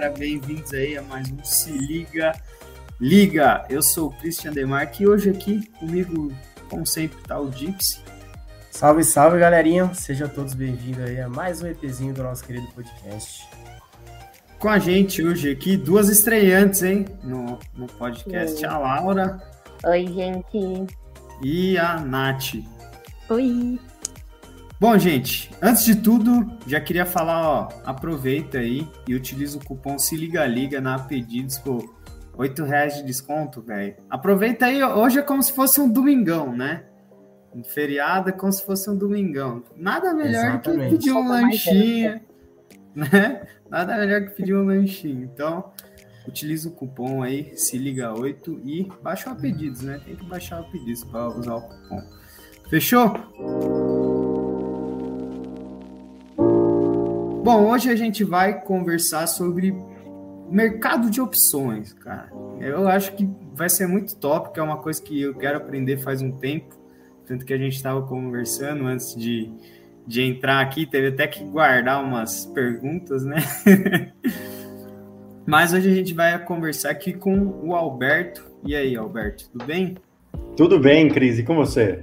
galera, 0.00 0.10
bem-vindos 0.16 0.72
aí 0.72 0.96
a 0.96 1.02
mais 1.02 1.30
um 1.30 1.44
Se 1.44 1.70
Liga 1.70 2.32
Liga. 2.98 3.66
Eu 3.68 3.82
sou 3.82 4.08
o 4.08 4.12
Christian 4.12 4.52
Demarque 4.52 5.02
e 5.02 5.06
hoje 5.06 5.28
aqui 5.28 5.66
comigo, 5.78 6.32
como 6.70 6.86
sempre, 6.86 7.18
tá 7.22 7.38
o 7.38 7.50
Dipsy. 7.50 8.00
Salve, 8.70 9.04
salve, 9.04 9.38
galerinha. 9.38 9.92
Sejam 9.92 10.26
todos 10.26 10.54
bem-vindos 10.54 11.04
aí 11.04 11.20
a 11.20 11.28
mais 11.28 11.62
um 11.62 11.66
EPzinho 11.66 12.14
do 12.14 12.22
nosso 12.22 12.42
querido 12.44 12.66
podcast. 12.68 13.46
Com 14.58 14.70
a 14.70 14.78
gente 14.78 15.22
hoje 15.22 15.50
aqui, 15.50 15.76
duas 15.76 16.08
estreantes, 16.08 16.82
hein, 16.82 17.04
no, 17.22 17.58
no 17.74 17.86
podcast. 17.86 18.64
A 18.64 18.78
Laura. 18.78 19.38
Oi, 19.84 20.06
gente. 20.06 20.96
E 21.42 21.76
a 21.76 22.00
Nath. 22.00 22.54
Oi. 23.28 23.78
Bom, 24.80 24.96
gente, 24.98 25.50
antes 25.60 25.84
de 25.84 25.94
tudo, 25.94 26.50
já 26.66 26.80
queria 26.80 27.04
falar, 27.04 27.46
ó, 27.46 27.68
aproveita 27.84 28.56
aí 28.56 28.88
e 29.06 29.14
utiliza 29.14 29.58
o 29.58 29.62
cupom 29.62 29.98
Se 29.98 30.16
Liga 30.16 30.46
Liga 30.46 30.80
na 30.80 30.98
Pedidos 30.98 31.58
por 31.58 31.94
8 32.34 32.64
reais 32.64 32.94
de 32.96 33.02
desconto, 33.02 33.60
velho. 33.60 33.94
Aproveita 34.08 34.64
aí, 34.64 34.82
hoje 34.82 35.18
é 35.18 35.22
como 35.22 35.42
se 35.42 35.52
fosse 35.52 35.82
um 35.82 35.86
domingão, 35.86 36.56
né? 36.56 36.84
Um 37.54 37.62
feriado 37.62 38.30
é 38.30 38.32
como 38.32 38.50
se 38.50 38.64
fosse 38.64 38.88
um 38.88 38.96
domingão. 38.96 39.62
Nada 39.76 40.14
melhor 40.14 40.46
Exatamente. 40.46 40.84
que 40.84 40.90
pedir 40.92 41.12
um 41.12 41.28
lanchinho, 41.28 42.20
né? 42.96 43.42
Nada 43.68 43.98
melhor 43.98 44.22
que 44.22 44.30
pedir 44.30 44.54
um 44.54 44.64
lanchinho. 44.64 45.24
Então, 45.24 45.72
utiliza 46.26 46.70
o 46.70 46.72
cupom 46.72 47.22
aí, 47.22 47.54
se 47.54 47.76
liga 47.76 48.18
8 48.18 48.62
e 48.64 48.88
baixa 49.02 49.30
o 49.30 49.36
pedidos, 49.36 49.82
né? 49.82 50.00
Tem 50.02 50.16
que 50.16 50.24
baixar 50.24 50.62
o 50.62 50.70
pedidos 50.70 51.04
para 51.04 51.28
usar 51.28 51.56
o 51.56 51.60
cupom. 51.60 52.02
Fechou? 52.70 53.99
Bom, 57.42 57.70
hoje 57.70 57.90
a 57.90 57.96
gente 57.96 58.22
vai 58.22 58.60
conversar 58.60 59.26
sobre 59.26 59.74
mercado 60.50 61.10
de 61.10 61.22
opções, 61.22 61.94
cara. 61.94 62.30
Eu 62.60 62.86
acho 62.86 63.14
que 63.16 63.26
vai 63.54 63.70
ser 63.70 63.86
muito 63.86 64.14
top, 64.16 64.52
que 64.52 64.60
é 64.60 64.62
uma 64.62 64.76
coisa 64.76 65.02
que 65.02 65.22
eu 65.22 65.34
quero 65.34 65.56
aprender 65.56 65.96
faz 65.98 66.20
um 66.20 66.30
tempo. 66.32 66.78
Tanto 67.26 67.46
que 67.46 67.54
a 67.54 67.56
gente 67.56 67.76
estava 67.76 68.02
conversando 68.02 68.84
antes 68.84 69.14
de, 69.16 69.50
de 70.06 70.22
entrar 70.22 70.60
aqui, 70.60 70.84
teve 70.84 71.08
até 71.08 71.26
que 71.26 71.42
guardar 71.42 72.04
umas 72.04 72.44
perguntas, 72.44 73.24
né? 73.24 73.36
Mas 75.46 75.72
hoje 75.72 75.90
a 75.90 75.94
gente 75.94 76.12
vai 76.12 76.38
conversar 76.44 76.90
aqui 76.90 77.14
com 77.14 77.60
o 77.64 77.74
Alberto. 77.74 78.44
E 78.66 78.76
aí, 78.76 78.94
Alberto, 78.94 79.48
tudo 79.50 79.64
bem? 79.64 79.96
Tudo 80.56 80.78
bem, 80.78 81.08
Cris, 81.08 81.38
e 81.38 81.42
com 81.42 81.56
você? 81.56 82.02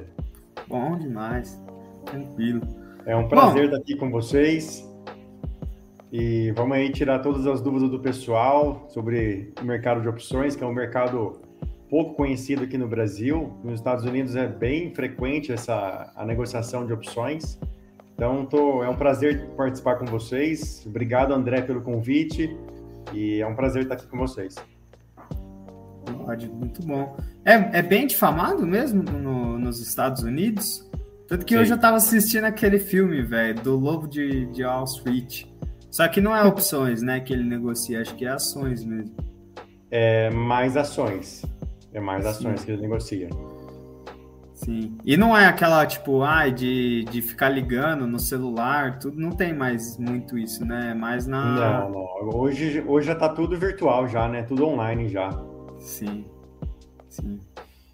Bom 0.68 0.98
demais, 0.98 1.62
tranquilo. 2.06 2.62
É 3.06 3.16
um 3.16 3.28
prazer 3.28 3.62
Bom, 3.62 3.66
estar 3.66 3.78
aqui 3.78 3.96
com 3.96 4.10
vocês. 4.10 4.87
E 6.12 6.52
vamos 6.52 6.78
aí 6.78 6.90
tirar 6.92 7.20
todas 7.20 7.46
as 7.46 7.62
dúvidas 7.62 7.90
do 7.90 8.00
pessoal 8.00 8.88
sobre 8.90 9.54
o 9.62 9.66
mercado 9.66 10.02
de 10.02 10.08
opções, 10.08 10.56
que 10.56 10.64
é 10.64 10.68
um 10.68 10.74
mercado 10.74 11.42
pouco 11.90 12.16
conhecido 12.16 12.64
aqui 12.64 12.78
no 12.78 12.88
Brasil. 12.88 13.58
Nos 13.64 13.76
Estados 13.76 14.06
Unidos 14.06 14.36
é 14.36 14.48
bem 14.48 14.94
frequente 14.94 15.52
essa 15.52 16.12
a 16.16 16.26
negociação 16.26 16.86
de 16.86 16.94
opções. 16.94 17.60
Então, 18.16 18.46
tô, 18.46 18.84
é 18.84 18.90
um 18.90 18.96
prazer 18.96 19.48
participar 19.56 19.96
com 19.96 20.06
vocês. 20.06 20.84
Obrigado, 20.88 21.34
André, 21.34 21.62
pelo 21.62 21.82
convite. 21.82 22.56
E 23.14 23.40
é 23.42 23.48
um 23.48 23.56
prazer 23.56 23.84
estar 23.84 23.96
aqui 23.96 24.08
com 24.08 24.18
vocês. 24.18 24.56
Pode, 26.26 26.50
muito 26.50 26.86
bom. 26.86 27.16
É, 27.46 27.80
é 27.80 27.82
bem 27.82 28.08
difamado 28.08 28.66
mesmo 28.66 29.04
no, 29.04 29.60
nos 29.60 29.80
Estados 29.80 30.24
Unidos? 30.24 30.90
Tanto 31.28 31.46
que 31.46 31.54
Sim. 31.54 31.62
hoje 31.62 31.72
eu 31.72 31.76
estava 31.76 31.98
assistindo 31.98 32.46
aquele 32.46 32.80
filme, 32.80 33.22
velho, 33.22 33.62
do 33.62 33.76
Lobo 33.76 34.08
de, 34.08 34.46
de 34.48 34.64
Wall 34.64 34.86
Street. 34.86 35.46
Só 35.98 36.08
que 36.08 36.22
não 36.22 36.36
é 36.36 36.44
opções, 36.44 37.02
né, 37.02 37.20
que 37.20 37.34
ele 37.34 37.44
negocia, 37.44 38.00
acho 38.00 38.14
que 38.14 38.24
é 38.24 38.30
ações 38.30 38.86
mesmo. 38.86 39.16
É 39.90 40.30
mais 40.30 40.78
ações. 40.78 41.44
É 41.92 42.00
mais 42.00 42.24
Sim. 42.24 42.30
ações 42.30 42.64
que 42.64 42.72
ele 42.72 42.84
negocia. 42.84 43.30
Sim. 44.54 44.96
E 45.04 45.18
não 45.18 45.36
é 45.36 45.48
aquela, 45.48 45.84
tipo, 45.88 46.22
ai, 46.22 46.52
de, 46.52 47.04
de 47.06 47.20
ficar 47.24 47.50
ligando 47.50 48.06
no 48.06 48.20
celular, 48.20 49.00
tudo, 49.00 49.20
não 49.20 49.32
tem 49.32 49.56
mais 49.56 49.98
muito 49.98 50.38
isso, 50.38 50.64
né? 50.64 50.92
É 50.92 50.94
mais 50.94 51.26
na. 51.26 51.90
Não, 51.90 51.90
não. 51.90 52.30
Hoje, 52.32 52.84
hoje 52.88 53.08
já 53.08 53.16
tá 53.16 53.30
tudo 53.30 53.58
virtual 53.58 54.08
já, 54.08 54.28
né? 54.28 54.44
Tudo 54.44 54.68
online 54.68 55.10
já. 55.10 55.32
Sim. 55.80 56.28
Sim. 57.10 57.40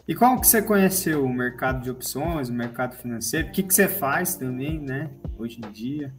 E 0.06 0.14
como 0.14 0.42
que 0.42 0.48
você 0.48 0.62
conheceu 0.62 1.24
o 1.24 1.34
mercado 1.34 1.82
de 1.82 1.90
opções, 1.90 2.50
o 2.50 2.54
mercado 2.54 2.98
financeiro? 2.98 3.48
O 3.48 3.52
que, 3.54 3.64
que 3.64 3.74
você 3.74 3.88
faz 3.88 4.36
também, 4.36 4.78
né? 4.78 5.10
Hoje 5.40 5.62
em 5.66 5.72
dia? 5.72 6.14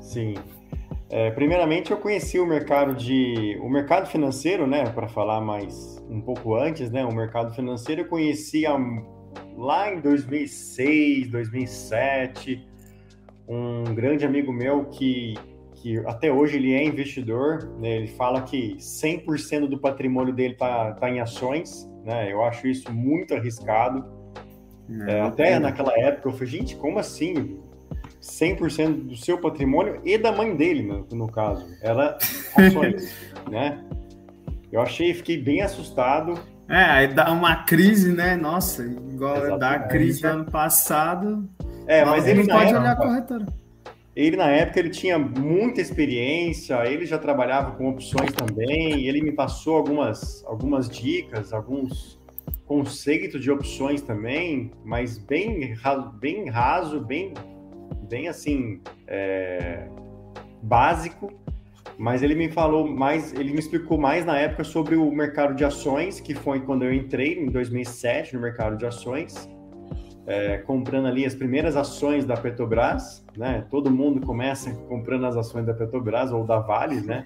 Sim. 0.00 0.36
É, 1.08 1.30
primeiramente, 1.30 1.92
eu 1.92 1.98
conheci 1.98 2.38
o 2.38 2.46
mercado 2.46 2.94
de, 2.94 3.56
o 3.62 3.68
mercado 3.68 4.06
financeiro, 4.06 4.66
né? 4.66 4.84
Para 4.90 5.06
falar 5.06 5.40
mais 5.40 6.02
um 6.10 6.20
pouco 6.20 6.56
antes, 6.56 6.90
né? 6.90 7.04
O 7.04 7.14
mercado 7.14 7.54
financeiro 7.54 8.02
eu 8.02 8.08
conheci 8.08 8.66
há, 8.66 8.76
lá 9.56 9.92
em 9.92 10.00
2006, 10.00 11.28
2007, 11.28 12.66
um 13.48 13.94
grande 13.94 14.26
amigo 14.26 14.52
meu 14.52 14.86
que, 14.86 15.34
que 15.76 15.98
até 16.06 16.32
hoje 16.32 16.56
ele 16.56 16.74
é 16.74 16.84
investidor, 16.84 17.70
né? 17.78 17.98
Ele 17.98 18.08
fala 18.08 18.42
que 18.42 18.76
100% 18.76 19.68
do 19.68 19.78
patrimônio 19.78 20.34
dele 20.34 20.54
tá, 20.54 20.92
tá 20.94 21.08
em 21.08 21.20
ações, 21.20 21.88
né? 22.04 22.32
Eu 22.32 22.42
acho 22.42 22.66
isso 22.66 22.92
muito 22.92 23.32
arriscado. 23.32 24.04
É, 25.08 25.20
até 25.20 25.58
naquela 25.58 25.92
época 25.98 26.28
eu 26.28 26.32
falei, 26.32 26.46
gente, 26.46 26.76
como 26.76 26.98
assim? 26.98 27.58
100% 28.26 29.08
do 29.08 29.16
seu 29.16 29.38
patrimônio 29.38 30.00
e 30.04 30.18
da 30.18 30.32
mãe 30.32 30.54
dele, 30.56 30.82
no, 30.82 31.06
no 31.16 31.30
caso. 31.30 31.66
Ela 31.80 32.18
ações, 32.56 33.14
né? 33.48 33.84
Eu 34.70 34.80
achei, 34.80 35.14
fiquei 35.14 35.40
bem 35.40 35.62
assustado. 35.62 36.38
É, 36.68 36.82
aí 36.82 37.14
dá 37.14 37.32
uma 37.32 37.64
crise, 37.64 38.12
né? 38.12 38.36
Nossa, 38.36 38.82
igual 38.84 39.36
Exatamente. 39.36 39.60
da 39.60 39.78
crise 39.80 40.22
do 40.22 40.28
ano 40.28 40.44
passado. 40.44 41.48
É, 41.86 42.04
mas 42.04 42.26
ele 42.26 42.42
não 42.42 42.48
pode 42.48 42.64
época, 42.64 42.80
olhar 42.80 42.92
a 42.92 42.96
corretora. 42.96 43.46
Ele, 44.14 44.36
na 44.36 44.50
época, 44.50 44.80
ele 44.80 44.90
tinha 44.90 45.18
muita 45.18 45.80
experiência, 45.80 46.84
ele 46.86 47.06
já 47.06 47.18
trabalhava 47.18 47.72
com 47.72 47.88
opções 47.88 48.32
também, 48.32 49.06
ele 49.06 49.20
me 49.20 49.30
passou 49.30 49.76
algumas, 49.76 50.42
algumas 50.46 50.88
dicas, 50.88 51.52
alguns 51.52 52.18
conceitos 52.66 53.40
de 53.40 53.50
opções 53.50 54.02
também, 54.02 54.72
mas 54.84 55.18
bem, 55.18 55.76
bem 56.18 56.48
raso, 56.48 57.00
bem 57.00 57.34
bem 58.08 58.28
assim 58.28 58.80
é, 59.06 59.88
básico, 60.62 61.32
mas 61.98 62.22
ele 62.22 62.34
me 62.34 62.50
falou 62.50 62.86
mais, 62.86 63.32
ele 63.32 63.52
me 63.52 63.58
explicou 63.58 63.98
mais 63.98 64.24
na 64.24 64.38
época 64.38 64.64
sobre 64.64 64.96
o 64.96 65.10
mercado 65.10 65.54
de 65.54 65.64
ações, 65.64 66.20
que 66.20 66.34
foi 66.34 66.60
quando 66.60 66.84
eu 66.84 66.92
entrei 66.92 67.38
em 67.38 67.46
2007 67.46 68.34
no 68.34 68.40
mercado 68.40 68.76
de 68.76 68.84
ações, 68.84 69.48
é, 70.26 70.58
comprando 70.58 71.06
ali 71.06 71.24
as 71.24 71.34
primeiras 71.34 71.76
ações 71.76 72.24
da 72.24 72.36
Petrobras, 72.36 73.24
né? 73.36 73.64
Todo 73.70 73.90
mundo 73.90 74.20
começa 74.26 74.74
comprando 74.88 75.24
as 75.24 75.36
ações 75.36 75.64
da 75.64 75.72
Petrobras 75.72 76.32
ou 76.32 76.44
da 76.44 76.58
Vale, 76.58 77.00
né? 77.00 77.24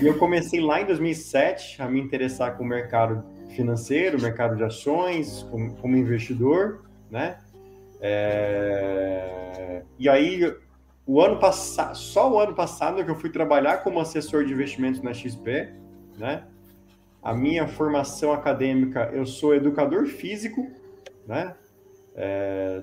E 0.00 0.06
eu 0.06 0.18
comecei 0.18 0.60
lá 0.60 0.80
em 0.80 0.86
2007 0.86 1.82
a 1.82 1.88
me 1.88 2.00
interessar 2.00 2.56
com 2.56 2.64
o 2.64 2.66
mercado 2.66 3.22
financeiro, 3.54 4.20
mercado 4.20 4.56
de 4.56 4.64
ações, 4.64 5.42
como, 5.50 5.74
como 5.76 5.96
investidor, 5.96 6.82
né? 7.10 7.36
É... 8.02 9.82
E 9.96 10.08
aí, 10.08 10.52
o 11.06 11.20
ano 11.20 11.38
passado, 11.38 11.96
só 11.96 12.32
o 12.32 12.40
ano 12.40 12.54
passado 12.54 13.04
que 13.04 13.10
eu 13.10 13.14
fui 13.14 13.30
trabalhar 13.30 13.78
como 13.78 14.00
assessor 14.00 14.44
de 14.44 14.52
investimentos 14.52 15.00
na 15.00 15.14
XP, 15.14 15.72
né? 16.18 16.44
A 17.22 17.32
minha 17.32 17.68
formação 17.68 18.32
acadêmica, 18.32 19.08
eu 19.12 19.24
sou 19.24 19.54
educador 19.54 20.06
físico, 20.06 20.68
né? 21.26 21.54
É... 22.16 22.82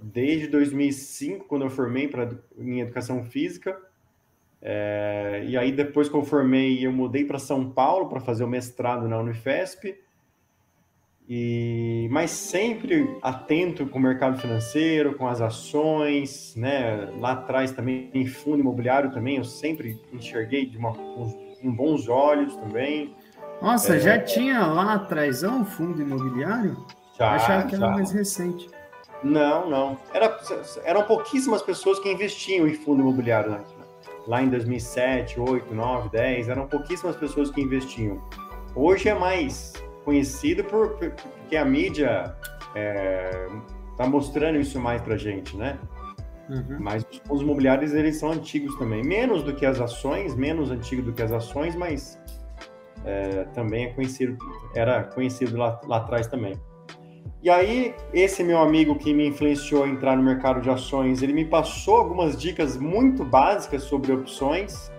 Desde 0.00 0.46
2005, 0.46 1.44
quando 1.46 1.62
eu 1.62 1.70
formei 1.70 2.06
para 2.08 2.30
em 2.56 2.80
educação 2.80 3.24
física. 3.24 3.76
É... 4.62 5.42
E 5.46 5.56
aí, 5.56 5.72
depois 5.72 6.08
que 6.08 6.14
eu 6.14 6.22
formei, 6.22 6.86
eu 6.86 6.92
mudei 6.92 7.24
para 7.24 7.40
São 7.40 7.68
Paulo 7.68 8.08
para 8.08 8.20
fazer 8.20 8.44
o 8.44 8.48
mestrado 8.48 9.08
na 9.08 9.18
Unifesp. 9.18 9.98
E, 11.32 12.08
mas 12.10 12.32
sempre 12.32 13.16
atento 13.22 13.86
com 13.86 14.00
o 14.00 14.02
mercado 14.02 14.36
financeiro, 14.40 15.14
com 15.14 15.28
as 15.28 15.40
ações, 15.40 16.56
né? 16.56 17.08
Lá 17.20 17.34
atrás 17.34 17.70
também 17.70 18.10
em 18.12 18.26
fundo 18.26 18.58
imobiliário 18.58 19.12
também 19.12 19.36
eu 19.36 19.44
sempre 19.44 19.96
enxerguei 20.12 20.66
de 20.66 20.76
uma, 20.76 20.92
com, 20.92 21.30
com 21.62 21.72
bons 21.72 22.08
olhos 22.08 22.56
também. 22.56 23.14
Nossa, 23.62 23.94
é, 23.94 24.00
já 24.00 24.18
tinha 24.18 24.66
lá 24.66 24.94
atrás 24.94 25.44
um 25.44 25.64
fundo 25.64 26.02
imobiliário? 26.02 26.84
Já, 27.16 27.30
Achava 27.30 27.68
que 27.68 27.76
era 27.76 27.86
já. 27.86 27.92
mais 27.92 28.10
recente. 28.10 28.68
Não, 29.22 29.70
não. 29.70 29.98
Era, 30.12 30.36
eram 30.82 31.04
pouquíssimas 31.04 31.62
pessoas 31.62 32.00
que 32.00 32.10
investiam 32.10 32.66
em 32.66 32.74
fundo 32.74 33.02
imobiliário 33.02 33.52
né? 33.52 33.60
lá 34.26 34.42
em 34.42 34.48
2007, 34.48 35.38
8, 35.38 35.72
9, 35.72 36.08
10. 36.08 36.48
Eram 36.48 36.66
pouquíssimas 36.66 37.14
pessoas 37.14 37.52
que 37.52 37.60
investiam. 37.60 38.20
Hoje 38.74 39.08
é 39.08 39.14
mais 39.14 39.74
conhecido 40.04 40.64
por, 40.64 40.96
porque 40.98 41.56
a 41.56 41.64
mídia 41.64 42.34
está 43.92 44.04
é, 44.04 44.08
mostrando 44.08 44.58
isso 44.58 44.78
mais 44.80 45.00
para 45.02 45.16
gente, 45.16 45.56
né? 45.56 45.78
Uhum. 46.48 46.78
Mas 46.80 47.06
os 47.10 47.18
fundos 47.18 47.42
imobiliários 47.42 47.94
eles 47.94 48.16
são 48.16 48.32
antigos 48.32 48.76
também, 48.76 49.04
menos 49.04 49.42
do 49.42 49.54
que 49.54 49.64
as 49.64 49.80
ações, 49.80 50.34
menos 50.34 50.70
antigo 50.70 51.02
do 51.02 51.12
que 51.12 51.22
as 51.22 51.30
ações, 51.30 51.76
mas 51.76 52.18
é, 53.04 53.44
também 53.54 53.84
é 53.86 53.88
conhecido, 53.92 54.36
era 54.74 55.04
conhecido 55.04 55.56
lá, 55.56 55.80
lá 55.86 55.98
atrás 55.98 56.26
também. 56.26 56.54
E 57.42 57.48
aí, 57.48 57.94
esse 58.12 58.44
meu 58.44 58.58
amigo 58.58 58.96
que 58.96 59.14
me 59.14 59.26
influenciou 59.28 59.84
a 59.84 59.88
entrar 59.88 60.14
no 60.14 60.22
mercado 60.22 60.60
de 60.60 60.68
ações, 60.68 61.22
ele 61.22 61.32
me 61.32 61.46
passou 61.46 61.96
algumas 61.96 62.36
dicas 62.36 62.76
muito 62.76 63.24
básicas 63.24 63.84
sobre 63.84 64.12
opções. 64.12 64.92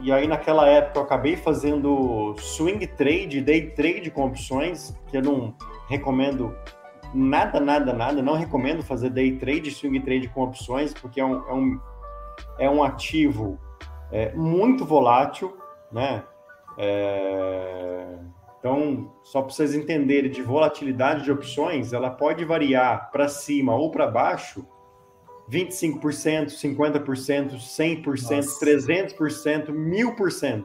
E 0.00 0.12
aí, 0.12 0.26
naquela 0.26 0.68
época, 0.68 0.98
eu 0.98 1.02
acabei 1.02 1.36
fazendo 1.36 2.34
swing 2.38 2.86
trade, 2.86 3.40
day 3.40 3.70
trade 3.70 4.10
com 4.10 4.26
opções, 4.26 4.94
que 5.08 5.16
eu 5.16 5.22
não 5.22 5.54
recomendo 5.88 6.54
nada, 7.14 7.60
nada, 7.60 7.92
nada. 7.92 8.22
Não 8.22 8.34
recomendo 8.34 8.82
fazer 8.82 9.10
day 9.10 9.36
trade, 9.36 9.70
swing 9.70 10.00
trade 10.00 10.28
com 10.28 10.42
opções, 10.42 10.92
porque 10.92 11.20
é 11.20 11.24
um, 11.24 11.48
é 11.48 11.54
um, 11.54 11.80
é 12.58 12.70
um 12.70 12.82
ativo 12.82 13.58
é, 14.12 14.32
muito 14.34 14.84
volátil, 14.84 15.56
né? 15.90 16.22
É 16.78 18.18
então, 18.66 19.12
só 19.22 19.42
para 19.42 19.52
vocês 19.52 19.76
entenderem, 19.76 20.28
de 20.28 20.42
volatilidade 20.42 21.22
de 21.22 21.30
opções, 21.30 21.92
ela 21.92 22.10
pode 22.10 22.44
variar 22.44 23.12
para 23.12 23.28
cima 23.28 23.76
ou 23.76 23.92
para 23.92 24.08
baixo 24.08 24.66
25%, 25.50 26.50
50%, 26.50 27.56
100%, 27.56 28.36
Nossa. 28.36 28.64
300%, 28.64 29.66
1000%. 29.68 30.64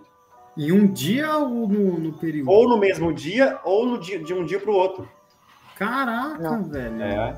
Em 0.57 0.71
um 0.71 0.85
dia 0.85 1.37
ou 1.37 1.67
no, 1.67 1.99
no, 1.99 2.13
período? 2.13 2.49
Ou 2.49 2.67
no 2.67 2.77
mesmo 2.77 3.13
dia, 3.13 3.59
ou 3.63 3.85
no 3.85 3.99
dia, 3.99 4.19
de 4.19 4.33
um 4.33 4.45
dia 4.45 4.59
para 4.59 4.71
o 4.71 4.75
outro. 4.75 5.07
Caraca, 5.77 6.37
Não. 6.39 6.63
velho. 6.63 7.01
É. 7.01 7.37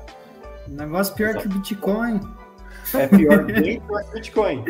Negócio 0.68 1.14
pior 1.14 1.30
Exato. 1.30 1.48
que 1.48 1.54
Bitcoin. 1.54 2.20
É 2.92 3.06
pior, 3.06 3.44
bem 3.44 3.80
pior 3.80 4.04
que 4.04 4.12
Bitcoin. 4.14 4.64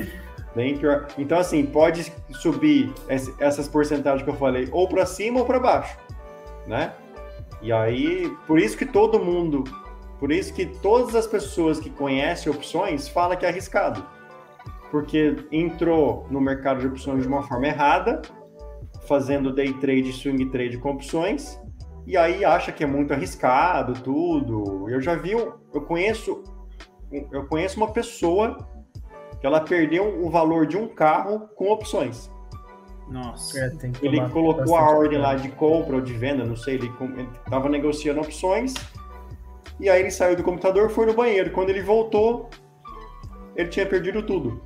Bem 0.54 0.76
pior. 0.76 1.08
Então, 1.16 1.38
assim, 1.38 1.64
pode 1.64 2.12
subir 2.32 2.92
essas 3.08 3.66
porcentagens 3.66 4.22
que 4.22 4.30
eu 4.30 4.36
falei, 4.36 4.68
ou 4.70 4.88
para 4.88 5.06
cima 5.06 5.40
ou 5.40 5.46
para 5.46 5.58
baixo, 5.58 5.98
né? 6.66 6.92
E 7.62 7.72
aí, 7.72 8.30
por 8.46 8.58
isso 8.58 8.76
que 8.76 8.84
todo 8.84 9.18
mundo, 9.18 9.64
por 10.24 10.32
isso 10.32 10.54
que 10.54 10.64
todas 10.64 11.14
as 11.14 11.26
pessoas 11.26 11.78
que 11.78 11.90
conhecem 11.90 12.50
opções 12.50 13.06
falam 13.06 13.36
que 13.36 13.44
é 13.44 13.50
arriscado. 13.50 14.02
Porque 14.90 15.36
entrou 15.52 16.26
no 16.30 16.40
mercado 16.40 16.80
de 16.80 16.86
opções 16.86 17.20
de 17.20 17.28
uma 17.28 17.42
forma 17.42 17.66
errada, 17.66 18.22
fazendo 19.06 19.52
day 19.52 19.74
trade, 19.74 20.14
swing 20.14 20.46
trade 20.46 20.78
com 20.78 20.92
opções, 20.92 21.60
e 22.06 22.16
aí 22.16 22.42
acha 22.42 22.72
que 22.72 22.82
é 22.82 22.86
muito 22.86 23.12
arriscado 23.12 23.92
tudo. 24.02 24.88
Eu 24.88 24.98
já 24.98 25.14
vi, 25.14 25.32
eu 25.32 25.82
conheço, 25.82 26.42
eu 27.30 27.44
conheço 27.46 27.76
uma 27.76 27.92
pessoa 27.92 28.66
que 29.38 29.46
ela 29.46 29.60
perdeu 29.60 30.24
o 30.24 30.30
valor 30.30 30.66
de 30.66 30.78
um 30.78 30.88
carro 30.88 31.50
com 31.54 31.70
opções. 31.70 32.30
Nossa. 33.10 33.60
É, 33.60 33.72
ele 34.00 34.26
colocou 34.30 34.74
a 34.74 34.88
ordem 34.88 35.18
lá 35.18 35.34
de 35.34 35.50
compra 35.50 35.96
ou 35.96 36.00
de 36.00 36.14
venda, 36.14 36.46
não 36.46 36.56
sei, 36.56 36.76
ele 36.76 36.90
estava 37.44 37.68
negociando 37.68 38.22
opções. 38.22 38.72
E 39.80 39.88
aí 39.88 40.00
ele 40.00 40.10
saiu 40.10 40.36
do 40.36 40.42
computador, 40.42 40.90
foi 40.90 41.06
no 41.06 41.14
banheiro. 41.14 41.50
Quando 41.50 41.70
ele 41.70 41.82
voltou, 41.82 42.48
ele 43.56 43.68
tinha 43.68 43.86
perdido 43.86 44.22
tudo. 44.22 44.62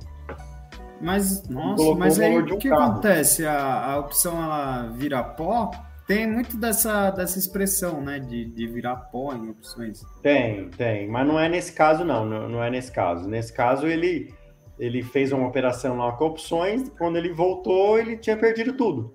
Mas, 1.01 1.47
nossa, 1.47 1.95
mas 1.95 2.19
aí 2.19 2.37
o 2.37 2.41
um 2.41 2.57
que 2.57 2.69
carro. 2.69 2.91
acontece? 2.91 3.45
A, 3.45 3.93
a 3.93 3.99
opção 3.99 4.43
ela 4.43 4.87
vira 4.89 5.23
pó? 5.23 5.71
Tem 6.05 6.27
muito 6.27 6.57
dessa, 6.57 7.11
dessa 7.11 7.39
expressão, 7.39 8.01
né? 8.01 8.19
De, 8.19 8.45
de 8.45 8.67
virar 8.67 8.95
pó 8.95 9.33
em 9.33 9.49
opções. 9.49 10.01
Tem, 10.21 10.69
tem. 10.69 11.07
Mas 11.07 11.27
não 11.27 11.39
é 11.39 11.47
nesse 11.47 11.71
caso, 11.71 12.03
não. 12.03 12.25
Não, 12.25 12.49
não 12.49 12.63
é 12.63 12.69
nesse 12.69 12.91
caso. 12.91 13.27
Nesse 13.29 13.53
caso, 13.53 13.87
ele 13.87 14.33
ele 14.79 15.03
fez 15.03 15.33
uma 15.33 15.45
operação 15.45 15.97
lá 15.97 16.13
com 16.13 16.25
opções, 16.25 16.89
quando 16.97 17.17
ele 17.17 17.33
voltou, 17.33 17.99
ele 17.99 18.15
tinha 18.15 18.37
perdido 18.37 18.73
tudo. 18.73 19.13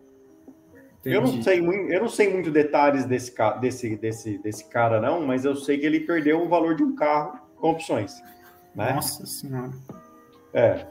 Eu 1.05 1.21
não 1.21 1.43
sei 1.43 1.61
muito, 1.61 1.93
eu 1.93 2.01
não 2.01 2.09
sei 2.09 2.33
muito 2.33 2.51
detalhes 2.51 3.05
desse, 3.05 3.35
desse, 3.61 3.97
desse, 3.97 4.39
desse 4.39 4.65
cara, 4.69 5.01
não, 5.01 5.27
mas 5.27 5.45
eu 5.45 5.55
sei 5.55 5.79
que 5.79 5.85
ele 5.85 6.01
perdeu 6.01 6.43
o 6.43 6.49
valor 6.49 6.75
de 6.75 6.83
um 6.83 6.95
carro 6.95 7.39
com 7.57 7.71
opções. 7.71 8.23
Né? 8.75 8.93
Nossa 8.93 9.27
senhora. 9.27 9.71
É. 10.53 10.87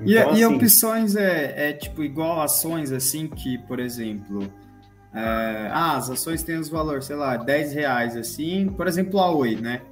Então, 0.00 0.06
e, 0.06 0.18
assim, 0.18 0.40
e, 0.40 0.44
opções 0.46 1.16
é, 1.16 1.70
é, 1.70 1.72
tipo 1.72 2.02
igual 2.02 2.40
ações, 2.40 2.90
assim, 2.90 3.28
que, 3.28 3.58
por 3.58 3.78
exemplo, 3.78 4.52
é, 5.14 5.68
ah, 5.70 5.96
as 5.96 6.10
ações 6.10 6.42
têm 6.42 6.58
os 6.58 6.68
valores, 6.68 7.04
sei 7.04 7.16
lá, 7.16 7.36
10 7.36 7.74
reais, 7.74 8.16
assim, 8.16 8.68
por 8.68 8.88
exemplo, 8.88 9.20
a 9.20 9.30
Oi, 9.30 9.54
né? 9.54 9.82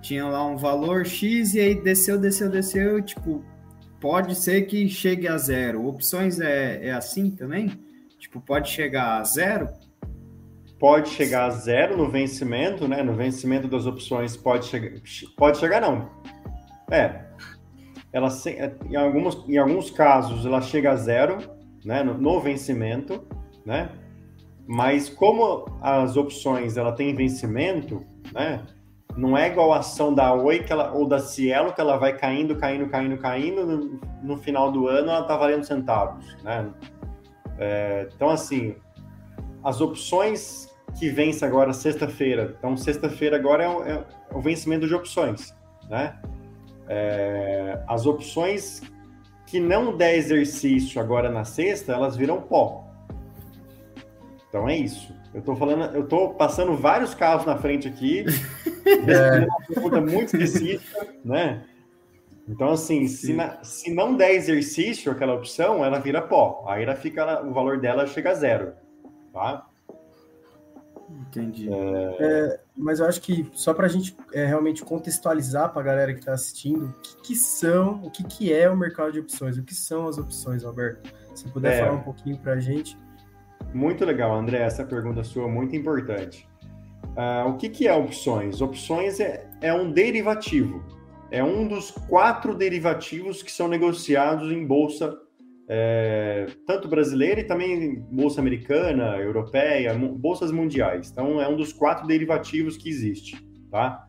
Tinha 0.00 0.26
lá 0.26 0.46
um 0.46 0.56
valor 0.56 1.04
X 1.04 1.54
e 1.54 1.60
aí 1.60 1.74
desceu, 1.74 2.18
desceu, 2.18 2.48
desceu, 2.48 3.02
tipo, 3.02 3.44
pode 4.00 4.34
ser 4.34 4.62
que 4.62 4.88
chegue 4.88 5.26
a 5.26 5.36
zero. 5.36 5.86
Opções 5.86 6.40
é, 6.40 6.86
é 6.86 6.92
assim 6.92 7.30
também? 7.30 7.89
Tipo, 8.20 8.38
pode 8.38 8.68
chegar 8.68 9.18
a 9.18 9.24
zero? 9.24 9.68
Pode 10.78 11.08
chegar 11.08 11.46
a 11.46 11.50
zero 11.50 11.96
no 11.96 12.10
vencimento, 12.10 12.86
né? 12.86 13.02
No 13.02 13.14
vencimento 13.14 13.66
das 13.66 13.86
opções 13.86 14.36
pode 14.36 14.66
chegar. 14.66 15.00
Pode 15.36 15.58
chegar, 15.58 15.80
não. 15.80 16.10
É. 16.90 17.24
Ela, 18.12 18.28
em, 18.88 18.96
alguns, 18.96 19.48
em 19.48 19.56
alguns 19.56 19.90
casos 19.90 20.44
ela 20.44 20.60
chega 20.60 20.92
a 20.92 20.96
zero, 20.96 21.38
né? 21.82 22.02
No, 22.02 22.14
no 22.14 22.40
vencimento, 22.40 23.26
né? 23.64 23.90
Mas 24.66 25.08
como 25.08 25.64
as 25.80 26.16
opções 26.16 26.76
ela 26.76 26.92
tem 26.92 27.14
vencimento, 27.14 28.04
né? 28.34 28.62
Não 29.16 29.36
é 29.36 29.48
igual 29.48 29.72
a 29.72 29.78
ação 29.78 30.14
da 30.14 30.32
Oi 30.32 30.60
que 30.60 30.72
ela, 30.72 30.92
ou 30.92 31.06
da 31.06 31.18
Cielo, 31.18 31.72
que 31.72 31.80
ela 31.80 31.96
vai 31.96 32.16
caindo, 32.16 32.56
caindo, 32.56 32.88
caindo, 32.88 33.18
caindo. 33.18 33.66
No, 33.66 34.00
no 34.22 34.36
final 34.36 34.70
do 34.70 34.88
ano 34.88 35.10
ela 35.10 35.22
está 35.22 35.36
valendo 35.36 35.64
centavos. 35.64 36.36
Né? 36.42 36.70
É, 37.60 38.08
então, 38.14 38.30
assim, 38.30 38.74
as 39.62 39.82
opções 39.82 40.68
que 40.98 41.10
vence 41.10 41.44
agora 41.44 41.72
sexta-feira. 41.72 42.56
Então, 42.58 42.76
sexta-feira 42.76 43.36
agora 43.36 43.64
é 43.64 43.68
o, 43.68 43.84
é 43.84 44.04
o, 44.32 44.40
vencimento 44.40 44.88
de 44.88 44.94
opções. 44.94 45.54
Né? 45.88 46.18
É, 46.88 47.82
as 47.86 48.06
opções 48.06 48.82
que 49.46 49.60
não 49.60 49.96
der 49.96 50.16
exercício 50.16 51.00
agora 51.00 51.28
na 51.30 51.44
sexta, 51.44 51.92
elas 51.92 52.16
viram 52.16 52.40
pó. 52.40 52.88
Então 54.48 54.68
é 54.68 54.76
isso. 54.76 55.14
Eu 55.32 55.42
tô 55.42 55.54
falando, 55.54 55.94
eu 55.94 56.08
tô 56.08 56.30
passando 56.30 56.74
vários 56.76 57.14
carros 57.14 57.44
na 57.44 57.56
frente 57.56 57.86
aqui. 57.86 58.24
é. 59.06 59.44
uma 59.44 59.66
pergunta 59.66 60.00
muito 60.00 60.36
específica, 60.36 61.06
né? 61.24 61.62
Então, 62.48 62.70
assim, 62.70 63.06
se, 63.06 63.32
na, 63.32 63.62
se, 63.62 63.94
não 63.94 64.16
der 64.16 64.34
exercício 64.34 65.12
aquela 65.12 65.34
opção, 65.34 65.84
ela 65.84 65.98
vira 65.98 66.20
pó. 66.20 66.64
Aí 66.66 66.82
ela 66.82 66.96
fica, 66.96 67.42
o 67.44 67.52
valor 67.52 67.78
dela 67.78 68.06
chega 68.06 68.30
a 68.30 68.34
zero, 68.34 68.72
tá? 69.32 69.66
Entendi. 71.28 71.68
É... 71.72 72.16
É, 72.20 72.60
mas 72.76 73.00
eu 73.00 73.06
acho 73.06 73.20
que 73.20 73.48
só 73.52 73.74
para 73.74 73.86
a 73.86 73.88
gente 73.88 74.16
é, 74.32 74.44
realmente 74.44 74.84
contextualizar 74.84 75.72
para 75.72 75.80
a 75.80 75.84
galera 75.84 76.12
que 76.12 76.20
está 76.20 76.32
assistindo, 76.32 76.86
o 76.86 76.92
que, 77.00 77.16
que, 77.22 77.36
são, 77.36 78.02
o 78.04 78.10
que, 78.10 78.24
que 78.24 78.52
é 78.52 78.68
o 78.68 78.76
mercado 78.76 79.12
de 79.12 79.20
opções, 79.20 79.56
o 79.56 79.62
que 79.62 79.74
são 79.74 80.08
as 80.08 80.18
opções, 80.18 80.64
Alberto? 80.64 81.12
Se 81.34 81.48
puder 81.48 81.74
é. 81.74 81.80
falar 81.80 81.92
um 81.92 82.02
pouquinho 82.02 82.38
para 82.38 82.54
a 82.54 82.60
gente. 82.60 82.96
Muito 83.72 84.04
legal, 84.04 84.34
André, 84.34 84.58
essa 84.58 84.84
pergunta 84.84 85.22
sua 85.22 85.44
é 85.44 85.48
muito 85.48 85.76
importante. 85.76 86.48
Uh, 87.04 87.48
o 87.48 87.56
que, 87.56 87.68
que 87.68 87.88
é 87.88 87.94
opções? 87.94 88.60
Opções 88.60 89.20
é, 89.20 89.46
é 89.60 89.72
um 89.72 89.90
derivativo. 89.90 90.82
É 91.30 91.42
um 91.44 91.66
dos 91.66 91.90
quatro 91.90 92.54
derivativos 92.54 93.42
que 93.42 93.52
são 93.52 93.68
negociados 93.68 94.50
em 94.50 94.66
bolsa, 94.66 95.16
é, 95.68 96.46
tanto 96.66 96.88
brasileira 96.88 97.40
e 97.40 97.44
também 97.44 98.00
bolsa 98.10 98.40
americana, 98.40 99.16
europeia, 99.18 99.94
bolsas 99.94 100.50
mundiais. 100.50 101.10
Então, 101.10 101.40
é 101.40 101.48
um 101.48 101.56
dos 101.56 101.72
quatro 101.72 102.06
derivativos 102.06 102.76
que 102.76 102.88
existe, 102.88 103.36
tá? 103.70 104.06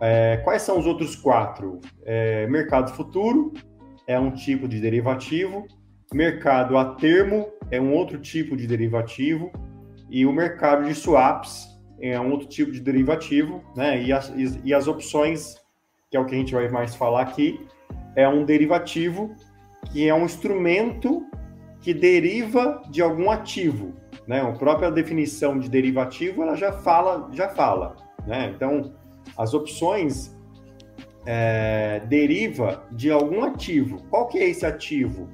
É, 0.00 0.36
quais 0.44 0.62
são 0.62 0.78
os 0.78 0.86
outros 0.86 1.16
quatro? 1.16 1.80
É, 2.04 2.46
mercado 2.46 2.92
futuro 2.92 3.52
é 4.06 4.18
um 4.18 4.30
tipo 4.30 4.68
de 4.68 4.80
derivativo. 4.80 5.66
Mercado 6.12 6.78
a 6.78 6.94
termo 6.94 7.48
é 7.70 7.80
um 7.80 7.92
outro 7.92 8.18
tipo 8.18 8.56
de 8.56 8.66
derivativo 8.66 9.52
e 10.10 10.24
o 10.24 10.32
mercado 10.32 10.84
de 10.86 10.94
swaps 10.94 11.68
é 12.00 12.18
um 12.18 12.30
outro 12.30 12.48
tipo 12.48 12.72
de 12.72 12.80
derivativo, 12.80 13.62
né? 13.76 14.02
E 14.02 14.12
as, 14.12 14.32
e 14.64 14.72
as 14.72 14.86
opções, 14.86 15.56
que 16.10 16.16
é 16.16 16.20
o 16.20 16.24
que 16.24 16.34
a 16.34 16.38
gente 16.38 16.54
vai 16.54 16.68
mais 16.68 16.94
falar 16.94 17.22
aqui, 17.22 17.66
é 18.16 18.28
um 18.28 18.44
derivativo 18.44 19.34
que 19.92 20.08
é 20.08 20.14
um 20.14 20.24
instrumento 20.24 21.24
que 21.80 21.94
deriva 21.94 22.82
de 22.90 23.00
algum 23.00 23.30
ativo, 23.30 23.94
né? 24.26 24.40
A 24.40 24.52
própria 24.52 24.90
definição 24.90 25.58
de 25.58 25.68
derivativo 25.68 26.42
ela 26.42 26.56
já 26.56 26.72
fala, 26.72 27.30
já 27.32 27.48
fala, 27.50 27.96
né? 28.26 28.52
Então, 28.54 28.94
as 29.36 29.54
opções 29.54 30.36
é, 31.26 32.00
deriva 32.08 32.86
de 32.90 33.10
algum 33.10 33.44
ativo. 33.44 34.02
Qual 34.10 34.26
que 34.26 34.38
é 34.38 34.48
esse 34.48 34.66
ativo? 34.66 35.28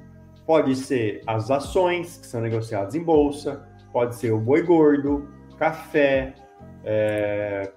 Pode 0.45 0.75
ser 0.75 1.21
as 1.25 1.49
ações 1.49 2.17
que 2.17 2.27
são 2.27 2.41
negociadas 2.41 2.93
em 2.93 3.03
bolsa, 3.03 3.67
pode 3.91 4.15
ser 4.15 4.31
o 4.31 4.39
boi 4.39 4.61
gordo, 4.61 5.27
café, 5.57 6.35
é, 6.83 7.71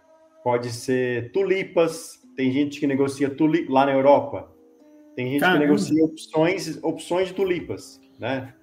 pode 0.44 0.70
ser 0.70 1.32
tulipas, 1.32 2.18
tem 2.38 2.52
gente 2.52 2.78
que 2.78 2.86
negocia 2.86 3.28
tulip 3.28 3.68
lá 3.68 3.84
na 3.84 3.92
Europa. 3.92 4.48
Tem 5.16 5.32
gente 5.32 5.40
Caramba. 5.40 5.58
que 5.58 5.66
negocia 5.66 6.04
opções, 6.04 6.78
opções 6.84 7.28
de 7.28 7.34
tulipas, 7.34 8.00
né? 8.16 8.54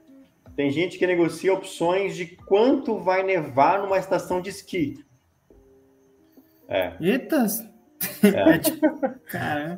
Tem 0.56 0.72
gente 0.72 0.98
que 0.98 1.06
negocia 1.06 1.54
opções 1.54 2.16
de 2.16 2.26
quanto 2.26 2.98
vai 2.98 3.22
nevar 3.22 3.82
numa 3.82 3.98
estação 3.98 4.40
de 4.40 4.50
esqui. 4.50 5.04
É. 6.70 6.94
Eita! 7.02 7.46
É. 8.24 8.58
Tipo, 8.64 8.88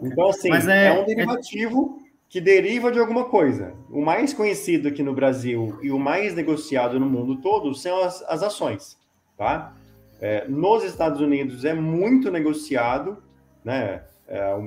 então, 0.04 0.30
assim, 0.30 0.52
é, 0.52 0.86
é, 0.90 0.94
um 0.94 1.04
derivativo 1.04 2.00
é... 2.00 2.10
que 2.30 2.40
deriva 2.40 2.92
de 2.92 3.00
alguma 3.00 3.26
coisa. 3.26 3.74
O 3.90 4.00
mais 4.00 4.32
conhecido 4.32 4.90
aqui 4.90 5.02
no 5.02 5.16
Brasil 5.16 5.80
e 5.82 5.90
o 5.90 5.98
mais 5.98 6.36
negociado 6.36 7.00
no 7.00 7.10
mundo 7.10 7.42
todo 7.42 7.74
são 7.74 8.04
as, 8.04 8.22
as 8.30 8.44
ações, 8.44 8.96
tá? 9.36 9.76
É, 10.22 10.48
nos 10.48 10.84
Estados 10.84 11.20
Unidos 11.20 11.66
é 11.66 11.74
muito 11.74 12.30
negociado, 12.30 13.26
né? 13.68 14.02
É, 14.30 14.58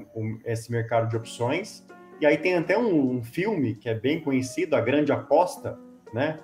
esse 0.45 0.71
mercado 0.71 1.09
de 1.09 1.17
opções. 1.17 1.87
E 2.21 2.27
aí 2.27 2.37
tem 2.37 2.55
até 2.57 2.77
um, 2.77 3.17
um, 3.17 3.23
filme 3.23 3.75
que 3.75 3.89
é 3.89 3.95
bem 3.95 4.21
conhecido, 4.21 4.77
A 4.77 4.81
Grande 4.83 5.11
Aposta, 5.11 5.79
né? 6.13 6.39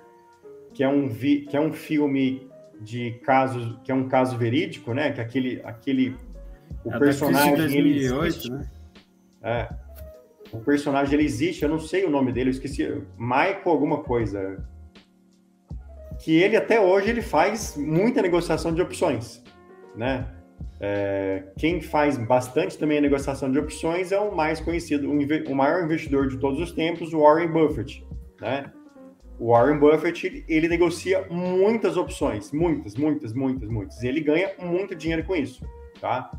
Que 0.73 0.83
é 0.83 0.89
um, 0.89 1.07
vi, 1.07 1.41
que 1.41 1.55
é 1.55 1.61
um 1.61 1.71
filme 1.71 2.49
de 2.81 3.11
casos, 3.23 3.79
que 3.83 3.91
é 3.91 3.95
um 3.95 4.07
caso 4.07 4.35
verídico, 4.37 4.91
né? 4.91 5.11
Que 5.11 5.21
aquele, 5.21 5.61
aquele 5.63 6.15
o 6.83 6.91
é 6.91 6.97
personagem 6.97 7.55
2008, 7.55 7.77
ele 7.77 8.25
existe, 8.25 8.51
né? 8.51 8.69
É, 9.43 9.69
o 10.51 10.57
personagem 10.57 11.13
ele 11.13 11.25
existe, 11.25 11.61
eu 11.61 11.69
não 11.69 11.79
sei 11.79 12.05
o 12.05 12.09
nome 12.09 12.31
dele, 12.31 12.49
eu 12.49 12.53
esqueci, 12.53 13.03
Michael 13.19 13.61
alguma 13.65 14.03
coisa. 14.03 14.67
Que 16.19 16.35
ele 16.35 16.57
até 16.57 16.79
hoje 16.79 17.11
ele 17.11 17.21
faz 17.21 17.77
muita 17.77 18.19
negociação 18.23 18.73
de 18.73 18.81
opções, 18.81 19.43
né? 19.95 20.27
É, 20.79 21.43
quem 21.57 21.81
faz 21.81 22.17
bastante 22.17 22.77
também 22.77 22.99
a 22.99 23.01
negociação 23.01 23.51
de 23.51 23.57
opções 23.57 24.11
é 24.11 24.19
o 24.19 24.35
mais 24.35 24.59
conhecido, 24.59 25.09
o, 25.09 25.51
o 25.51 25.55
maior 25.55 25.83
investidor 25.83 26.27
de 26.27 26.37
todos 26.37 26.59
os 26.59 26.71
tempos, 26.71 27.13
o 27.13 27.21
Warren 27.21 27.51
Buffett, 27.51 28.05
né? 28.39 28.71
O 29.39 29.51
Warren 29.51 29.79
Buffett, 29.79 30.45
ele 30.47 30.67
negocia 30.67 31.25
muitas 31.29 31.97
opções, 31.97 32.51
muitas, 32.51 32.95
muitas, 32.95 33.33
muitas, 33.33 33.69
muitas. 33.69 34.03
E 34.03 34.07
ele 34.07 34.21
ganha 34.21 34.51
muito 34.59 34.95
dinheiro 34.95 35.23
com 35.23 35.35
isso, 35.35 35.63
tá? 35.99 36.31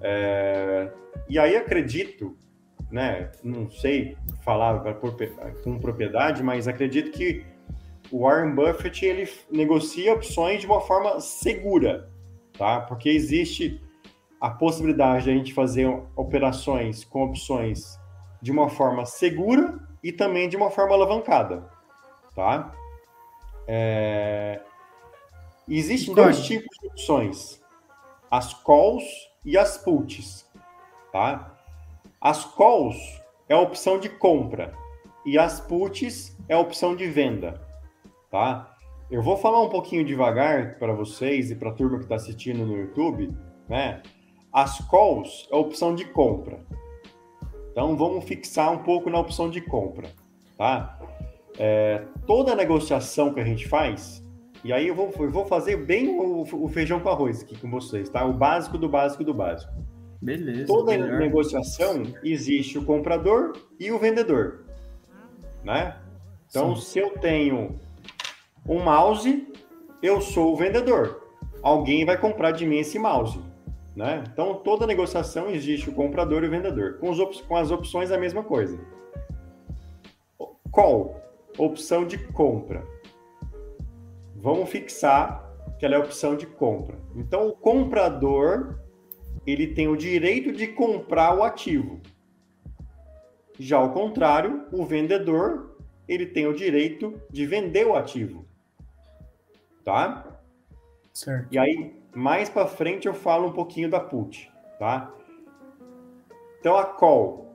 É, 0.00 0.90
e 1.28 1.38
aí 1.38 1.56
acredito, 1.56 2.36
né? 2.90 3.30
Não 3.42 3.70
sei 3.70 4.16
falar 4.44 4.80
com 5.62 5.78
propriedade, 5.78 6.42
mas 6.42 6.68
acredito 6.68 7.10
que 7.10 7.44
o 8.10 8.20
Warren 8.20 8.54
Buffett 8.54 9.04
ele 9.04 9.28
negocia 9.50 10.14
opções 10.14 10.60
de 10.60 10.66
uma 10.66 10.80
forma 10.80 11.18
segura, 11.20 12.08
tá? 12.58 12.80
Porque 12.80 13.08
existe 13.08 13.80
a 14.40 14.50
possibilidade 14.50 15.24
de 15.24 15.30
a 15.30 15.34
gente 15.34 15.54
fazer 15.54 15.88
operações 16.14 17.04
com 17.04 17.24
opções 17.24 17.98
de 18.42 18.50
uma 18.50 18.68
forma 18.68 19.04
segura 19.04 19.78
e 20.02 20.12
também 20.12 20.48
de 20.48 20.56
uma 20.56 20.70
forma 20.70 20.94
alavancada 20.94 21.76
tá? 22.36 22.72
É... 23.66 24.60
Existem 25.68 26.14
dois 26.14 26.44
tipos 26.44 26.68
de 26.80 26.86
opções, 26.86 27.60
as 28.30 28.54
calls 28.54 29.02
e 29.44 29.58
as 29.58 29.76
puts, 29.78 30.48
tá? 31.10 31.52
As 32.20 32.44
calls 32.44 32.96
é 33.48 33.54
a 33.54 33.60
opção 33.60 33.98
de 33.98 34.08
compra 34.08 34.72
e 35.24 35.36
as 35.36 35.58
puts 35.60 36.36
é 36.48 36.54
a 36.54 36.60
opção 36.60 36.94
de 36.94 37.08
venda, 37.08 37.60
tá? 38.30 38.75
Eu 39.08 39.22
vou 39.22 39.36
falar 39.36 39.62
um 39.62 39.68
pouquinho 39.68 40.04
devagar 40.04 40.78
para 40.78 40.92
vocês 40.92 41.50
e 41.52 41.54
para 41.54 41.70
a 41.70 41.72
turma 41.72 41.98
que 41.98 42.04
está 42.04 42.16
assistindo 42.16 42.66
no 42.66 42.76
YouTube, 42.76 43.32
né? 43.68 44.02
As 44.52 44.80
calls 44.88 45.48
é 45.52 45.54
a 45.54 45.58
opção 45.58 45.94
de 45.94 46.04
compra. 46.06 46.58
Então 47.70 47.96
vamos 47.96 48.24
fixar 48.24 48.72
um 48.72 48.78
pouco 48.78 49.08
na 49.08 49.20
opção 49.20 49.48
de 49.48 49.60
compra, 49.60 50.10
tá? 50.58 50.98
É, 51.56 52.02
toda 52.26 52.56
negociação 52.56 53.32
que 53.32 53.38
a 53.38 53.44
gente 53.44 53.68
faz, 53.68 54.24
e 54.64 54.72
aí 54.72 54.88
eu 54.88 54.94
vou, 54.94 55.12
eu 55.20 55.30
vou 55.30 55.46
fazer 55.46 55.76
bem 55.76 56.08
o, 56.08 56.42
o, 56.42 56.68
feijão 56.68 56.98
com 56.98 57.08
arroz 57.08 57.42
aqui 57.42 57.56
com 57.56 57.70
vocês, 57.70 58.08
tá? 58.08 58.24
O 58.24 58.32
básico 58.32 58.76
do 58.76 58.88
básico 58.88 59.22
do 59.22 59.32
básico. 59.32 59.72
Beleza. 60.20 60.66
Toda 60.66 60.92
melhor. 60.92 61.20
negociação 61.20 62.02
existe 62.24 62.76
o 62.76 62.84
comprador 62.84 63.52
e 63.78 63.92
o 63.92 63.98
vendedor, 63.98 64.64
né? 65.62 65.96
Então, 66.48 66.74
Sim. 66.74 66.82
se 66.82 66.98
eu 66.98 67.10
tenho 67.10 67.78
um 68.68 68.82
mouse, 68.82 69.46
eu 70.02 70.20
sou 70.20 70.52
o 70.52 70.56
vendedor. 70.56 71.22
Alguém 71.62 72.04
vai 72.04 72.18
comprar 72.18 72.52
de 72.52 72.66
mim 72.66 72.78
esse 72.78 72.98
mouse, 72.98 73.40
né? 73.94 74.24
Então, 74.32 74.54
toda 74.54 74.86
negociação 74.86 75.50
existe 75.50 75.88
o 75.88 75.94
comprador 75.94 76.44
e 76.44 76.48
o 76.48 76.50
vendedor. 76.50 76.98
Com, 76.98 77.10
os 77.10 77.40
com 77.42 77.56
as 77.56 77.70
opções, 77.70 78.10
a 78.10 78.18
mesma 78.18 78.42
coisa. 78.42 78.78
Call 80.70 81.16
opção 81.58 82.06
de 82.06 82.18
compra. 82.18 82.86
Vamos 84.34 84.68
fixar 84.68 85.44
que 85.78 85.86
ela 85.86 85.94
é 85.94 85.98
a 85.98 86.02
opção 86.04 86.36
de 86.36 86.46
compra. 86.46 86.98
Então, 87.14 87.48
o 87.48 87.52
comprador 87.52 88.78
ele 89.46 89.68
tem 89.68 89.88
o 89.88 89.96
direito 89.96 90.52
de 90.52 90.66
comprar 90.66 91.36
o 91.36 91.42
ativo. 91.42 92.00
Já 93.58 93.78
ao 93.78 93.92
contrário, 93.92 94.66
o 94.72 94.84
vendedor 94.84 95.76
ele 96.06 96.26
tem 96.26 96.46
o 96.46 96.54
direito 96.54 97.20
de 97.30 97.46
vender 97.46 97.86
o 97.86 97.94
ativo. 97.94 98.45
Tá? 99.86 100.38
Certo. 101.14 101.48
E 101.50 101.58
aí, 101.58 101.94
mais 102.14 102.50
para 102.50 102.66
frente 102.66 103.06
eu 103.06 103.14
falo 103.14 103.48
um 103.48 103.52
pouquinho 103.52 103.88
da 103.88 104.00
put, 104.00 104.52
tá? 104.78 105.10
Então 106.60 106.76
a 106.76 106.84
call 106.84 107.46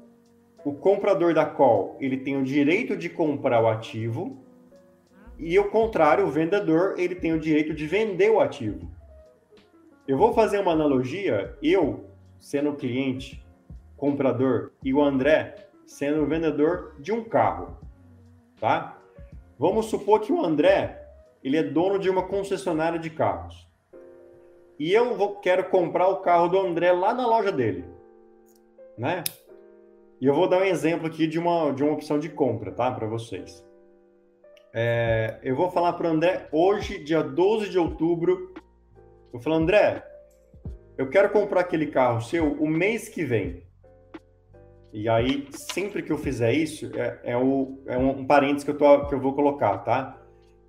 o 0.64 0.74
comprador 0.74 1.34
da 1.34 1.46
call 1.46 1.98
ele 2.00 2.18
tem 2.18 2.38
o 2.38 2.44
direito 2.44 2.96
de 2.96 3.10
comprar 3.10 3.62
o 3.62 3.68
ativo 3.68 4.38
e 5.38 5.58
o 5.58 5.72
contrário, 5.72 6.26
o 6.26 6.32
vendedor 6.32 7.00
ele 7.00 7.16
tem 7.16 7.34
o 7.34 7.40
direito 7.40 7.74
de 7.74 7.88
vender 7.88 8.30
o 8.30 8.40
ativo. 8.40 8.92
Eu 10.08 10.18
vou 10.18 10.34
fazer 10.34 10.60
uma 10.60 10.72
analogia, 10.72 11.58
eu 11.64 12.06
sendo 12.40 12.74
cliente, 12.74 13.44
comprador 13.98 14.72
e 14.84 14.94
o 14.94 15.02
André 15.02 15.56
sendo 15.86 16.28
vendedor 16.28 16.96
de 17.00 17.12
um 17.12 17.24
carro, 17.24 17.76
tá? 18.60 18.98
Vamos 19.58 19.88
supor 19.88 20.22
que 20.22 20.32
o 20.32 20.46
André 20.46 21.01
ele 21.44 21.58
é 21.58 21.64
dono 21.64 22.00
de 22.00 22.10
uma 22.10 22.28
concessionária 22.28 23.00
de 23.00 23.10
carros 23.10 23.72
e 24.82 24.92
eu 24.92 25.16
vou, 25.16 25.36
quero 25.36 25.70
comprar 25.70 26.08
o 26.08 26.22
carro 26.22 26.48
do 26.48 26.60
André 26.60 26.92
lá 26.92 27.14
na 27.14 27.28
loja 27.28 27.52
dele, 27.52 27.86
né? 28.98 29.24
E 30.20 30.26
eu 30.26 30.34
vou 30.34 30.50
dar 30.50 30.58
um 30.58 30.66
exemplo 30.66 31.06
aqui 31.06 31.28
de 31.28 31.38
uma, 31.38 31.72
de 31.72 31.84
uma 31.84 31.94
opção 31.94 32.18
de 32.18 32.30
compra, 32.30 32.72
tá? 32.72 32.90
Para 32.90 33.06
vocês. 33.06 33.64
É, 34.74 35.40
eu 35.44 35.56
vou 35.56 35.70
falar 35.70 35.94
para 35.94 36.08
o 36.08 36.12
André 36.12 36.48
hoje, 36.52 37.04
dia 37.04 37.22
12 37.22 37.70
de 37.70 37.78
outubro. 37.78 38.56
Eu 39.32 39.40
falo, 39.40 39.58
André, 39.58 40.04
eu 40.98 41.10
quero 41.10 41.30
comprar 41.30 41.62
aquele 41.62 41.86
carro 41.86 42.20
seu 42.20 42.54
o 42.54 42.68
mês 42.68 43.08
que 43.08 43.24
vem. 43.24 43.64
E 44.92 45.08
aí, 45.08 45.48
sempre 45.52 46.02
que 46.02 46.12
eu 46.12 46.18
fizer 46.18 46.54
isso, 46.54 46.90
é, 46.96 47.20
é, 47.24 47.38
o, 47.38 47.84
é 47.86 47.98
um, 48.00 48.22
um 48.22 48.26
parênteses 48.26 48.64
que 48.64 48.72
eu, 48.72 48.78
tô, 48.80 49.06
que 49.06 49.14
eu 49.14 49.20
vou 49.20 49.36
colocar, 49.36 49.78
tá? 49.80 50.21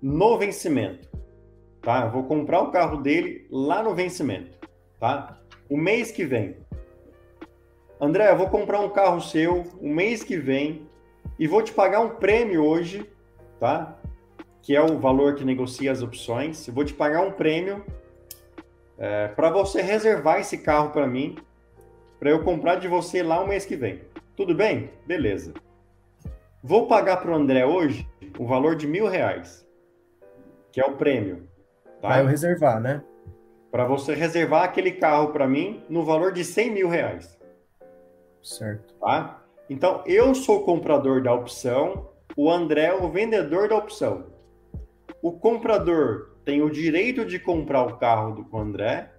No 0.03 0.37
vencimento. 0.37 1.07
Tá? 1.81 2.01
Eu 2.01 2.11
vou 2.11 2.25
comprar 2.25 2.59
o 2.59 2.71
carro 2.71 2.97
dele 2.97 3.47
lá 3.49 3.81
no 3.81 3.95
vencimento. 3.95 4.59
Tá? 4.99 5.39
O 5.69 5.77
mês 5.77 6.11
que 6.11 6.25
vem. 6.25 6.57
André, 8.01 8.29
eu 8.29 8.37
vou 8.37 8.49
comprar 8.49 8.81
um 8.81 8.89
carro 8.89 9.21
seu 9.21 9.63
o 9.79 9.87
mês 9.87 10.21
que 10.21 10.35
vem 10.35 10.89
e 11.39 11.47
vou 11.47 11.61
te 11.61 11.71
pagar 11.71 12.01
um 12.01 12.09
prêmio 12.09 12.65
hoje, 12.65 13.09
tá? 13.61 13.97
Que 14.61 14.75
é 14.75 14.81
o 14.81 14.99
valor 14.99 15.35
que 15.35 15.45
negocia 15.45 15.89
as 15.89 16.01
opções. 16.01 16.67
Eu 16.67 16.73
vou 16.73 16.83
te 16.83 16.93
pagar 16.93 17.21
um 17.21 17.31
prêmio 17.31 17.81
é, 18.97 19.29
para 19.29 19.49
você 19.49 19.81
reservar 19.81 20.41
esse 20.41 20.57
carro 20.57 20.89
para 20.89 21.07
mim, 21.07 21.37
para 22.19 22.29
eu 22.29 22.43
comprar 22.43 22.75
de 22.75 22.89
você 22.89 23.23
lá 23.23 23.41
o 23.41 23.47
mês 23.47 23.65
que 23.65 23.77
vem. 23.77 24.01
Tudo 24.35 24.53
bem? 24.53 24.89
Beleza. 25.07 25.53
Vou 26.61 26.87
pagar 26.87 27.21
para 27.21 27.31
o 27.31 27.35
André 27.35 27.65
hoje 27.65 28.05
o 28.37 28.45
valor 28.45 28.75
de 28.75 28.85
mil 28.85 29.07
reais, 29.07 29.65
que 30.73 30.81
é 30.81 30.85
o 30.85 30.97
prêmio. 30.97 31.47
Tá? 32.01 32.09
Para 32.09 32.19
eu 32.21 32.27
reservar, 32.27 32.81
né? 32.81 33.03
Para 33.71 33.85
você 33.85 34.13
reservar 34.13 34.63
aquele 34.63 34.91
carro 34.91 35.31
para 35.31 35.47
mim 35.47 35.83
no 35.87 36.03
valor 36.03 36.33
de 36.33 36.43
100 36.43 36.71
mil 36.71 36.89
reais. 36.89 37.39
Certo. 38.41 38.93
Tá? 38.95 39.41
Então, 39.69 40.03
eu 40.05 40.33
sou 40.35 40.59
o 40.59 40.63
comprador 40.63 41.21
da 41.21 41.33
opção, 41.33 42.09
o 42.35 42.51
André 42.51 42.85
é 42.85 42.93
o 42.93 43.09
vendedor 43.09 43.69
da 43.69 43.77
opção. 43.77 44.25
O 45.21 45.31
comprador 45.31 46.35
tem 46.43 46.61
o 46.61 46.69
direito 46.69 47.23
de 47.23 47.39
comprar 47.39 47.83
o 47.83 47.97
carro 47.97 48.43
do 48.43 48.57
André, 48.57 49.11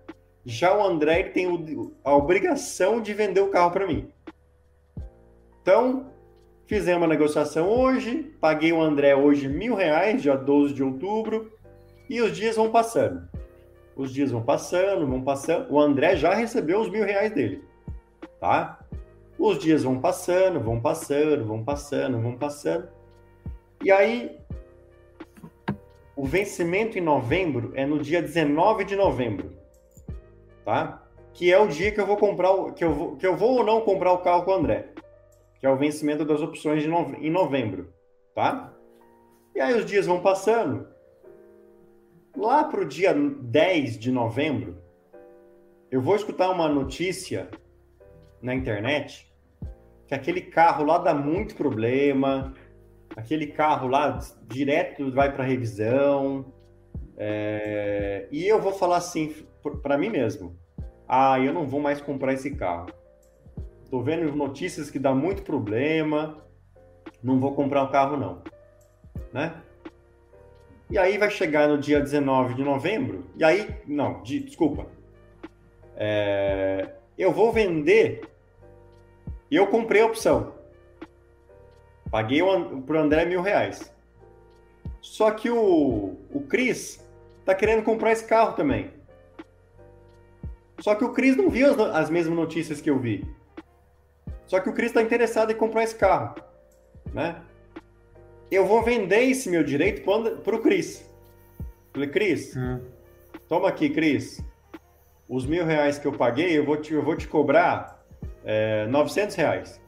já 0.45 0.77
o 0.77 0.85
André 0.85 1.23
tem 1.23 1.47
o, 1.47 1.95
a 2.05 2.15
obrigação 2.15 3.01
de 3.01 3.15
vender 3.15 3.41
o 3.41 3.49
carro 3.49 3.71
para 3.71 3.87
mim. 3.87 4.13
Então, 5.63 6.13
fizemos 6.67 7.03
uma 7.03 7.09
negociação 7.09 7.69
hoje, 7.69 8.35
paguei 8.41 8.73
o 8.73 8.81
André 8.81 9.15
hoje 9.15 9.49
mil 9.49 9.75
reais, 9.75 10.23
dia 10.23 10.37
12 10.37 10.75
de 10.75 10.83
outubro, 10.83 11.53
e 12.09 12.21
os 12.21 12.37
dias 12.37 12.57
vão 12.57 12.71
passando. 12.71 13.29
Os 13.97 14.13
dias 14.13 14.31
vão 14.31 14.43
passando, 14.43 15.07
vão 15.07 15.23
passando. 15.23 15.73
O 15.73 15.81
André 15.81 16.17
já 16.17 16.35
recebeu 16.35 16.81
os 16.81 16.91
mil 16.91 17.05
reais 17.05 17.33
dele 17.33 17.63
tá? 18.45 18.79
Os 19.39 19.59
dias 19.59 19.85
vão 19.85 19.99
passando, 19.99 20.61
vão 20.61 20.79
passando, 20.79 21.47
vão 21.47 21.65
passando, 21.65 22.21
vão 22.21 22.37
passando. 22.37 22.89
E 23.83 23.91
aí, 23.91 24.39
o 26.15 26.27
vencimento 26.27 26.99
em 26.99 27.01
novembro 27.01 27.73
é 27.75 27.87
no 27.87 27.99
dia 27.99 28.21
19 28.21 28.85
de 28.85 28.97
novembro, 28.97 29.51
tá? 30.63 31.03
Que 31.33 31.51
é 31.51 31.59
o 31.59 31.67
dia 31.67 31.91
que 31.91 32.01
eu 32.01 32.07
vou 32.07 32.19
comprar, 32.19 32.53
o, 32.53 32.73
que, 32.73 32.85
eu 32.85 32.93
vou, 32.93 33.17
que 33.17 33.27
eu 33.27 33.35
vou 33.35 33.59
ou 33.59 33.65
não 33.65 33.81
comprar 33.81 34.13
o 34.13 34.19
carro 34.19 34.45
com 34.45 34.51
o 34.51 34.55
André, 34.55 34.91
que 35.65 35.69
é 35.69 35.71
o 35.71 35.79
vencimento 35.79 36.27
das 36.27 36.43
opções 36.43 36.87
no, 36.87 37.15
em 37.15 37.31
novembro, 37.31 37.91
tá? 38.35 38.71
E 39.55 39.61
aí 39.63 39.73
os 39.73 39.87
dias 39.87 40.05
vão 40.05 40.21
passando. 40.21 40.87
Lá 42.37 42.65
para 42.65 42.83
o 42.83 42.85
dia 42.85 43.15
10 43.15 43.99
de 43.99 44.13
novembro, 44.13 44.77
eu 45.91 46.03
vou 46.03 46.17
escutar 46.17 46.51
uma 46.51 46.69
notícia 46.69 47.49
na 48.43 48.55
internet 48.55 49.33
que 50.07 50.15
aquele 50.15 50.43
carro 50.43 50.85
lá 50.85 50.99
dá 50.99 51.15
muito 51.15 51.55
problema, 51.55 52.53
aquele 53.17 53.47
carro 53.47 53.89
lá 53.89 54.19
direto 54.43 55.11
vai 55.13 55.33
para 55.33 55.45
revisão, 55.45 56.53
é... 57.17 58.29
e 58.31 58.47
eu 58.47 58.61
vou 58.61 58.75
falar 58.75 58.99
assim 58.99 59.35
para 59.83 59.97
mim 59.97 60.11
mesmo: 60.11 60.59
ah, 61.09 61.41
eu 61.41 61.55
não 61.55 61.67
vou 61.67 61.81
mais 61.81 62.03
comprar 62.03 62.35
esse 62.35 62.55
carro. 62.55 63.04
Tô 63.95 64.03
vendo 64.03 64.35
notícias 64.35 64.91
que 64.91 64.99
dá 64.99 65.15
muito 65.15 65.45
problema, 65.45 66.45
não 67.23 67.39
vou 67.39 67.55
comprar 67.55 67.85
o 67.85 67.93
carro 67.93 68.17
não, 68.17 68.43
né? 69.33 69.63
E 70.91 70.99
aí 70.99 71.17
vai 71.17 71.31
chegar 71.31 71.69
no 71.69 71.79
dia 71.79 72.01
19 72.01 72.55
de 72.55 72.65
novembro, 72.65 73.25
e 73.37 73.45
aí, 73.45 73.73
não, 73.87 74.21
de, 74.21 74.41
desculpa, 74.41 74.89
é, 75.95 76.91
eu 77.17 77.31
vou 77.31 77.53
vender 77.53 78.29
eu 79.49 79.69
comprei 79.69 80.03
a 80.03 80.07
opção. 80.07 80.55
Paguei 82.11 82.41
para 82.85 82.97
o 82.97 82.99
André 82.99 83.25
mil 83.27 83.43
reais. 83.43 83.95
Só 85.01 85.31
que 85.31 85.49
o, 85.49 86.17
o 86.33 86.41
Cris 86.49 87.09
tá 87.45 87.55
querendo 87.55 87.85
comprar 87.85 88.11
esse 88.11 88.27
carro 88.27 88.57
também. 88.57 88.91
Só 90.81 90.97
que 90.97 91.05
o 91.05 91.13
Cris 91.13 91.37
não 91.37 91.49
viu 91.49 91.69
as, 91.69 91.79
as 91.79 92.11
mesmas 92.11 92.37
notícias 92.37 92.81
que 92.81 92.91
eu 92.91 92.99
vi. 92.99 93.25
Só 94.55 94.61
que 94.61 94.69
o 94.69 94.73
Cris 94.73 94.91
está 94.91 95.03
interessado 95.03 95.51
em 95.51 95.57
comprar 95.57 95.83
esse 95.83 95.97
carro, 95.97 96.37
né? 97.13 97.43
Eu 98.49 98.65
vou 98.65 98.85
vender 98.85 99.23
esse 99.25 99.51
meu 99.51 99.65
direito 99.65 100.05
para 100.45 100.55
o 100.55 100.61
Cris. 100.61 101.11
Falei, 101.93 102.09
Cris, 102.09 102.57
hum. 102.57 102.81
toma 103.49 103.69
aqui, 103.69 103.91
Cris. 103.91 104.45
Os 105.29 105.45
mil 105.45 105.65
reais 105.65 105.99
que 105.99 106.07
eu 106.07 106.13
paguei, 106.13 106.57
eu 106.57 106.65
vou 106.65 106.77
te, 106.77 106.95
eu 106.95 107.03
vou 107.03 107.17
te 107.17 107.27
cobrar 107.27 108.01
é, 108.45 108.87
900 108.87 109.35
reais. 109.35 109.81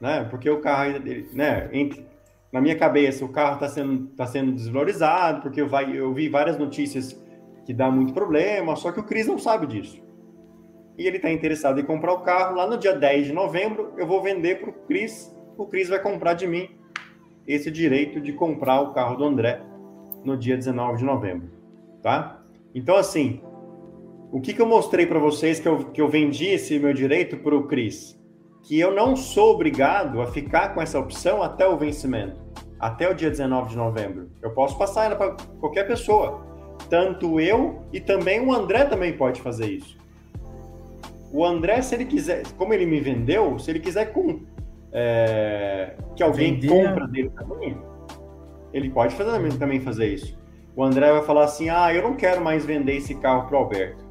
Né? 0.00 0.28
Porque 0.30 0.48
o 0.48 0.60
carro, 0.60 0.92
né, 1.32 1.68
entre, 1.72 2.06
na 2.52 2.60
minha 2.60 2.78
cabeça, 2.78 3.24
o 3.24 3.28
carro 3.28 3.54
está 3.54 3.68
sendo, 3.68 4.06
tá 4.10 4.26
sendo 4.26 4.52
desvalorizado, 4.52 5.42
porque 5.42 5.60
eu, 5.60 5.66
vai, 5.66 5.90
eu 5.90 6.14
vi 6.14 6.28
várias 6.28 6.56
notícias 6.56 7.20
que 7.66 7.74
dá 7.74 7.90
muito 7.90 8.14
problema, 8.14 8.76
só 8.76 8.92
que 8.92 9.00
o 9.00 9.04
Cris 9.04 9.26
não 9.26 9.40
sabe 9.40 9.66
disso. 9.66 10.03
E 10.96 11.06
ele 11.06 11.16
está 11.16 11.30
interessado 11.30 11.80
em 11.80 11.84
comprar 11.84 12.12
o 12.12 12.20
carro. 12.20 12.56
Lá 12.56 12.66
no 12.66 12.78
dia 12.78 12.94
10 12.94 13.26
de 13.26 13.32
novembro, 13.32 13.92
eu 13.96 14.06
vou 14.06 14.22
vender 14.22 14.60
para 14.60 14.70
o 14.70 14.72
Cris. 14.72 15.34
O 15.56 15.66
Cris 15.66 15.88
vai 15.88 16.00
comprar 16.00 16.34
de 16.34 16.46
mim 16.46 16.68
esse 17.46 17.70
direito 17.70 18.20
de 18.20 18.32
comprar 18.32 18.80
o 18.80 18.92
carro 18.92 19.16
do 19.16 19.24
André 19.24 19.60
no 20.24 20.36
dia 20.36 20.56
19 20.56 20.98
de 20.98 21.04
novembro. 21.04 21.50
Tá? 22.02 22.42
Então, 22.74 22.96
assim, 22.96 23.40
o 24.32 24.40
que, 24.40 24.52
que 24.52 24.60
eu 24.60 24.66
mostrei 24.66 25.06
para 25.06 25.18
vocês 25.18 25.60
que 25.60 25.68
eu, 25.68 25.78
que 25.90 26.00
eu 26.00 26.08
vendi 26.08 26.46
esse 26.46 26.78
meu 26.78 26.92
direito 26.92 27.36
para 27.36 27.54
o 27.54 27.66
Cris? 27.66 28.20
Que 28.62 28.80
eu 28.80 28.94
não 28.94 29.14
sou 29.14 29.52
obrigado 29.54 30.20
a 30.20 30.26
ficar 30.26 30.74
com 30.74 30.80
essa 30.80 30.98
opção 30.98 31.42
até 31.42 31.66
o 31.66 31.76
vencimento, 31.76 32.42
até 32.80 33.10
o 33.10 33.14
dia 33.14 33.30
19 33.30 33.70
de 33.70 33.76
novembro. 33.76 34.30
Eu 34.42 34.50
posso 34.50 34.78
passar 34.78 35.04
ela 35.04 35.16
para 35.16 35.36
qualquer 35.60 35.86
pessoa. 35.86 36.44
Tanto 36.88 37.38
eu 37.38 37.84
e 37.92 38.00
também 38.00 38.40
o 38.40 38.52
André 38.52 38.84
também 38.86 39.12
pode 39.16 39.40
fazer 39.40 39.66
isso. 39.66 40.03
O 41.34 41.44
André, 41.44 41.82
se 41.82 41.96
ele 41.96 42.04
quiser, 42.04 42.44
como 42.56 42.72
ele 42.72 42.86
me 42.86 43.00
vendeu, 43.00 43.58
se 43.58 43.68
ele 43.68 43.80
quiser 43.80 44.12
com, 44.12 44.42
é, 44.92 45.96
que 46.14 46.22
alguém 46.22 46.54
Vender. 46.54 46.68
compra 46.68 47.08
dele 47.08 47.28
também, 47.30 47.76
ele 48.72 48.88
pode 48.88 49.16
fazer, 49.16 49.58
também 49.58 49.80
fazer 49.80 50.06
isso. 50.14 50.38
O 50.76 50.84
André 50.84 51.10
vai 51.10 51.22
falar 51.22 51.42
assim: 51.42 51.68
ah, 51.68 51.92
eu 51.92 52.02
não 52.02 52.14
quero 52.14 52.40
mais 52.40 52.64
vender 52.64 52.98
esse 52.98 53.16
carro 53.16 53.48
para 53.48 53.56
o 53.56 53.58
Alberto 53.58 54.04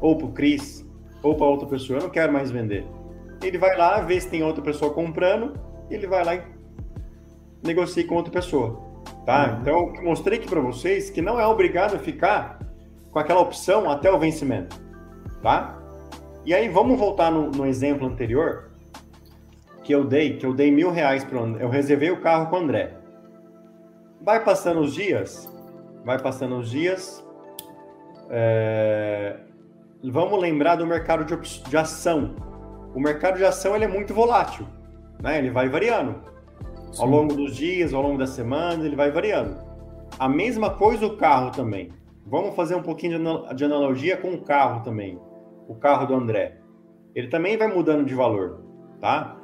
ou 0.00 0.16
para 0.16 0.26
o 0.28 0.32
Cris, 0.32 0.86
ou 1.20 1.34
para 1.34 1.46
outra 1.46 1.66
pessoa, 1.66 1.98
eu 1.98 2.04
não 2.04 2.10
quero 2.10 2.32
mais 2.32 2.52
vender. 2.52 2.86
Ele 3.42 3.58
vai 3.58 3.76
lá, 3.76 4.00
vê 4.00 4.20
se 4.20 4.28
tem 4.28 4.44
outra 4.44 4.62
pessoa 4.62 4.94
comprando, 4.94 5.54
ele 5.90 6.06
vai 6.06 6.24
lá 6.24 6.36
e 6.36 6.42
negocia 7.60 8.06
com 8.06 8.14
outra 8.14 8.32
pessoa. 8.32 8.80
Tá? 9.26 9.54
Uhum. 9.54 9.60
Então, 9.60 9.94
eu 9.96 10.02
mostrei 10.04 10.38
aqui 10.38 10.48
para 10.48 10.60
vocês 10.60 11.10
que 11.10 11.20
não 11.20 11.40
é 11.40 11.46
obrigado 11.46 11.96
a 11.96 11.98
ficar 11.98 12.60
com 13.10 13.18
aquela 13.18 13.40
opção 13.40 13.90
até 13.90 14.12
o 14.12 14.18
vencimento. 14.18 14.80
Tá? 15.42 15.77
E 16.48 16.54
aí, 16.54 16.66
vamos 16.66 16.98
voltar 16.98 17.30
no, 17.30 17.50
no 17.50 17.66
exemplo 17.66 18.08
anterior 18.08 18.70
que 19.84 19.94
eu 19.94 20.02
dei, 20.02 20.38
que 20.38 20.46
eu 20.46 20.54
dei 20.54 20.70
mil 20.70 20.90
reais 20.90 21.22
para 21.22 21.38
eu 21.40 21.68
reservei 21.68 22.10
o 22.10 22.22
carro 22.22 22.48
com 22.48 22.56
o 22.56 22.58
André. 22.60 22.94
Vai 24.22 24.42
passando 24.42 24.80
os 24.80 24.94
dias, 24.94 25.46
vai 26.06 26.18
passando 26.18 26.56
os 26.56 26.70
dias, 26.70 27.22
é, 28.30 29.40
vamos 30.02 30.40
lembrar 30.40 30.76
do 30.76 30.86
mercado 30.86 31.22
de, 31.22 31.36
de 31.68 31.76
ação. 31.76 32.34
O 32.94 32.98
mercado 32.98 33.36
de 33.36 33.44
ação 33.44 33.76
ele 33.76 33.84
é 33.84 33.88
muito 33.88 34.14
volátil, 34.14 34.66
né? 35.22 35.36
Ele 35.36 35.50
vai 35.50 35.68
variando. 35.68 36.14
Sim. 36.92 37.02
Ao 37.02 37.06
longo 37.06 37.34
dos 37.34 37.56
dias, 37.56 37.92
ao 37.92 38.00
longo 38.00 38.16
das 38.16 38.30
semanas, 38.30 38.86
ele 38.86 38.96
vai 38.96 39.10
variando. 39.10 39.54
A 40.18 40.26
mesma 40.26 40.70
coisa 40.70 41.04
o 41.04 41.18
carro 41.18 41.50
também. 41.50 41.92
Vamos 42.24 42.56
fazer 42.56 42.74
um 42.74 42.82
pouquinho 42.82 43.18
de 43.54 43.64
analogia 43.66 44.16
com 44.16 44.32
o 44.32 44.40
carro 44.40 44.82
também. 44.82 45.27
O 45.68 45.76
carro 45.76 46.06
do 46.06 46.14
André. 46.14 46.58
Ele 47.14 47.28
também 47.28 47.56
vai 47.56 47.68
mudando 47.68 48.04
de 48.04 48.14
valor, 48.14 48.64
tá? 49.00 49.36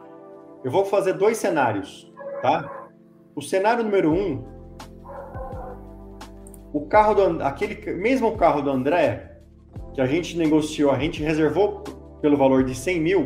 Eu 0.65 0.71
vou 0.71 0.85
fazer 0.85 1.13
dois 1.13 1.37
cenários, 1.37 2.13
tá? 2.43 2.89
O 3.37 3.43
cenário 3.43 3.85
número 3.85 4.13
um, 4.13 4.45
o 6.73 6.87
carro 6.87 7.15
do 7.15 7.43
aquele 7.43 7.93
mesmo 7.93 8.37
carro 8.37 8.61
do 8.61 8.69
André 8.69 9.39
que 9.95 10.01
a 10.01 10.07
gente 10.07 10.37
negociou, 10.37 10.91
a 10.91 10.99
gente 10.99 11.23
reservou 11.23 11.85
pelo 12.21 12.37
valor 12.37 12.65
de 12.65 12.75
100 12.75 13.01
mil, 13.01 13.25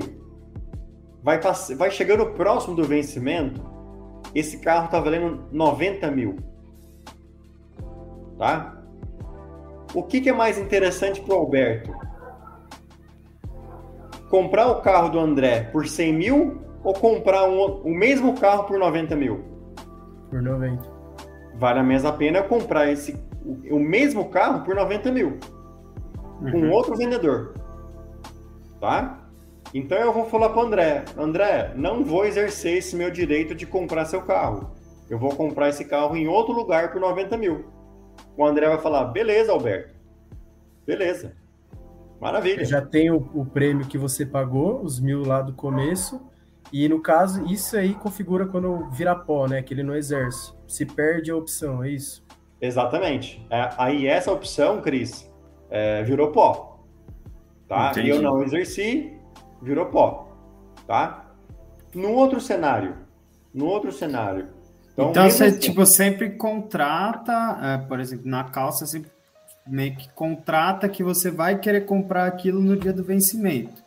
vai, 1.22 1.40
vai 1.76 1.90
chegando 1.90 2.26
próximo 2.34 2.76
do 2.76 2.84
vencimento, 2.84 3.62
esse 4.34 4.58
carro 4.58 4.84
está 4.84 5.00
valendo 5.00 5.48
90 5.50 6.10
mil. 6.10 6.36
Tá? 8.36 8.82
O 9.94 10.02
que, 10.02 10.20
que 10.20 10.28
é 10.28 10.32
mais 10.32 10.58
interessante 10.58 11.20
para 11.22 11.34
o 11.34 11.38
Alberto? 11.38 11.97
Comprar 14.30 14.68
o 14.68 14.80
carro 14.80 15.08
do 15.08 15.18
André 15.18 15.70
por 15.72 15.86
100 15.86 16.12
mil 16.12 16.62
ou 16.84 16.92
comprar 16.92 17.48
um, 17.48 17.82
o 17.82 17.90
mesmo 17.90 18.38
carro 18.38 18.64
por 18.64 18.78
90 18.78 19.16
mil? 19.16 19.44
Por 20.30 20.42
90. 20.42 20.82
Vale 21.54 21.80
a 21.80 21.82
mesma 21.82 22.12
pena 22.12 22.38
eu 22.38 22.44
comprar 22.44 22.90
esse, 22.90 23.16
o, 23.44 23.76
o 23.76 23.80
mesmo 23.80 24.28
carro 24.28 24.64
por 24.64 24.74
90 24.74 25.10
mil 25.10 25.38
uhum. 26.40 26.50
com 26.50 26.70
outro 26.70 26.96
vendedor. 26.96 27.54
Tá? 28.80 29.18
Então 29.74 29.98
eu 29.98 30.12
vou 30.12 30.26
falar 30.26 30.50
para 30.50 30.62
André, 30.62 31.04
André, 31.16 31.72
não 31.74 32.04
vou 32.04 32.24
exercer 32.24 32.78
esse 32.78 32.96
meu 32.96 33.10
direito 33.10 33.54
de 33.54 33.66
comprar 33.66 34.04
seu 34.06 34.22
carro. 34.22 34.70
Eu 35.10 35.18
vou 35.18 35.34
comprar 35.34 35.68
esse 35.68 35.84
carro 35.84 36.16
em 36.16 36.28
outro 36.28 36.52
lugar 36.52 36.92
por 36.92 37.00
90 37.00 37.36
mil. 37.36 37.64
O 38.36 38.44
André 38.44 38.68
vai 38.68 38.78
falar, 38.78 39.04
beleza, 39.06 39.52
Alberto. 39.52 39.94
Beleza. 40.86 41.34
Maravilha. 42.20 42.64
Já 42.64 42.80
tem 42.80 43.10
o, 43.10 43.16
o 43.34 43.46
prêmio 43.46 43.86
que 43.86 43.96
você 43.96 44.26
pagou, 44.26 44.82
os 44.82 45.00
mil 45.00 45.22
lá 45.24 45.40
do 45.40 45.52
começo. 45.52 46.20
E 46.72 46.88
no 46.88 47.00
caso, 47.00 47.46
isso 47.46 47.76
aí 47.76 47.94
configura 47.94 48.46
quando 48.46 48.90
vira 48.90 49.14
pó, 49.14 49.46
né? 49.46 49.62
Que 49.62 49.72
ele 49.72 49.82
não 49.82 49.94
exerce. 49.94 50.52
Se 50.66 50.84
perde 50.84 51.30
a 51.30 51.36
opção, 51.36 51.82
é 51.82 51.90
isso? 51.90 52.24
Exatamente. 52.60 53.44
É, 53.48 53.70
aí 53.78 54.06
essa 54.06 54.32
opção, 54.32 54.80
Cris, 54.80 55.30
é, 55.70 56.02
virou 56.02 56.30
pó. 56.32 56.84
Tá? 57.66 57.92
E 57.96 58.08
eu 58.08 58.20
não 58.20 58.42
exerci, 58.42 59.18
virou 59.62 59.86
pó. 59.86 60.28
Tá? 60.86 61.32
No 61.94 62.12
outro 62.12 62.40
cenário, 62.40 62.96
no 63.54 63.66
outro 63.66 63.92
cenário. 63.92 64.48
Então, 64.92 65.10
então 65.10 65.30
você 65.30 65.44
assim, 65.44 65.58
tipo, 65.58 65.86
sempre 65.86 66.30
contrata, 66.30 67.58
é, 67.62 67.78
por 67.86 68.00
exemplo, 68.00 68.28
na 68.28 68.44
calça, 68.44 68.84
você 68.84 69.02
meio 69.68 69.94
que 69.96 70.08
contrata 70.10 70.88
que 70.88 71.02
você 71.04 71.30
vai 71.30 71.58
querer 71.58 71.82
comprar 71.82 72.26
aquilo 72.26 72.60
no 72.60 72.76
dia 72.76 72.92
do 72.92 73.04
vencimento. 73.04 73.82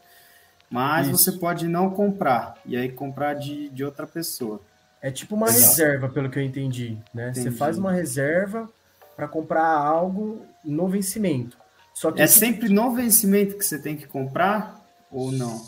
Mas 0.70 1.08
Isso. 1.08 1.18
você 1.18 1.32
pode 1.34 1.68
não 1.68 1.90
comprar, 1.90 2.56
e 2.66 2.78
aí 2.78 2.90
comprar 2.90 3.34
de, 3.34 3.68
de 3.70 3.84
outra 3.84 4.08
pessoa. 4.08 4.62
É 5.02 5.12
tipo 5.12 5.36
uma 5.36 5.48
Exato. 5.48 5.68
reserva, 5.68 6.10
pelo 6.10 6.30
que 6.30 6.40
eu 6.40 6.44
entendi, 6.44 6.98
né? 7.14 7.32
Entendi. 7.32 7.42
Você 7.42 7.52
faz 7.52 7.78
uma 7.78 7.92
reserva 7.92 8.70
para 9.16 9.28
comprar 9.28 9.68
algo 9.68 10.46
no 10.64 10.88
vencimento. 10.88 11.58
Só 11.94 12.12
que 12.12 12.22
é 12.22 12.28
sempre 12.28 12.70
no 12.70 12.94
vencimento 12.94 13.58
que 13.58 13.66
você 13.66 13.78
tem 13.78 13.98
que 13.98 14.08
comprar 14.08 14.82
ou 15.12 15.32
não? 15.32 15.62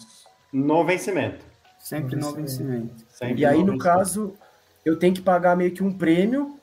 No 0.54 0.86
vencimento. 0.86 1.44
Sempre 1.80 2.16
no 2.16 2.34
vencimento. 2.34 3.04
Sempre 3.10 3.42
e 3.42 3.46
aí, 3.46 3.58
no, 3.58 3.74
no 3.74 3.78
caso, 3.78 4.34
eu 4.86 4.98
tenho 4.98 5.14
que 5.14 5.22
pagar 5.22 5.58
meio 5.58 5.72
que 5.72 5.84
um 5.84 5.92
prêmio 5.92 6.58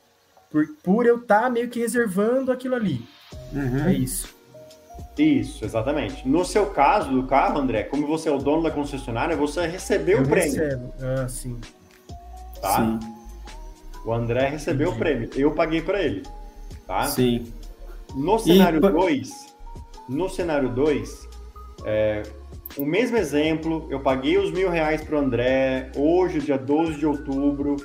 por, 0.50 0.66
por 0.82 1.06
eu 1.06 1.18
estar 1.18 1.42
tá 1.42 1.50
meio 1.50 1.68
que 1.68 1.78
reservando 1.78 2.50
aquilo 2.50 2.74
ali. 2.74 3.06
Uhum. 3.52 3.84
É 3.86 3.92
isso. 3.92 4.34
Isso, 5.16 5.64
exatamente. 5.64 6.26
No 6.26 6.44
seu 6.44 6.66
caso 6.66 7.10
do 7.10 7.26
carro, 7.26 7.58
André, 7.58 7.84
como 7.84 8.06
você 8.06 8.28
é 8.28 8.32
o 8.32 8.38
dono 8.38 8.62
da 8.62 8.70
concessionária, 8.70 9.36
você 9.36 9.66
recebeu 9.66 10.18
eu 10.18 10.24
o 10.24 10.28
prêmio. 10.28 10.54
Recebo. 10.54 10.94
Ah, 11.00 11.28
sim. 11.28 11.60
Tá? 12.60 12.76
Sim. 12.76 12.98
O 14.04 14.12
André 14.12 14.48
recebeu 14.48 14.88
Entendi. 14.88 14.96
o 14.96 14.98
prêmio. 14.98 15.30
Eu 15.34 15.52
paguei 15.52 15.82
para 15.82 16.02
ele. 16.02 16.22
Tá? 16.86 17.04
Sim. 17.04 17.52
No 18.14 18.38
cenário 18.38 18.80
2, 18.80 19.30
no 20.08 20.28
cenário 20.28 20.68
2, 20.70 21.28
é, 21.84 22.22
o 22.76 22.84
mesmo 22.84 23.16
exemplo, 23.16 23.86
eu 23.90 24.00
paguei 24.00 24.38
os 24.38 24.50
mil 24.50 24.70
reais 24.70 25.02
para 25.02 25.16
o 25.16 25.18
André, 25.18 25.92
hoje, 25.96 26.40
dia 26.40 26.58
12 26.58 26.94
de 26.94 27.06
outubro, 27.06 27.76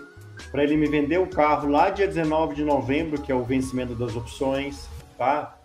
para 0.52 0.64
ele 0.64 0.78
me 0.78 0.88
vender 0.88 1.20
o 1.20 1.28
carro 1.28 1.70
lá 1.70 1.90
dia 1.90 2.08
19 2.08 2.56
de 2.56 2.64
novembro, 2.64 3.22
que 3.22 3.32
é 3.32 3.36
o 3.36 3.44
vencimento 3.44 3.96
das 3.96 4.16
opções, 4.16 4.90
tá? 5.18 5.58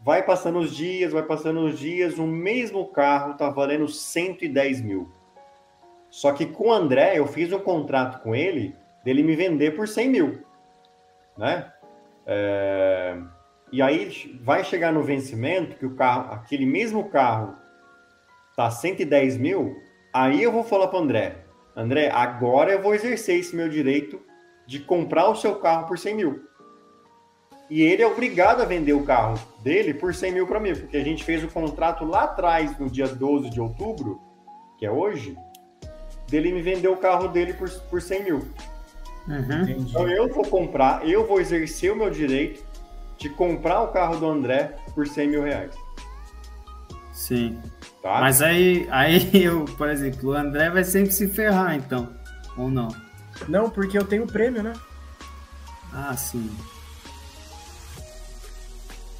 Vai 0.00 0.22
passando 0.22 0.58
os 0.58 0.74
dias, 0.74 1.12
vai 1.12 1.22
passando 1.22 1.60
os 1.60 1.78
dias, 1.78 2.18
o 2.18 2.26
mesmo 2.26 2.86
carro 2.86 3.34
tá 3.34 3.48
valendo 3.48 3.88
110 3.88 4.82
mil. 4.82 5.10
Só 6.10 6.32
que 6.32 6.46
com 6.46 6.68
o 6.68 6.72
André, 6.72 7.18
eu 7.18 7.26
fiz 7.26 7.52
um 7.52 7.58
contrato 7.58 8.22
com 8.22 8.34
ele 8.34 8.74
dele 9.04 9.22
me 9.22 9.34
vender 9.34 9.74
por 9.74 9.88
100 9.88 10.08
mil, 10.08 10.38
né? 11.36 11.72
É... 12.26 13.18
E 13.72 13.82
aí 13.82 14.38
vai 14.42 14.62
chegar 14.62 14.92
no 14.92 15.02
vencimento 15.02 15.76
que 15.76 15.84
o 15.84 15.96
carro, 15.96 16.32
aquele 16.34 16.64
mesmo 16.64 17.08
carro 17.10 17.56
tá 18.56 18.70
110 18.70 19.36
mil, 19.36 19.76
aí 20.12 20.42
eu 20.42 20.52
vou 20.52 20.62
falar 20.62 20.88
para 20.88 21.00
André, 21.00 21.43
André, 21.76 22.10
agora 22.10 22.72
eu 22.72 22.82
vou 22.82 22.94
exercer 22.94 23.40
esse 23.40 23.54
meu 23.54 23.68
direito 23.68 24.20
de 24.66 24.78
comprar 24.78 25.28
o 25.28 25.34
seu 25.34 25.56
carro 25.56 25.86
por 25.86 25.98
100 25.98 26.14
mil. 26.14 26.44
E 27.68 27.82
ele 27.82 28.02
é 28.02 28.06
obrigado 28.06 28.60
a 28.60 28.64
vender 28.64 28.92
o 28.92 29.04
carro 29.04 29.38
dele 29.62 29.94
por 29.94 30.14
100 30.14 30.32
mil 30.32 30.46
para 30.46 30.60
mim, 30.60 30.74
porque 30.74 30.96
a 30.96 31.04
gente 31.04 31.24
fez 31.24 31.42
o 31.42 31.48
contrato 31.48 32.04
lá 32.04 32.24
atrás, 32.24 32.78
no 32.78 32.90
dia 32.90 33.08
12 33.08 33.50
de 33.50 33.60
outubro, 33.60 34.20
que 34.78 34.86
é 34.86 34.90
hoje, 34.90 35.36
dele 36.28 36.52
me 36.52 36.62
vender 36.62 36.88
o 36.88 36.96
carro 36.96 37.28
dele 37.28 37.54
por, 37.54 37.70
por 37.70 38.00
100 38.00 38.24
mil. 38.24 38.36
Uhum. 39.26 39.68
Então 39.68 40.08
eu 40.08 40.28
vou 40.28 40.44
comprar, 40.44 41.08
eu 41.08 41.26
vou 41.26 41.40
exercer 41.40 41.90
o 41.90 41.96
meu 41.96 42.10
direito 42.10 42.62
de 43.16 43.30
comprar 43.30 43.82
o 43.82 43.88
carro 43.88 44.16
do 44.18 44.26
André 44.26 44.76
por 44.94 45.06
100 45.06 45.28
mil 45.28 45.42
reais. 45.42 45.72
Sim. 47.12 47.58
Tá? 48.04 48.20
Mas 48.20 48.42
aí, 48.42 48.86
aí 48.90 49.30
eu, 49.32 49.64
por 49.64 49.88
exemplo, 49.88 50.28
o 50.28 50.32
André 50.34 50.68
vai 50.68 50.84
sempre 50.84 51.10
se 51.10 51.26
ferrar, 51.26 51.74
então. 51.74 52.10
Ou 52.54 52.70
não? 52.70 52.88
Não, 53.48 53.70
porque 53.70 53.96
eu 53.96 54.04
tenho 54.04 54.26
prêmio, 54.26 54.62
né? 54.62 54.74
Ah, 55.90 56.14
sim. 56.14 56.54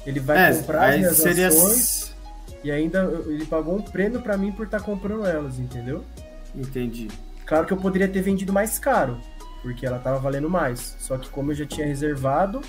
Ele 0.05 0.19
vai 0.19 0.51
é, 0.51 0.55
comprar 0.55 0.89
as 0.89 0.97
minhas 0.97 1.17
seria... 1.17 1.47
ações 1.47 2.15
e 2.63 2.69
ainda 2.69 3.05
ele 3.25 3.43
pagou 3.47 3.75
um 3.75 3.81
prêmio 3.81 4.21
para 4.21 4.37
mim 4.37 4.51
por 4.51 4.67
estar 4.67 4.77
tá 4.77 4.85
comprando 4.85 5.25
elas, 5.25 5.57
entendeu? 5.57 6.05
Entendi. 6.53 7.07
Claro 7.43 7.65
que 7.65 7.73
eu 7.73 7.77
poderia 7.77 8.07
ter 8.07 8.21
vendido 8.21 8.53
mais 8.53 8.77
caro, 8.77 9.19
porque 9.63 9.83
ela 9.83 9.97
tava 9.97 10.19
valendo 10.19 10.47
mais. 10.47 10.95
Só 10.99 11.17
que 11.17 11.27
como 11.31 11.51
eu 11.51 11.55
já 11.55 11.65
tinha 11.65 11.87
reservado, 11.87 12.61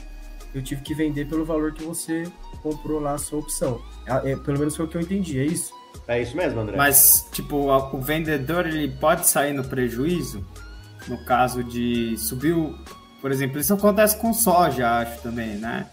eu 0.55 0.63
tive 0.63 0.81
que 0.81 0.95
vender 0.95 1.29
pelo 1.29 1.45
valor 1.45 1.75
que 1.75 1.85
você 1.85 2.23
comprou 2.63 3.01
lá 3.01 3.13
a 3.13 3.19
sua 3.19 3.39
opção. 3.39 3.83
É, 4.07 4.33
é, 4.33 4.37
pelo 4.37 4.59
menos 4.59 4.75
foi 4.75 4.87
o 4.87 4.89
que 4.89 4.97
eu 4.97 5.03
entendi, 5.03 5.39
é 5.39 5.45
isso? 5.45 5.76
É 6.07 6.21
isso 6.21 6.37
mesmo, 6.37 6.61
André. 6.61 6.77
Mas, 6.77 7.29
tipo, 7.33 7.57
o 7.57 8.01
vendedor 8.01 8.67
ele 8.67 8.89
pode 8.89 9.29
sair 9.29 9.53
no 9.53 9.65
prejuízo 9.65 10.45
no 11.09 11.25
caso 11.25 11.63
de 11.63 12.17
subir 12.17 12.53
o. 12.53 12.77
Por 13.21 13.31
exemplo, 13.31 13.59
isso 13.59 13.75
acontece 13.75 14.17
com 14.19 14.33
soja, 14.33 14.99
acho 14.99 15.23
também, 15.23 15.57
né? 15.57 15.87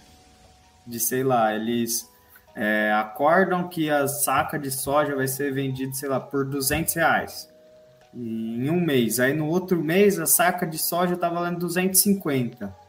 De 0.85 0.99
sei 0.99 1.23
lá, 1.23 1.55
eles 1.55 2.09
é, 2.55 2.91
acordam 2.93 3.67
que 3.67 3.89
a 3.89 4.07
saca 4.07 4.59
de 4.59 4.69
soja 4.69 5.15
vai 5.15 5.27
ser 5.27 5.53
vendida, 5.53 5.93
sei 5.93 6.09
lá, 6.09 6.19
por 6.19 6.45
200 6.45 6.93
reais 6.93 7.49
em 8.13 8.69
um 8.69 8.79
mês. 8.79 9.19
Aí 9.19 9.33
no 9.33 9.47
outro 9.47 9.81
mês 9.81 10.19
a 10.19 10.25
saca 10.25 10.67
de 10.67 10.77
soja 10.77 11.15
tá 11.15 11.29
valendo 11.29 11.59
250 11.59 12.82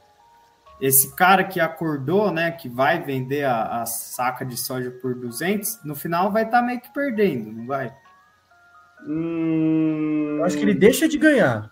esse 0.86 1.16
cara 1.16 1.42
que 1.42 1.58
acordou, 1.58 2.30
né, 2.30 2.50
que 2.50 2.68
vai 2.68 3.02
vender 3.02 3.44
a, 3.44 3.80
a 3.80 3.86
saca 3.86 4.44
de 4.44 4.54
soja 4.54 4.90
por 4.90 5.14
200, 5.14 5.82
no 5.82 5.94
final 5.94 6.30
vai 6.30 6.44
estar 6.44 6.60
tá 6.60 6.62
meio 6.62 6.78
que 6.78 6.92
perdendo, 6.92 7.50
não 7.50 7.66
vai? 7.66 7.90
Hum... 9.08 10.36
Eu 10.40 10.44
acho 10.44 10.58
que 10.58 10.62
ele 10.62 10.74
deixa 10.74 11.08
de 11.08 11.16
ganhar. 11.16 11.70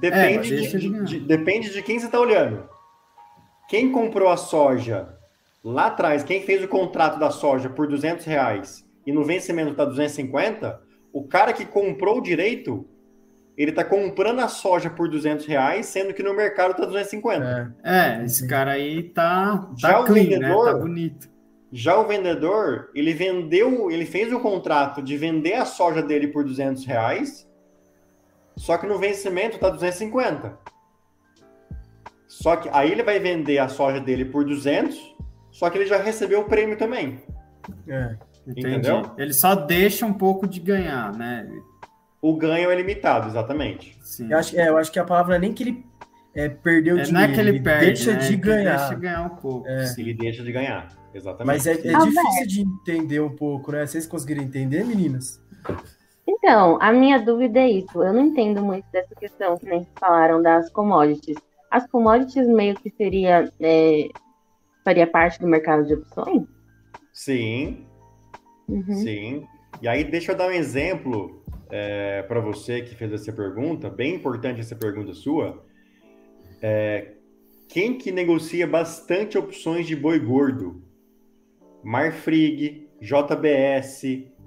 Depende, 0.00 0.54
é, 0.54 0.60
de, 0.70 0.76
de, 0.76 1.04
de, 1.04 1.20
depende 1.20 1.72
de 1.72 1.80
quem 1.82 2.00
você 2.00 2.06
está 2.06 2.18
olhando. 2.18 2.68
Quem 3.68 3.92
comprou 3.92 4.28
a 4.28 4.36
soja 4.36 5.16
lá 5.62 5.86
atrás, 5.86 6.24
quem 6.24 6.42
fez 6.42 6.64
o 6.64 6.68
contrato 6.68 7.16
da 7.16 7.30
soja 7.30 7.70
por 7.70 7.86
200 7.86 8.26
reais 8.26 8.84
e 9.06 9.12
no 9.12 9.22
vencimento 9.22 9.70
está 9.70 9.84
250, 9.84 10.82
o 11.12 11.28
cara 11.28 11.52
que 11.52 11.64
comprou 11.64 12.18
o 12.18 12.22
direito 12.22 12.88
ele 13.58 13.72
tá 13.72 13.82
comprando 13.82 14.38
a 14.38 14.46
soja 14.46 14.88
por 14.88 15.10
200 15.10 15.44
reais, 15.44 15.86
sendo 15.86 16.14
que 16.14 16.22
no 16.22 16.32
mercado 16.32 16.76
tá 16.76 16.84
250. 16.84 17.74
É, 17.82 18.20
é 18.20 18.24
esse 18.24 18.46
cara 18.46 18.70
aí 18.70 19.02
tá, 19.02 19.58
tá 19.58 19.70
já 19.76 20.02
clean, 20.04 20.10
o 20.10 20.14
vendedor, 20.14 20.66
né? 20.66 20.72
Tá 20.72 20.78
bonito. 20.78 21.30
Já 21.72 21.98
o 21.98 22.06
vendedor, 22.06 22.90
ele 22.94 23.12
vendeu, 23.12 23.90
ele 23.90 24.06
fez 24.06 24.32
o 24.32 24.38
contrato 24.38 25.02
de 25.02 25.16
vender 25.16 25.54
a 25.54 25.64
soja 25.64 26.00
dele 26.00 26.28
por 26.28 26.44
200 26.44 26.86
reais, 26.86 27.48
só 28.56 28.78
que 28.78 28.86
no 28.86 28.96
vencimento 28.96 29.58
tá 29.58 29.68
250. 29.68 30.56
Só 32.28 32.54
que 32.56 32.68
aí 32.72 32.92
ele 32.92 33.02
vai 33.02 33.18
vender 33.18 33.58
a 33.58 33.68
soja 33.68 34.00
dele 34.00 34.24
por 34.24 34.44
200, 34.44 35.16
só 35.50 35.68
que 35.68 35.78
ele 35.78 35.86
já 35.86 36.00
recebeu 36.00 36.42
o 36.42 36.44
prêmio 36.44 36.78
também. 36.78 37.20
É, 37.88 38.16
entendeu? 38.46 39.02
Ele 39.18 39.32
só 39.32 39.56
deixa 39.56 40.06
um 40.06 40.12
pouco 40.12 40.46
de 40.46 40.60
ganhar, 40.60 41.12
né? 41.12 41.48
O 42.20 42.36
ganho 42.36 42.70
é 42.70 42.74
limitado, 42.74 43.28
exatamente. 43.28 43.96
Sim. 44.02 44.30
Eu, 44.30 44.38
acho, 44.38 44.58
é, 44.58 44.68
eu 44.68 44.76
acho 44.76 44.90
que 44.90 44.98
a 44.98 45.04
palavra 45.04 45.36
é 45.36 45.38
nem 45.38 45.52
que 45.52 45.62
ele 45.62 45.86
é, 46.34 46.48
perdeu 46.48 46.98
é, 46.98 47.02
dinheiro, 47.02 47.12
não 47.12 47.20
é 47.20 47.34
que 47.34 47.40
ele, 47.40 47.50
ele 47.50 47.60
perde, 47.60 47.86
deixa 47.86 48.12
né? 48.12 48.18
de 48.18 48.36
ganhar. 48.36 48.76
Deixa 48.76 48.94
de 48.94 49.00
ganhar 49.00 49.22
um 49.22 49.36
pouco. 49.36 49.68
É. 49.68 49.94
Ele 49.98 50.14
deixa 50.14 50.42
de 50.42 50.52
ganhar, 50.52 50.88
exatamente. 51.14 51.46
Mas 51.46 51.66
é, 51.66 51.72
é 51.72 51.98
difícil 51.98 52.46
de 52.46 52.60
entender 52.60 53.20
um 53.20 53.34
pouco, 53.34 53.72
né? 53.72 53.86
Vocês 53.86 54.06
conseguiram 54.06 54.42
entender, 54.42 54.84
meninas? 54.84 55.40
Então, 56.26 56.78
a 56.80 56.92
minha 56.92 57.18
dúvida 57.18 57.60
é 57.60 57.70
isso. 57.70 58.02
Eu 58.02 58.12
não 58.12 58.26
entendo 58.26 58.62
muito 58.62 58.84
dessa 58.92 59.14
questão 59.14 59.56
que 59.56 59.66
nem 59.66 59.86
falaram 59.98 60.42
das 60.42 60.70
commodities. 60.70 61.38
As 61.70 61.86
commodities 61.86 62.46
meio 62.46 62.74
que 62.74 62.90
seria 62.90 63.50
é, 63.60 64.08
faria 64.84 65.06
parte 65.06 65.40
do 65.40 65.46
mercado 65.46 65.86
de 65.86 65.94
opções? 65.94 66.42
Sim. 67.12 67.86
Uhum. 68.68 68.94
Sim. 68.94 69.46
E 69.80 69.88
aí, 69.88 70.04
deixa 70.04 70.32
eu 70.32 70.36
dar 70.36 70.48
um 70.48 70.52
exemplo 70.52 71.42
é, 71.70 72.22
para 72.22 72.40
você 72.40 72.82
que 72.82 72.94
fez 72.94 73.12
essa 73.12 73.32
pergunta, 73.32 73.90
bem 73.90 74.14
importante 74.14 74.60
essa 74.60 74.76
pergunta 74.76 75.12
sua. 75.12 75.64
É, 76.62 77.12
quem 77.68 77.98
que 77.98 78.10
negocia 78.10 78.66
bastante 78.66 79.36
opções 79.36 79.86
de 79.86 79.94
boi 79.94 80.18
gordo? 80.18 80.82
Marfrig, 81.84 82.88
JBS, 83.00 84.02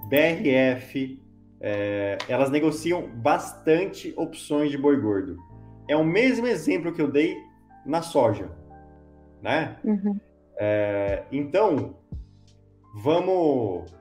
BRF, 0.10 1.22
é, 1.60 2.18
elas 2.28 2.50
negociam 2.50 3.08
bastante 3.08 4.14
opções 4.18 4.72
de 4.72 4.78
boi 4.78 5.00
gordo. 5.00 5.38
É 5.88 5.96
o 5.96 6.04
mesmo 6.04 6.48
exemplo 6.48 6.92
que 6.92 7.02
eu 7.02 7.10
dei 7.10 7.38
na 7.86 8.02
soja, 8.02 8.50
né? 9.42 9.78
Uhum. 9.84 10.20
É, 10.58 11.24
então, 11.32 11.96
vamos 12.96 13.92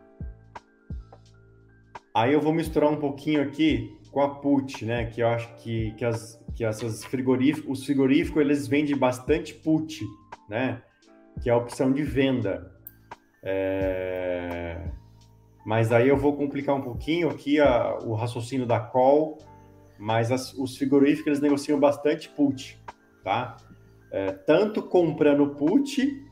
Aí 2.13 2.33
eu 2.33 2.41
vou 2.41 2.53
misturar 2.53 2.91
um 2.91 2.97
pouquinho 2.97 3.41
aqui 3.41 3.97
com 4.11 4.21
a 4.21 4.35
put, 4.35 4.85
né? 4.85 5.07
Que 5.07 5.23
eu 5.23 5.29
acho 5.29 5.55
que, 5.57 5.93
que, 5.93 6.05
as, 6.05 6.43
que 6.55 6.65
essas 6.65 7.05
frigoríficos, 7.05 7.79
os 7.79 7.87
frigoríficos, 7.87 8.41
eles 8.41 8.67
vendem 8.67 8.97
bastante 8.97 9.55
put, 9.55 10.05
né? 10.49 10.83
Que 11.41 11.49
é 11.49 11.53
a 11.53 11.57
opção 11.57 11.93
de 11.93 12.03
venda. 12.03 12.75
É... 13.43 14.91
Mas 15.65 15.93
aí 15.93 16.09
eu 16.09 16.17
vou 16.17 16.37
complicar 16.37 16.75
um 16.75 16.81
pouquinho 16.81 17.29
aqui 17.29 17.61
a, 17.61 17.97
o 17.99 18.15
raciocínio 18.15 18.67
da 18.67 18.81
call, 18.81 19.39
mas 19.99 20.33
as, 20.33 20.53
os 20.55 20.77
frigoríficos 20.77 21.27
eles 21.29 21.41
negociam 21.41 21.79
bastante 21.79 22.29
put, 22.29 22.83
tá? 23.23 23.57
É, 24.11 24.33
tanto 24.33 24.83
comprando 24.83 25.51
put 25.51 26.27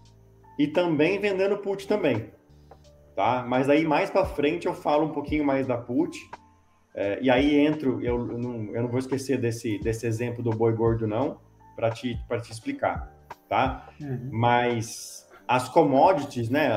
e 0.58 0.66
também 0.66 1.20
vendendo 1.20 1.58
put 1.58 1.86
também 1.86 2.32
tá? 3.18 3.44
Mas 3.44 3.68
aí 3.68 3.84
mais 3.84 4.08
para 4.10 4.24
frente 4.24 4.68
eu 4.68 4.74
falo 4.74 5.06
um 5.06 5.10
pouquinho 5.10 5.44
mais 5.44 5.66
da 5.66 5.76
put. 5.76 6.16
É, 6.94 7.18
e 7.20 7.28
aí 7.28 7.58
entro, 7.58 8.00
eu, 8.00 8.16
não, 8.16 8.72
eu 8.72 8.82
não 8.82 8.88
vou 8.88 9.00
esquecer 9.00 9.40
desse, 9.40 9.76
desse 9.80 10.06
exemplo 10.06 10.40
do 10.40 10.50
boi 10.50 10.72
gordo, 10.72 11.04
não, 11.04 11.40
para 11.74 11.90
te, 11.90 12.16
te 12.42 12.52
explicar, 12.52 13.12
tá? 13.48 13.88
Uhum. 14.00 14.28
Mas 14.30 15.28
as 15.48 15.68
commodities, 15.68 16.48
né? 16.48 16.70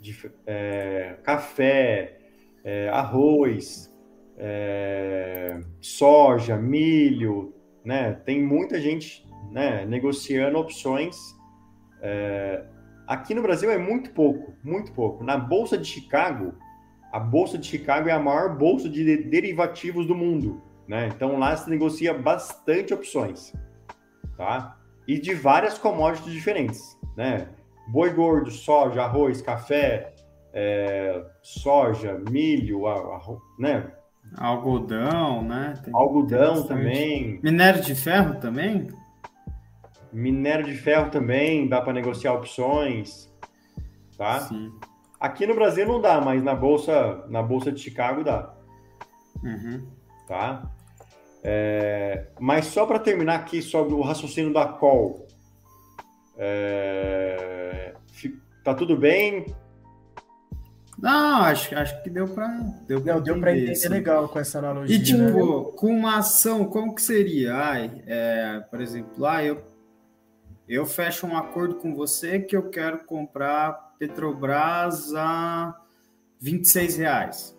De, 0.00 0.28
é, 0.44 1.18
café, 1.22 2.18
é, 2.64 2.88
arroz, 2.88 3.94
é, 4.36 5.60
soja, 5.80 6.56
milho, 6.56 7.54
né? 7.84 8.12
Tem 8.24 8.42
muita 8.42 8.80
gente 8.80 9.24
né, 9.52 9.86
negociando 9.86 10.58
opções. 10.58 11.16
Aqui 13.06 13.34
no 13.34 13.42
Brasil 13.42 13.70
é 13.70 13.78
muito 13.78 14.10
pouco, 14.10 14.52
muito 14.64 14.92
pouco. 14.92 15.22
Na 15.22 15.36
Bolsa 15.36 15.78
de 15.78 15.86
Chicago, 15.86 16.54
a 17.12 17.20
Bolsa 17.20 17.56
de 17.56 17.66
Chicago 17.66 18.08
é 18.08 18.12
a 18.12 18.18
maior 18.18 18.56
bolsa 18.56 18.88
de 18.88 19.16
derivativos 19.16 20.06
do 20.06 20.14
mundo. 20.14 20.60
Né? 20.88 21.08
Então 21.08 21.38
lá 21.38 21.56
se 21.56 21.70
negocia 21.70 22.12
bastante 22.12 22.92
opções. 22.92 23.52
Tá? 24.36 24.76
E 25.06 25.18
de 25.18 25.34
várias 25.34 25.78
commodities 25.78 26.32
diferentes. 26.32 26.98
Né? 27.16 27.48
Boi 27.88 28.12
gordo, 28.12 28.50
soja, 28.50 29.02
arroz, 29.02 29.40
café, 29.40 30.12
é, 30.52 31.24
soja, 31.42 32.20
milho, 32.30 32.86
arroz, 32.86 33.40
né? 33.58 33.92
Algodão, 34.36 35.42
né? 35.42 35.74
Tem, 35.84 35.94
Algodão 35.94 36.56
tem 36.56 36.66
também. 36.66 37.40
Minério 37.42 37.80
de 37.80 37.94
ferro 37.94 38.40
também? 38.40 38.88
Minério 40.12 40.64
de 40.64 40.74
ferro 40.74 41.10
também, 41.10 41.68
dá 41.68 41.80
para 41.80 41.92
negociar 41.92 42.34
opções, 42.34 43.30
tá? 44.16 44.40
Sim. 44.40 44.72
Aqui 45.18 45.46
no 45.46 45.54
Brasil 45.54 45.86
não 45.86 46.00
dá, 46.00 46.20
mas 46.20 46.42
na 46.42 46.54
bolsa, 46.54 47.24
na 47.28 47.42
bolsa 47.42 47.72
de 47.72 47.80
Chicago 47.80 48.22
dá. 48.22 48.54
Uhum. 49.42 49.86
Tá? 50.26 50.70
É, 51.42 52.26
mas 52.40 52.66
só 52.66 52.84
para 52.86 52.98
terminar 52.98 53.36
aqui 53.36 53.62
sobre 53.62 53.94
o 53.94 54.00
raciocínio 54.00 54.52
da 54.52 54.66
call. 54.66 55.26
É, 56.36 57.94
tá 58.64 58.74
tudo 58.74 58.96
bem? 58.96 59.46
Não, 60.98 61.42
acho, 61.42 61.74
acho 61.76 62.02
que 62.02 62.10
deu 62.10 62.26
para 62.26 62.48
deu 62.86 63.00
para 63.00 63.18
entender, 63.18 63.38
entender 63.50 63.72
assim. 63.72 63.88
legal 63.88 64.28
com 64.28 64.38
essa 64.38 64.58
analogia. 64.58 64.96
E 64.96 65.02
tipo, 65.02 65.20
né? 65.20 65.72
com 65.76 65.86
uma 65.88 66.18
ação, 66.18 66.64
como 66.64 66.94
que 66.94 67.02
seria? 67.02 67.54
Ai, 67.54 68.02
é, 68.06 68.60
por 68.70 68.80
exemplo, 68.80 69.24
ah, 69.26 69.44
eu 69.44 69.62
eu 70.68 70.84
fecho 70.84 71.26
um 71.26 71.36
acordo 71.36 71.76
com 71.76 71.94
você 71.94 72.40
que 72.40 72.56
eu 72.56 72.68
quero 72.70 73.04
comprar 73.04 73.94
Petrobras 73.98 75.14
a 75.14 75.74
26 76.40 76.96
reais. 76.96 77.58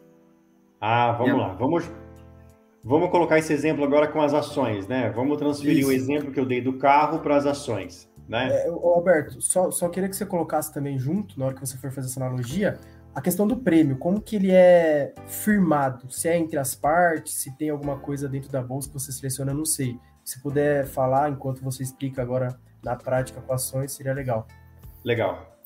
Ah, 0.80 1.14
vamos 1.14 1.38
lá, 1.38 1.54
vamos 1.54 1.92
vamos 2.84 3.10
colocar 3.10 3.38
esse 3.38 3.52
exemplo 3.52 3.84
agora 3.84 4.08
com 4.08 4.22
as 4.22 4.34
ações, 4.34 4.88
né? 4.88 5.10
Vamos 5.10 5.38
transferir 5.38 5.80
Isso. 5.80 5.90
o 5.90 5.92
exemplo 5.92 6.32
que 6.32 6.40
eu 6.40 6.46
dei 6.46 6.62
do 6.62 6.78
carro 6.78 7.20
para 7.20 7.36
as 7.36 7.46
ações, 7.46 8.10
né? 8.28 8.50
É, 8.50 8.70
Alberto, 8.70 9.42
só, 9.42 9.72
só 9.72 9.90
queria 9.90 10.08
que 10.08 10.16
você 10.16 10.26
colocasse 10.26 10.74
também 10.74 10.98
junto, 10.98 11.38
na 11.40 11.48
hora 11.48 11.56
que 11.56 11.60
você 11.60 11.78
for 11.78 11.92
fazer 11.92 12.08
essa 12.08 12.20
analogia, 12.24 12.80
a 13.16 13.22
questão 13.22 13.48
do 13.48 13.58
prêmio, 13.58 13.98
como 13.98 14.22
que 14.22 14.36
ele 14.36 14.52
é 14.52 15.14
firmado? 15.26 16.10
Se 16.12 16.30
é 16.30 16.38
entre 16.38 16.58
as 16.58 16.76
partes, 16.76 17.34
se 17.34 17.58
tem 17.58 17.70
alguma 17.70 17.98
coisa 17.98 18.30
dentro 18.30 18.52
da 18.52 18.62
bolsa 18.62 18.88
que 18.88 18.94
você 18.94 19.12
seleciona, 19.12 19.54
não 19.54 19.66
sei. 19.66 20.00
Se 20.24 20.42
puder 20.42 20.86
falar 20.86 21.32
enquanto 21.32 21.64
você 21.64 21.82
explica 21.82 22.22
agora 22.22 22.58
na 22.88 22.96
prática 22.96 23.42
com 23.42 23.54
ações, 23.54 23.92
seria 23.92 24.14
legal. 24.14 24.48
Legal. 25.04 25.58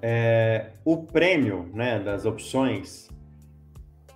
É, 0.00 0.70
o 0.84 1.02
prêmio 1.02 1.68
né, 1.74 1.98
das 1.98 2.24
opções, 2.24 3.10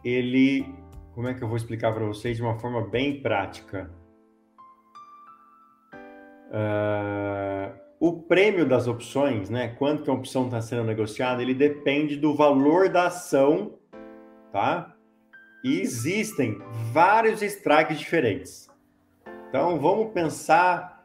ele. 0.04 0.66
Como 1.14 1.28
é 1.28 1.34
que 1.34 1.42
eu 1.42 1.48
vou 1.48 1.56
explicar 1.56 1.92
para 1.92 2.04
vocês 2.04 2.36
de 2.36 2.42
uma 2.42 2.58
forma 2.58 2.86
bem 2.86 3.20
prática? 3.20 3.90
Uh, 6.50 7.78
o 7.98 8.22
prêmio 8.22 8.66
das 8.66 8.86
opções, 8.86 9.50
né? 9.50 9.68
Quanto 9.78 10.02
que 10.04 10.10
a 10.10 10.12
opção 10.12 10.46
está 10.46 10.60
sendo 10.60 10.84
negociada, 10.84 11.42
ele 11.42 11.54
depende 11.54 12.16
do 12.16 12.34
valor 12.34 12.88
da 12.88 13.06
ação, 13.06 13.74
tá? 14.52 14.94
E 15.62 15.80
existem 15.80 16.58
vários 16.92 17.42
strikes 17.42 17.98
diferentes. 17.98 18.68
Então 19.48 19.78
vamos 19.78 20.12
pensar 20.12 20.99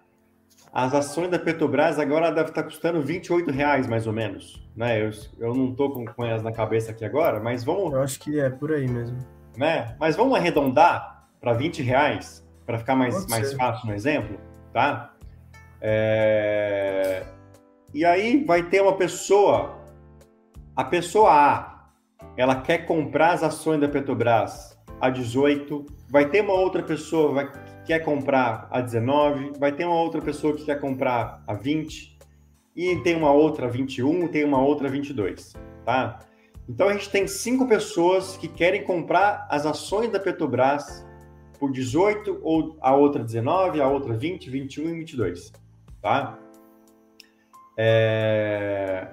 as 0.75 0.93
ações 0.93 1.29
da 1.29 1.39
Petrobras 1.39 1.97
agora 1.97 2.29
deve 2.29 2.49
estar 2.49 2.61
custando 2.61 3.01
28 3.01 3.49
reais 3.49 3.87
mais 3.87 4.05
ou 4.05 4.11
menos, 4.11 4.61
né? 4.75 5.01
Eu, 5.01 5.09
eu 5.39 5.55
não 5.55 5.71
estou 5.71 5.89
com, 5.89 6.03
com 6.03 6.25
elas 6.25 6.43
na 6.43 6.51
cabeça 6.51 6.91
aqui 6.91 7.05
agora, 7.05 7.39
mas 7.39 7.63
vamos. 7.63 7.93
Eu 7.93 8.01
acho 8.01 8.19
que 8.19 8.37
é 8.37 8.49
por 8.49 8.73
aí 8.73 8.85
mesmo. 8.85 9.17
Né? 9.55 9.95
Mas 9.97 10.17
vamos 10.17 10.37
arredondar 10.37 11.29
para 11.39 11.53
20 11.53 11.81
reais 11.81 12.45
para 12.65 12.77
ficar 12.77 12.93
mais, 12.93 13.25
mais 13.27 13.53
fácil 13.53 13.87
no 13.87 13.95
exemplo, 13.95 14.37
tá? 14.73 15.13
É... 15.79 17.23
E 17.93 18.03
aí 18.03 18.43
vai 18.43 18.63
ter 18.63 18.81
uma 18.81 18.97
pessoa, 18.97 19.77
a 20.75 20.83
pessoa 20.83 21.31
A, 21.31 21.85
ela 22.35 22.59
quer 22.59 22.79
comprar 22.79 23.31
as 23.31 23.43
ações 23.43 23.79
da 23.79 23.87
Petrobras 23.87 24.77
a 24.99 25.09
18, 25.09 25.85
vai 26.09 26.25
ter 26.25 26.41
uma 26.41 26.53
outra 26.53 26.83
pessoa 26.83 27.31
vai, 27.31 27.49
quer 27.85 27.99
comprar 27.99 28.67
a 28.71 28.81
19, 28.81 29.53
vai 29.59 29.71
ter 29.71 29.85
uma 29.85 30.01
outra 30.01 30.21
pessoa 30.21 30.55
que 30.55 30.65
quer 30.65 30.79
comprar 30.79 31.43
a 31.47 31.53
20, 31.53 32.17
e 32.75 32.95
tem 32.97 33.15
uma 33.15 33.31
outra 33.31 33.67
a 33.67 33.69
21, 33.69 34.27
tem 34.27 34.43
uma 34.43 34.61
outra 34.61 34.87
a 34.87 34.91
22, 34.91 35.53
tá? 35.85 36.19
Então 36.67 36.89
a 36.89 36.93
gente 36.93 37.09
tem 37.09 37.27
cinco 37.27 37.67
pessoas 37.67 38.37
que 38.37 38.47
querem 38.47 38.83
comprar 38.83 39.47
as 39.49 39.65
ações 39.65 40.09
da 40.09 40.19
Petrobras 40.19 41.05
por 41.59 41.71
18, 41.71 42.39
ou 42.43 42.77
a 42.81 42.95
outra 42.95 43.23
19, 43.23 43.79
a 43.79 43.87
outra 43.87 44.13
20, 44.13 44.49
21 44.49 44.89
e 44.89 44.93
22 44.93 45.65
tá? 46.05 46.37
É... 47.75 49.07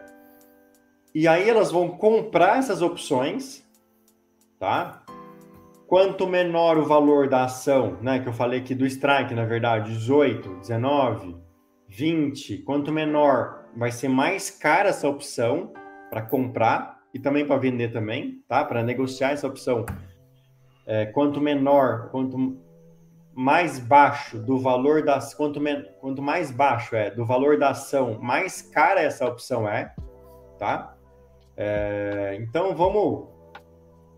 E 1.15 1.27
aí 1.27 1.49
elas 1.49 1.73
vão 1.73 1.89
comprar 1.89 2.59
essas 2.59 2.83
opções, 2.83 3.65
tá? 4.59 5.02
Quanto 5.93 6.27
menor 6.27 6.79
o 6.79 6.87
valor 6.87 7.29
da 7.29 7.45
ação, 7.45 7.99
né? 8.01 8.19
Que 8.19 8.27
eu 8.27 8.33
falei 8.33 8.61
aqui 8.61 8.75
do 8.75 8.87
strike, 8.87 9.35
na 9.35 9.45
verdade, 9.45 9.93
18, 9.93 10.61
19, 10.61 11.37
20. 11.87 12.63
Quanto 12.63 12.91
menor, 12.91 13.67
vai 13.77 13.93
ser 13.93 14.09
mais 14.09 14.51
cara 14.51 14.89
essa 14.89 15.07
opção 15.07 15.71
para 16.09 16.23
comprar 16.23 16.99
e 17.13 17.19
também 17.19 17.47
para 17.47 17.59
vender 17.59 17.93
também, 17.93 18.43
tá? 18.49 18.65
Para 18.65 18.83
negociar 18.83 19.33
essa 19.33 19.47
opção. 19.47 19.85
É, 20.87 21.05
quanto 21.05 21.43
menor, 21.43 22.09
quanto 22.09 22.57
mais 23.35 23.79
baixo 23.79 24.39
do 24.39 24.59
valor 24.59 25.05
das 25.05 25.35
quanto, 25.35 25.61
quanto 26.01 26.23
mais 26.23 26.51
baixo 26.51 26.97
é 26.97 27.11
do 27.11 27.27
valor 27.27 27.59
da 27.59 27.69
ação, 27.69 28.19
mais 28.19 28.63
cara 28.63 29.03
essa 29.03 29.27
opção 29.27 29.69
é, 29.69 29.95
tá? 30.59 30.97
É, 31.55 32.39
então 32.41 32.75
vamos 32.75 33.32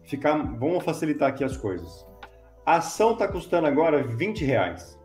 ficar, 0.04 0.36
vamos 0.58 0.84
facilitar 0.84 1.30
aqui 1.30 1.44
as 1.44 1.56
coisas. 1.56 2.06
A 2.64 2.76
ação 2.76 3.12
está 3.12 3.28
custando 3.28 3.66
agora 3.66 4.02
20 4.02 4.44
reais, 4.44 4.98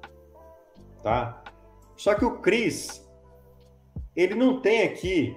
tá? 1.03 1.43
Só 1.95 2.15
que 2.15 2.23
o 2.23 2.39
Cris 2.39 3.05
ele 4.15 4.35
não 4.35 4.61
tem 4.61 4.83
aqui 4.83 5.35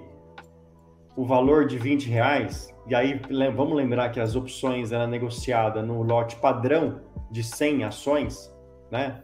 o 1.17 1.25
valor 1.25 1.67
de 1.67 1.79
20 1.79 2.09
reais. 2.09 2.73
E 2.87 2.95
aí 2.95 3.21
vamos 3.55 3.77
lembrar 3.77 4.11
que 4.11 4.21
as 4.21 4.35
opções 4.35 4.93
eram 4.93 5.07
negociadas 5.07 5.87
no 5.87 6.03
lote 6.03 6.37
padrão 6.37 7.01
de 7.31 7.43
100 7.43 7.85
ações 7.85 8.53
né? 8.93 9.23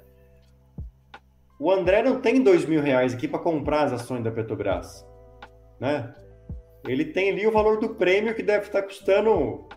O 1.60 1.70
André 1.70 2.02
não 2.02 2.22
tem 2.22 2.42
dois 2.42 2.64
mil 2.64 2.80
reais 2.80 3.12
aqui 3.12 3.28
para 3.28 3.38
comprar 3.38 3.82
as 3.82 3.92
ações 3.92 4.24
da 4.24 4.30
Petrobras, 4.30 5.06
né? 5.78 6.14
Ele 6.86 7.04
tem 7.04 7.30
ali 7.30 7.46
o 7.46 7.52
valor 7.52 7.78
do 7.78 7.90
prêmio 7.90 8.34
que 8.34 8.42
deve 8.42 8.64
estar 8.66 8.82
custando 8.82 9.68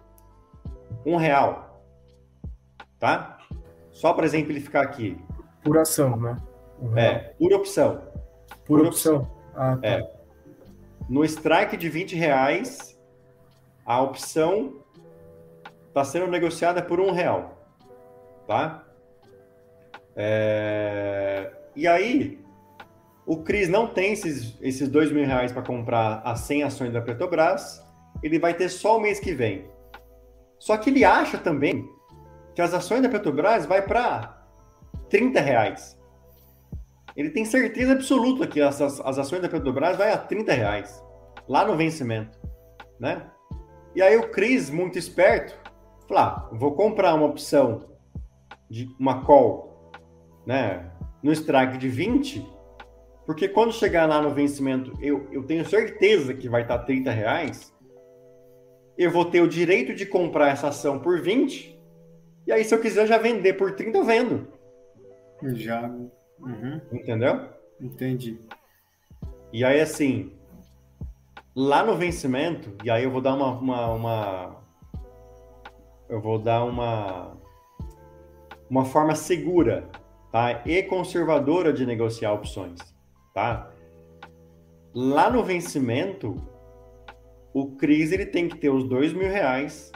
um 1.06 1.16
real, 1.16 1.84
tá? 3.00 3.38
Só 3.92 4.14
para 4.14 4.26
exemplificar 4.26 4.84
aqui. 4.84 5.18
Por 5.64 5.78
ação, 5.78 6.18
né? 6.18 6.38
Um 6.82 6.98
é, 6.98 7.34
por 7.38 7.54
opção. 7.54 8.02
Por, 8.66 8.80
por 8.80 8.88
opção. 8.88 9.18
opção. 9.18 9.38
Ah, 9.56 9.78
tá. 9.78 9.88
É. 9.88 10.12
No 11.10 11.26
strike 11.26 11.76
de 11.76 11.90
20 11.90 12.16
reais, 12.16 12.98
a 13.86 14.02
opção 14.02 14.82
está 15.88 16.04
sendo 16.04 16.28
negociada 16.28 16.82
por 16.82 17.00
um 17.00 17.12
real, 17.12 17.58
tá? 18.48 18.86
É... 20.16 21.52
E 21.76 21.88
aí, 21.88 22.40
o 23.26 23.38
Cris 23.38 23.68
não 23.70 23.88
tem 23.88 24.14
esses, 24.14 24.58
esses 24.62 24.88
dois 24.88 25.12
mil 25.12 25.26
reais 25.26 25.52
para 25.52 25.62
comprar 25.62 26.22
as 26.24 26.42
100 26.42 26.64
ações 26.64 26.94
da 26.94 27.02
Petrobras, 27.02 27.86
ele 28.24 28.40
vai 28.40 28.54
ter 28.54 28.70
só 28.70 28.98
o 28.98 29.02
mês 29.02 29.20
que 29.20 29.34
vem. 29.34 29.66
Só 30.62 30.78
que 30.78 30.92
ele 30.92 31.04
acha 31.04 31.40
também 31.40 31.90
que 32.54 32.62
as 32.62 32.72
ações 32.72 33.02
da 33.02 33.10
Petrobras 33.10 33.66
vai 33.66 33.82
para 33.82 34.46
30 35.10 35.42
reais. 35.42 36.00
Ele 37.18 37.32
tem 37.32 37.44
certeza 37.44 37.94
absoluta 37.94 38.46
que 38.46 38.62
as, 38.62 38.80
as, 38.80 39.00
as 39.00 39.18
ações 39.18 39.42
da 39.42 39.50
Petrobras 39.50 39.98
vai 39.98 40.12
a 40.12 40.18
30 40.20 40.54
reais, 40.54 41.04
lá 41.50 41.66
no 41.66 41.76
vencimento, 41.76 42.40
né? 43.00 43.26
E 43.96 44.04
aí 44.04 44.16
o 44.16 44.30
Cris, 44.30 44.70
muito 44.70 45.00
esperto, 45.00 45.58
fala, 46.08 46.28
ah, 46.28 46.56
vou 46.56 46.74
comprar 46.74 47.16
uma 47.16 47.26
opção 47.26 47.90
de 48.70 48.88
uma 49.00 49.26
call 49.26 49.92
né, 50.46 50.92
no 51.24 51.32
strike 51.32 51.80
de 51.80 51.90
20, 51.90 52.48
porque 53.26 53.48
quando 53.48 53.74
chegar 53.74 54.08
lá 54.08 54.22
no 54.22 54.30
vencimento, 54.30 54.96
eu, 55.02 55.28
eu 55.32 55.42
tenho 55.42 55.68
certeza 55.68 56.36
que 56.36 56.48
vai 56.48 56.62
estar 56.62 56.78
30 56.78 57.10
reais, 57.10 57.74
eu 58.98 59.12
vou 59.12 59.26
ter 59.26 59.42
o 59.42 59.48
direito 59.48 59.94
de 59.94 60.06
comprar 60.06 60.50
essa 60.50 60.68
ação 60.68 61.00
por 61.00 61.22
20 61.22 61.80
E 62.46 62.52
aí, 62.52 62.64
se 62.64 62.74
eu 62.74 62.82
quiser 62.82 63.08
já 63.08 63.18
vender 63.18 63.54
por 63.54 63.76
30, 63.76 63.98
eu 63.98 64.04
vendo. 64.04 64.48
Já. 65.54 65.90
Uhum. 66.40 66.82
Entendeu? 66.92 67.50
Entendi. 67.80 68.40
E 69.54 69.64
aí, 69.64 69.80
assim, 69.80 70.32
lá 71.56 71.84
no 71.84 71.96
vencimento, 71.96 72.76
e 72.84 72.90
aí 72.90 73.04
eu 73.04 73.12
vou 73.12 73.22
dar 73.22 73.36
uma, 73.36 73.52
uma, 73.52 73.94
uma 73.94 74.64
eu 76.10 76.22
vou 76.22 76.38
dar 76.40 76.64
uma 76.64 77.38
uma 78.72 78.86
forma 78.86 79.14
segura, 79.16 79.90
tá? 80.32 80.62
E 80.66 80.82
conservadora 80.84 81.74
de 81.74 81.86
negociar 81.86 82.32
opções, 82.32 82.80
tá? 83.34 83.70
Lá 84.96 85.30
no 85.30 85.44
vencimento, 85.44 86.42
o 87.54 87.72
Cris 87.76 88.12
ele 88.12 88.26
tem 88.26 88.48
que 88.48 88.58
ter 88.58 88.70
os 88.70 88.88
dois 88.88 89.14
mil 89.14 89.30
reais 89.30 89.92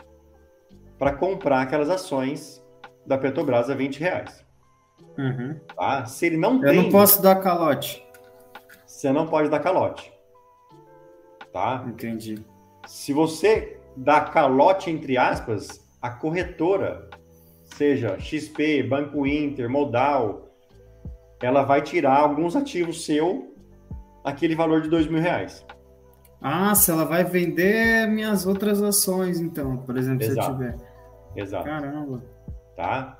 para 0.98 1.14
comprar 1.14 1.62
aquelas 1.62 1.90
ações 1.90 2.64
da 3.06 3.18
Petrobras 3.18 3.70
a 3.70 3.76
20 3.76 4.00
reais. 4.00 4.46
Uhum. 5.18 5.60
Tá? 5.76 6.06
Se 6.06 6.26
ele 6.26 6.38
não 6.38 6.56
Eu 6.56 6.62
tem. 6.62 6.76
Eu 6.76 6.84
não 6.84 6.92
posso 6.92 7.22
dar 7.22 7.36
calote. 7.36 8.06
Você 8.86 9.12
não 9.12 9.28
pode 9.28 9.50
dar 9.50 9.60
calote. 9.60 10.12
Tá? 11.52 11.86
Entendi. 11.88 12.44
Se 12.86 13.14
você 13.14 13.80
dá 13.96 14.22
calote, 14.22 14.90
entre 14.90 15.18
aspas, 15.18 15.86
a 16.02 16.10
corretora, 16.10 17.10
seja 17.64 18.20
XP, 18.20 18.84
Banco 18.84 19.26
Inter, 19.26 19.70
Modal, 19.70 20.50
ela 21.42 21.64
vai 21.64 21.82
tirar 21.82 22.18
alguns 22.18 22.56
ativos 22.56 23.06
seu 23.06 23.54
aquele 24.24 24.56
valor 24.56 24.82
de 24.82 24.90
dois 24.90 25.08
mil 25.08 25.22
reais. 25.22 25.66
Ah, 26.48 26.76
se 26.76 26.92
ela 26.92 27.06
vai 27.06 27.24
vender 27.24 28.08
minhas 28.08 28.46
outras 28.46 28.80
ações, 28.80 29.40
então, 29.40 29.78
por 29.78 29.98
exemplo, 29.98 30.24
Exato. 30.24 30.46
se 30.46 30.52
eu 30.52 30.56
tiver. 30.56 30.78
Exato. 31.36 31.66
Caramba. 31.66 32.24
Tá? 32.76 33.18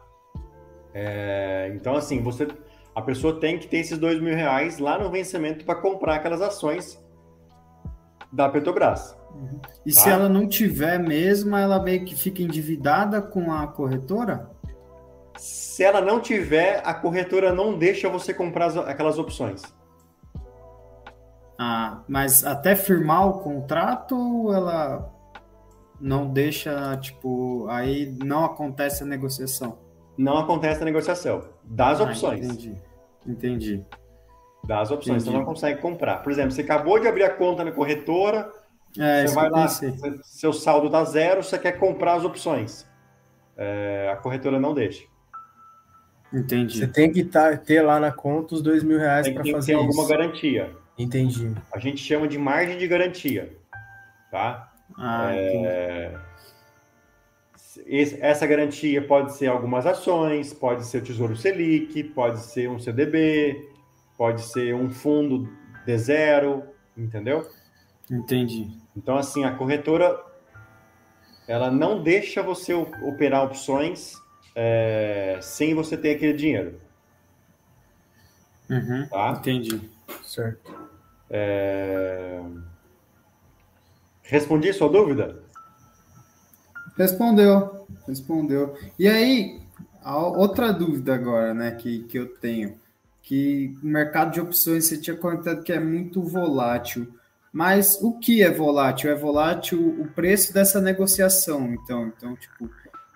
É, 0.94 1.72
então, 1.74 1.96
assim, 1.96 2.22
você, 2.22 2.48
a 2.94 3.02
pessoa 3.02 3.40
tem 3.40 3.58
que 3.58 3.68
ter 3.68 3.78
esses 3.78 3.98
dois 3.98 4.22
mil 4.22 4.36
reais 4.36 4.78
lá 4.78 5.00
no 5.00 5.10
vencimento 5.10 5.66
para 5.66 5.74
comprar 5.74 6.18
aquelas 6.18 6.40
ações 6.40 7.04
da 8.32 8.48
Petrobras. 8.48 9.18
Uhum. 9.34 9.60
E 9.84 9.92
tá? 9.92 10.02
se 10.02 10.08
ela 10.08 10.30
não 10.30 10.48
tiver 10.48 11.00
mesmo, 11.00 11.58
ela 11.58 11.82
meio 11.82 12.06
que 12.06 12.14
fica 12.14 12.44
endividada 12.44 13.24
com 13.24 13.52
a 13.52 13.66
corretora? 13.66 14.52
Se 15.36 15.84
ela 15.84 16.00
não 16.00 16.20
tiver, 16.20 16.80
a 16.86 16.94
corretora 16.94 17.52
não 17.52 17.76
deixa 17.76 18.08
você 18.08 18.36
comprar 18.36 18.78
aquelas 18.88 19.18
opções. 19.18 19.64
Ah, 21.58 22.04
mas 22.08 22.46
até 22.46 22.76
firmar 22.76 23.28
o 23.28 23.40
contrato, 23.40 24.52
ela 24.54 25.12
não 26.00 26.28
deixa, 26.28 26.98
tipo, 26.98 27.66
aí 27.70 28.14
não 28.24 28.44
acontece 28.44 29.04
a 29.04 29.06
negociação. 29.06 29.78
Não 30.18 30.38
acontece 30.38 30.82
a 30.82 30.86
negociação. 30.86 31.44
Das 31.64 32.00
ah, 32.00 32.04
opções. 32.04 32.46
Entendi. 32.46 32.82
Entendi. 33.26 33.86
Das 34.66 34.92
opções. 34.92 35.24
Entendi. 35.24 35.32
Você 35.32 35.38
não 35.38 35.46
consegue 35.46 35.82
comprar. 35.82 36.24
Por 36.24 36.32
exemplo, 36.32 36.52
você 36.52 36.62
acabou 36.62 37.00
de 37.00 37.08
abrir 37.08 37.24
a 37.24 37.30
conta 37.30 37.64
na 37.64 37.72
corretora, 37.72 38.52
é, 38.98 39.28
você 39.28 39.36
vai 39.36 39.50
lá, 39.50 39.68
seu 39.68 40.54
saldo 40.54 40.90
tá 40.90 41.04
zero, 41.04 41.44
você 41.44 41.58
quer 41.58 41.74
comprar 41.74 42.16
as 42.16 42.24
opções. 42.24 42.88
É, 43.58 44.10
a 44.12 44.16
corretora 44.18 44.60
não 44.60 44.74
deixa. 44.74 45.04
Entendi. 46.34 46.80
Você 46.80 46.88
tem 46.88 47.12
que 47.12 47.24
tá, 47.24 47.56
ter 47.56 47.82
lá 47.82 48.00
na 48.00 48.12
conta 48.12 48.56
os 48.56 48.62
dois 48.62 48.84
mil 48.84 48.98
reais 48.98 49.30
para 49.30 49.44
fazer 49.46 49.74
ter 49.74 49.80
alguma 49.80 50.08
garantia. 50.08 50.76
Entendi. 50.98 51.54
A 51.74 51.80
gente 51.80 51.98
chama 51.98 52.28
de 52.28 52.38
margem 52.38 52.78
de 52.78 52.88
garantia, 52.88 53.58
tá? 54.32 54.74
Ah, 54.98 55.30
é... 55.34 56.18
Essa 58.22 58.48
garantia 58.48 59.06
pode 59.06 59.36
ser 59.36 59.48
algumas 59.48 59.86
ações, 59.86 60.54
pode 60.54 60.86
ser 60.86 61.00
o 61.00 61.04
Tesouro 61.04 61.36
Selic, 61.36 62.04
pode 62.06 62.40
ser 62.40 62.70
um 62.70 62.80
CDB, 62.80 63.70
pode 64.18 64.42
ser 64.44 64.74
um 64.74 64.90
fundo 64.90 65.50
de 65.86 65.98
zero, 65.98 66.64
entendeu? 66.98 67.46
Entendi. 68.10 68.70
Então, 68.96 69.18
assim, 69.18 69.44
a 69.44 69.52
corretora 69.52 70.18
ela 71.48 71.70
não 71.70 72.02
deixa 72.02 72.42
você 72.42 72.74
operar 72.74 73.44
opções 73.44 74.14
é, 74.56 75.38
sem 75.42 75.76
você 75.76 75.98
ter 75.98 76.16
aquele 76.16 76.34
dinheiro. 76.34 76.80
Uhum, 78.70 79.08
tá? 79.10 79.38
Entendi. 79.40 79.90
Certo. 80.24 80.75
É... 81.38 82.40
Respondi 84.24 84.72
sua 84.72 84.88
dúvida? 84.88 85.44
Respondeu, 86.98 87.86
respondeu. 88.08 88.74
E 88.98 89.06
aí, 89.06 89.60
outra 90.06 90.72
dúvida 90.72 91.14
agora, 91.14 91.54
né, 91.54 91.72
que, 91.72 92.04
que 92.04 92.18
eu 92.18 92.28
tenho, 92.38 92.78
que 93.22 93.78
o 93.84 93.86
mercado 93.86 94.32
de 94.32 94.40
opções 94.40 94.86
você 94.86 94.98
tinha 94.98 95.18
comentado 95.18 95.62
que 95.62 95.74
é 95.74 95.80
muito 95.80 96.24
volátil, 96.24 97.14
mas 97.52 98.02
o 98.02 98.18
que 98.18 98.42
é 98.42 98.50
volátil? 98.50 99.12
É 99.12 99.16
volátil 99.16 100.00
o 100.00 100.08
preço 100.08 100.54
dessa 100.54 100.80
negociação, 100.80 101.74
então, 101.74 102.08
então, 102.08 102.34
tipo, 102.38 102.70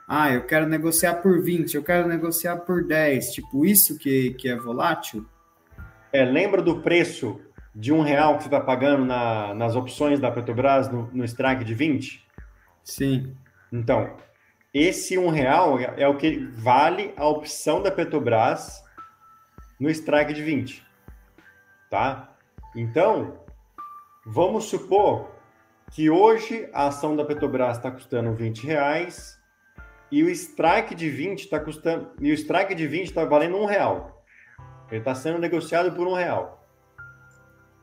ah, 0.05 0.33
eu 0.33 0.45
quero 0.45 0.67
negociar 0.67 1.15
por 1.15 1.41
20, 1.41 1.73
eu 1.73 1.83
quero 1.83 2.05
negociar 2.05 2.57
por 2.57 2.85
10, 2.85 3.31
tipo, 3.31 3.65
isso 3.65 3.97
que, 3.97 4.33
que 4.33 4.49
é 4.49 4.57
volátil? 4.57 5.25
É, 6.11 6.25
lembra 6.25 6.61
do 6.61 6.81
preço 6.81 7.39
de 7.73 7.93
um 7.93 8.01
real 8.01 8.37
que 8.37 8.43
você 8.43 8.47
está 8.47 8.59
pagando 8.59 9.05
na, 9.05 9.53
nas 9.53 9.75
opções 9.75 10.19
da 10.19 10.31
Petrobras 10.31 10.89
no, 10.89 11.09
no 11.13 11.23
strike 11.25 11.63
de 11.63 11.73
20? 11.73 12.27
Sim. 12.83 13.35
Então, 13.71 14.15
esse 14.73 15.17
um 15.17 15.29
real 15.29 15.79
é, 15.79 15.93
é 15.97 16.07
o 16.07 16.17
que 16.17 16.37
vale 16.53 17.13
a 17.15 17.27
opção 17.27 17.81
da 17.81 17.91
Petrobras 17.91 18.83
no 19.79 19.89
strike 19.89 20.33
de 20.33 20.43
20. 20.43 20.85
Tá? 21.89 22.35
Então, 22.75 23.39
vamos 24.25 24.65
supor 24.65 25.31
que 25.91 26.09
hoje 26.09 26.69
a 26.73 26.87
ação 26.87 27.15
da 27.15 27.25
Petrobras 27.25 27.77
está 27.77 27.89
custando 27.89 28.33
20 28.33 28.65
reais 28.65 29.39
e 30.11 30.23
o 30.23 30.29
strike 30.29 30.93
de 30.93 31.09
20 31.09 31.39
está 31.39 31.59
custando. 31.59 32.11
E 32.19 32.31
o 32.31 32.33
strike 32.33 32.75
de 32.75 32.87
20 32.87 33.05
está 33.05 33.25
valendo 33.25 33.57
um 33.57 33.65
real. 33.65 34.23
Ele 34.89 34.99
está 34.99 35.13
sendo 35.15 35.39
negociado 35.39 35.91
por 35.95 36.07
um 36.07 36.13
real. 36.13 36.58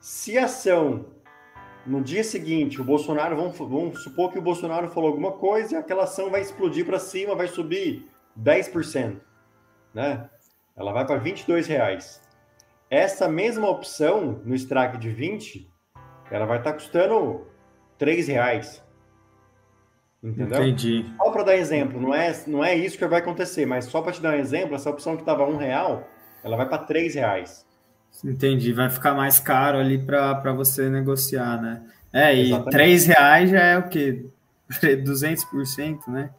Se 0.08 0.38
a 0.38 0.44
ação 0.44 1.04
no 1.84 2.00
dia 2.00 2.22
seguinte, 2.22 2.80
o 2.80 2.84
Bolsonaro, 2.84 3.34
vamos, 3.34 3.58
vamos 3.58 4.04
supor 4.04 4.30
que 4.30 4.38
o 4.38 4.42
Bolsonaro 4.42 4.88
falou 4.88 5.08
alguma 5.08 5.32
coisa 5.32 5.74
e 5.74 5.76
aquela 5.76 6.04
ação 6.04 6.30
vai 6.30 6.42
explodir 6.42 6.86
para 6.86 7.00
cima, 7.00 7.34
vai 7.34 7.48
subir 7.48 8.08
10%, 8.40 9.20
né? 9.92 10.30
Ela 10.76 10.92
vai 10.92 11.04
para 11.04 11.18
22 11.18 11.66
reais. 11.66 12.22
Essa 12.88 13.28
mesma 13.28 13.68
opção 13.68 14.40
no 14.44 14.54
strike 14.54 14.96
de 14.96 15.10
20, 15.10 15.68
ela 16.30 16.46
vai 16.46 16.58
estar 16.58 16.70
tá 16.70 16.76
custando 16.76 17.44
3 17.98 18.28
reais. 18.28 18.84
Entendeu? 20.22 20.62
Entendi. 20.62 21.12
Só 21.16 21.32
para 21.32 21.42
dar 21.42 21.56
exemplo, 21.56 22.00
não 22.00 22.14
é, 22.14 22.32
não 22.46 22.64
é 22.64 22.76
isso 22.76 22.96
que 22.96 23.04
vai 23.08 23.18
acontecer, 23.18 23.66
mas 23.66 23.86
só 23.86 24.00
para 24.00 24.12
te 24.12 24.22
dar 24.22 24.34
um 24.34 24.38
exemplo, 24.38 24.76
essa 24.76 24.88
opção 24.88 25.16
que 25.16 25.22
estava 25.22 25.44
um 25.44 25.56
real, 25.56 26.08
ela 26.44 26.56
vai 26.56 26.68
para 26.68 26.84
3 26.84 27.16
reais. 27.16 27.65
Entendi, 28.24 28.72
vai 28.72 28.88
ficar 28.88 29.14
mais 29.14 29.38
caro 29.38 29.78
ali 29.78 29.98
para 29.98 30.52
você 30.52 30.88
negociar, 30.88 31.60
né? 31.60 31.82
É, 32.12 32.34
e 32.34 32.48
Exatamente. 32.48 32.70
3 32.70 33.06
reais 33.06 33.50
já 33.50 33.60
é 33.60 33.78
o 33.78 33.88
quê? 33.88 34.26
200%, 34.70 36.08
né? 36.08 36.30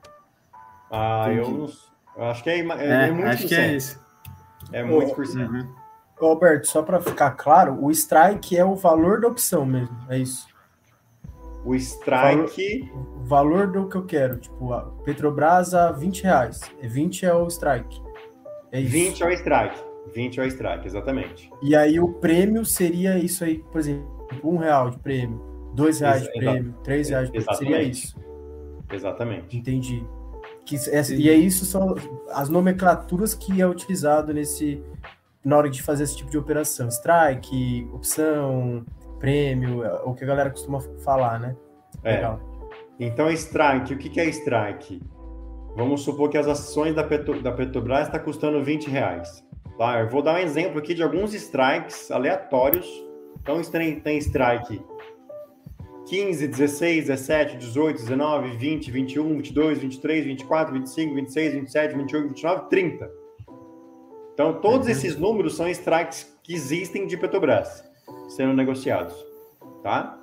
Ah, 0.91 1.27
eu, 1.29 1.69
eu, 2.15 2.23
acho 2.25 2.43
que 2.43 2.49
é, 2.49 2.59
é, 2.59 3.07
é 3.07 3.11
muito 3.11 3.27
Acho 3.27 3.47
que 3.47 3.55
é 3.55 3.75
isso. 3.75 3.99
É 4.71 4.83
muito 4.83 5.13
por 5.13 5.25
cento. 5.25 5.51
Uhum. 5.51 5.67
Roberto, 6.17 6.65
só 6.65 6.81
para 6.81 6.99
ficar 6.99 7.31
claro, 7.31 7.77
o 7.83 7.91
strike 7.91 8.57
é 8.57 8.65
o 8.65 8.75
valor 8.75 9.21
da 9.21 9.27
opção 9.27 9.65
mesmo, 9.65 9.95
é 10.09 10.17
isso. 10.17 10.47
O 11.63 11.75
strike. 11.75 12.89
Valor, 13.25 13.67
valor 13.67 13.67
do 13.67 13.89
que 13.89 13.97
eu 13.97 14.05
quero. 14.05 14.37
Tipo, 14.37 14.73
a 14.73 14.81
Petrobras 15.03 15.73
a 15.73 15.91
20 15.91 16.23
reais. 16.23 16.61
20 16.81 17.25
é 17.25 17.33
o 17.33 17.47
strike. 17.47 18.01
É 18.71 18.79
isso. 18.79 18.91
20 18.91 19.23
é 19.23 19.27
o 19.27 19.31
strike. 19.31 19.86
20 20.13 20.39
é 20.39 20.43
o 20.43 20.47
strike, 20.47 20.87
exatamente. 20.87 21.49
E 21.61 21.75
aí 21.75 21.99
o 21.99 22.13
prêmio 22.13 22.65
seria 22.65 23.17
isso 23.17 23.43
aí, 23.43 23.59
por 23.59 23.79
exemplo, 23.79 24.27
um 24.43 24.57
real 24.57 24.89
de 24.89 24.99
prêmio, 24.99 25.41
dois 25.73 25.99
reais 25.99 26.23
de 26.23 26.31
prêmio, 26.33 26.75
três 26.83 27.09
reais 27.09 27.31
de 27.31 27.31
prêmio, 27.31 27.55
seria 27.55 27.81
isso. 27.81 28.17
Exatamente. 28.91 29.57
Entendi. 29.57 30.03
Que, 30.65 30.75
é, 30.89 31.01
e 31.13 31.29
é 31.29 31.33
isso 31.33 31.65
são 31.65 31.95
as 32.29 32.49
nomenclaturas 32.49 33.33
que 33.33 33.61
é 33.61 33.67
utilizado 33.67 34.33
nesse 34.33 34.83
na 35.43 35.55
hora 35.55 35.69
de 35.69 35.81
fazer 35.81 36.03
esse 36.03 36.17
tipo 36.17 36.29
de 36.29 36.37
operação. 36.37 36.89
Strike, 36.89 37.89
opção, 37.93 38.85
prêmio, 39.17 39.83
é 39.83 39.93
o 40.03 40.13
que 40.13 40.25
a 40.25 40.27
galera 40.27 40.49
costuma 40.49 40.81
falar, 41.03 41.39
né? 41.39 41.55
É. 42.03 42.15
Legal. 42.15 42.39
Então, 42.99 43.29
strike, 43.31 43.93
o 43.93 43.97
que 43.97 44.19
é 44.19 44.25
strike? 44.25 45.01
Vamos 45.75 46.01
supor 46.01 46.29
que 46.29 46.37
as 46.37 46.47
ações 46.47 46.95
da, 46.95 47.03
Petro, 47.03 47.41
da 47.41 47.51
Petrobras 47.51 48.07
estão 48.07 48.19
tá 48.19 48.25
custando 48.25 48.63
20 48.63 48.89
reais. 48.89 49.45
Tá? 49.77 49.99
Eu 49.99 50.09
vou 50.09 50.21
dar 50.21 50.35
um 50.35 50.39
exemplo 50.39 50.79
aqui 50.79 50.93
de 50.93 51.03
alguns 51.03 51.33
strikes 51.33 52.09
aleatórios. 52.09 52.87
Então, 53.41 53.61
tem, 53.61 53.99
tem 53.99 54.17
strike 54.17 54.81
15, 56.07 56.47
16, 56.47 57.07
17, 57.07 57.57
18, 57.57 57.97
19, 57.97 58.57
20, 58.57 58.91
21, 58.91 59.37
22, 59.37 59.79
23, 59.79 60.25
24, 60.25 60.73
25, 60.73 61.15
26, 61.15 61.53
27, 61.53 61.95
28, 61.95 62.27
29, 62.29 62.69
30. 62.69 63.11
Então, 64.33 64.61
todos 64.61 64.87
uhum. 64.87 64.91
esses 64.91 65.17
números 65.17 65.55
são 65.55 65.67
strikes 65.69 66.37
que 66.43 66.53
existem 66.53 67.07
de 67.07 67.17
Petrobras 67.17 67.83
sendo 68.29 68.53
negociados, 68.53 69.15
tá? 69.83 70.21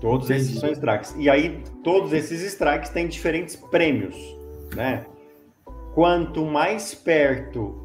Todos 0.00 0.28
Entendi. 0.28 0.46
esses 0.46 0.58
são 0.58 0.70
strikes. 0.72 1.14
E 1.16 1.30
aí, 1.30 1.62
todos 1.84 2.12
esses 2.12 2.42
strikes 2.42 2.90
têm 2.90 3.06
diferentes 3.06 3.54
prêmios, 3.54 4.16
né? 4.74 5.06
Quanto 5.94 6.44
mais 6.44 6.94
perto 6.94 7.78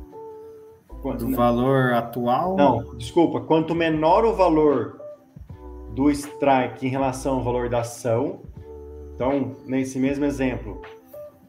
do 1.18 1.36
valor 1.36 1.94
atual? 1.94 2.56
Não, 2.56 2.96
desculpa. 2.96 3.42
Quanto 3.42 3.76
menor 3.76 4.26
o 4.26 4.34
valor 4.34 5.02
do 5.94 6.10
strike 6.12 6.86
em 6.86 6.90
relação 6.90 7.36
ao 7.36 7.44
valor 7.44 7.70
da 7.70 7.80
ação, 7.80 8.42
então, 9.14 9.56
nesse 9.66 9.98
mesmo 10.00 10.26
exemplo, 10.26 10.82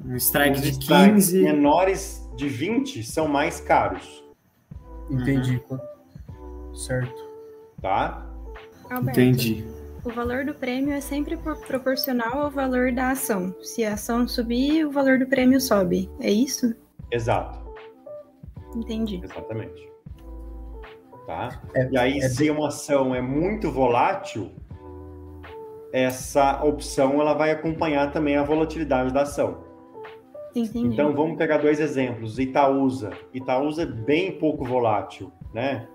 um 0.04 0.16
strike 0.16 0.60
de 0.60 0.78
15 0.78 1.42
menores 1.42 2.28
de 2.34 2.48
20 2.48 3.02
são 3.02 3.28
mais 3.28 3.60
caros. 3.60 4.24
Entendi. 5.10 5.62
Uhum. 5.70 6.74
Certo. 6.74 7.28
Tá? 7.82 8.26
Alberto, 8.90 9.20
Entendi. 9.20 9.66
O 10.04 10.10
valor 10.10 10.44
do 10.44 10.54
prêmio 10.54 10.94
é 10.94 11.00
sempre 11.00 11.36
proporcional 11.66 12.42
ao 12.42 12.50
valor 12.50 12.92
da 12.92 13.10
ação. 13.10 13.54
Se 13.62 13.84
a 13.84 13.94
ação 13.94 14.28
subir, 14.28 14.84
o 14.84 14.90
valor 14.90 15.18
do 15.18 15.26
prêmio 15.26 15.60
sobe. 15.60 16.08
É 16.20 16.30
isso? 16.30 16.74
Exato. 17.10 17.58
Entendi. 18.74 19.20
Exatamente. 19.22 19.88
Tá? 21.26 21.60
É, 21.74 21.88
e 21.90 21.98
aí, 21.98 22.18
é... 22.18 22.28
se 22.28 22.48
uma 22.48 22.68
ação 22.68 23.14
é 23.14 23.20
muito 23.20 23.70
volátil, 23.70 24.52
essa 25.92 26.64
opção 26.64 27.20
ela 27.20 27.34
vai 27.34 27.50
acompanhar 27.50 28.12
também 28.12 28.36
a 28.36 28.42
volatilidade 28.42 29.12
da 29.12 29.22
ação. 29.22 29.64
Entendi. 30.54 30.94
Então, 30.94 31.14
vamos 31.14 31.36
pegar 31.36 31.58
dois 31.58 31.80
exemplos. 31.80 32.38
Itaúsa. 32.38 33.10
Itaúsa 33.34 33.82
é 33.82 33.86
bem 33.86 34.38
pouco 34.38 34.64
volátil, 34.64 35.30
né? 35.52 35.86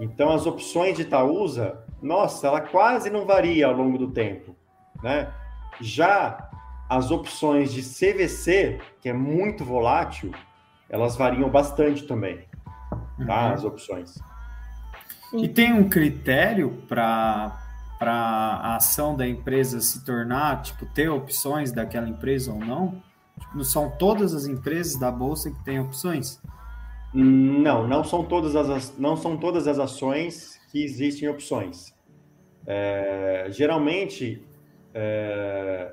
Então, 0.00 0.30
as 0.30 0.46
opções 0.46 0.96
de 0.96 1.02
Itaúsa, 1.02 1.82
nossa, 2.02 2.46
ela 2.46 2.60
quase 2.60 3.10
não 3.10 3.26
varia 3.26 3.66
ao 3.66 3.72
longo 3.72 3.98
do 3.98 4.10
tempo, 4.10 4.54
né? 5.02 5.32
Já 5.80 6.48
as 6.88 7.10
opções 7.10 7.72
de 7.72 7.82
CVC, 7.82 8.80
que 9.00 9.08
é 9.08 9.12
muito 9.12 9.64
volátil, 9.64 10.32
elas 10.88 11.16
variam 11.16 11.48
bastante 11.50 12.06
também, 12.06 12.44
tá? 13.26 13.46
Uhum. 13.46 13.52
As 13.52 13.64
opções. 13.64 14.18
E 15.34 15.48
tem 15.48 15.72
um 15.72 15.88
critério 15.88 16.82
para 16.88 17.64
para 17.98 18.12
a 18.12 18.76
ação 18.76 19.16
da 19.16 19.26
empresa 19.26 19.80
se 19.80 20.04
tornar, 20.04 20.62
tipo, 20.62 20.86
ter 20.86 21.08
opções 21.08 21.72
daquela 21.72 22.08
empresa 22.08 22.52
ou 22.52 22.60
não? 22.60 23.02
Tipo, 23.40 23.64
são 23.64 23.90
todas 23.90 24.32
as 24.34 24.46
empresas 24.46 24.96
da 24.96 25.10
bolsa 25.10 25.50
que 25.50 25.64
têm 25.64 25.80
opções? 25.80 26.40
Não, 27.12 27.88
não 27.88 28.04
são 28.04 28.22
todas 28.22 28.54
as, 28.54 28.96
não 28.96 29.16
são 29.16 29.36
todas 29.36 29.66
as 29.66 29.80
ações 29.80 30.57
que 30.68 30.82
existem 30.84 31.28
opções. 31.28 31.94
É, 32.66 33.46
geralmente, 33.50 34.42
é, 34.94 35.92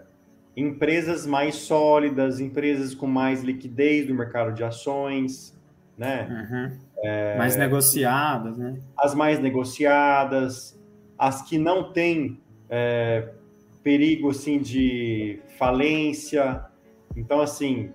empresas 0.55 1.25
mais 1.25 1.55
sólidas, 1.55 2.39
empresas 2.39 2.93
com 2.93 3.07
mais 3.07 3.41
liquidez 3.41 4.07
do 4.07 4.13
mercado 4.13 4.53
de 4.53 4.63
ações, 4.63 5.57
né? 5.97 6.27
Uhum. 6.29 6.79
É, 7.03 7.37
mais 7.37 7.55
negociadas, 7.55 8.57
né? 8.57 8.77
As 8.97 9.13
mais 9.13 9.39
negociadas, 9.39 10.79
as 11.17 11.41
que 11.41 11.57
não 11.57 11.91
têm 11.91 12.39
é, 12.69 13.29
perigo 13.83 14.29
assim 14.29 14.59
de 14.59 15.39
falência. 15.57 16.65
Então, 17.15 17.39
assim, 17.39 17.91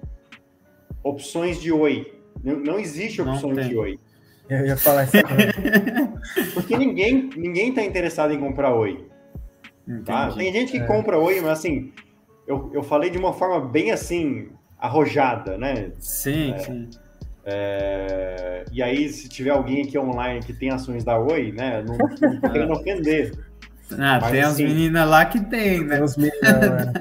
opções 1.02 1.60
de 1.60 1.72
oi. 1.72 2.18
Não, 2.42 2.58
não 2.58 2.78
existe 2.78 3.20
opções 3.20 3.68
de 3.68 3.76
oi. 3.76 3.98
Eu 4.48 4.66
ia 4.66 4.76
falar 4.76 5.04
isso. 5.04 5.16
Porque 6.54 6.76
ninguém 6.76 7.30
ninguém 7.36 7.70
está 7.70 7.82
interessado 7.82 8.32
em 8.32 8.38
comprar 8.38 8.74
oi. 8.74 9.06
Tá? 10.04 10.30
Tem 10.32 10.52
gente 10.52 10.72
que 10.72 10.78
é. 10.78 10.86
compra 10.86 11.18
oi, 11.18 11.40
mas 11.40 11.50
assim, 11.50 11.92
eu, 12.46 12.70
eu 12.72 12.82
falei 12.82 13.10
de 13.10 13.18
uma 13.18 13.32
forma 13.32 13.60
bem 13.60 13.90
assim, 13.90 14.48
arrojada, 14.78 15.58
né? 15.58 15.92
Sim, 15.98 16.52
é, 16.52 16.58
sim. 16.58 16.90
É, 17.44 18.64
e 18.70 18.82
aí, 18.82 19.08
se 19.08 19.28
tiver 19.28 19.50
alguém 19.50 19.82
aqui 19.82 19.98
online 19.98 20.40
que 20.40 20.52
tem 20.52 20.70
ações 20.70 21.04
da 21.04 21.18
Oi, 21.18 21.52
né? 21.52 21.82
Não, 21.86 21.96
não 21.96 22.40
tô 22.40 22.48
querendo 22.50 22.72
ofender. 22.72 23.32
Ah, 23.92 24.18
Mas, 24.20 24.30
tem 24.30 24.42
assim, 24.42 24.64
as 24.64 24.70
meninas 24.70 25.08
lá 25.08 25.24
que 25.24 25.40
tem, 25.40 25.84
né? 25.84 25.96
Tem 25.96 26.04
os 26.04 26.16
meninos, 26.16 26.42
né? 26.42 26.92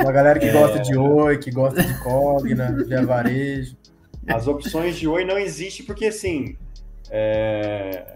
Uma 0.00 0.12
galera 0.12 0.40
que 0.40 0.46
é... 0.46 0.52
gosta 0.52 0.80
de 0.80 0.96
Oi, 0.96 1.38
que 1.38 1.50
gosta 1.50 1.82
de 1.82 1.94
Cogna, 2.02 2.72
de 2.84 2.94
avarejo. 2.94 3.76
As 4.26 4.48
opções 4.48 4.96
de 4.96 5.06
Oi 5.06 5.24
não 5.24 5.38
existem 5.38 5.86
porque, 5.86 6.06
assim, 6.06 6.56
é... 7.10 8.15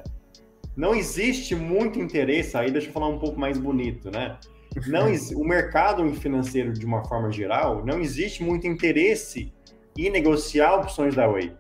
não 0.81 0.95
existe 0.95 1.55
muito 1.55 2.01
interesse, 2.01 2.57
aí 2.57 2.71
deixa 2.71 2.89
eu 2.89 2.93
falar 2.93 3.09
um 3.09 3.19
pouco 3.19 3.39
mais 3.39 3.59
bonito, 3.59 4.11
né? 4.11 4.39
não 4.87 5.09
o 5.37 5.45
mercado 5.45 6.09
financeiro 6.15 6.73
de 6.73 6.87
uma 6.87 7.05
forma 7.05 7.31
geral 7.31 7.85
não 7.85 8.01
existe 8.01 8.43
muito 8.43 8.67
interesse 8.67 9.53
em 9.99 10.09
negociar 10.09 10.77
opções 10.77 11.15
da 11.15 11.29
Oi, 11.29 11.55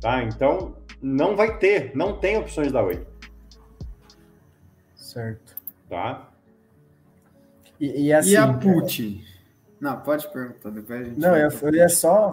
tá? 0.00 0.22
Então 0.22 0.74
não 1.02 1.36
vai 1.36 1.58
ter, 1.58 1.94
não 1.94 2.18
tem 2.18 2.38
opções 2.38 2.72
da 2.72 2.82
Oi. 2.82 3.06
Certo. 4.94 5.54
Tá? 5.90 6.30
E, 7.78 8.06
e, 8.06 8.12
assim, 8.12 8.30
e 8.30 8.36
a 8.36 8.54
put? 8.54 9.22
Não, 9.78 10.00
pode 10.00 10.32
perguntar 10.32 10.70
depois 10.70 11.00
a 11.00 11.04
gente. 11.04 11.20
Não, 11.20 11.36
eu, 11.36 11.50
eu 11.50 11.74
ia 11.74 11.88
só 11.90 12.32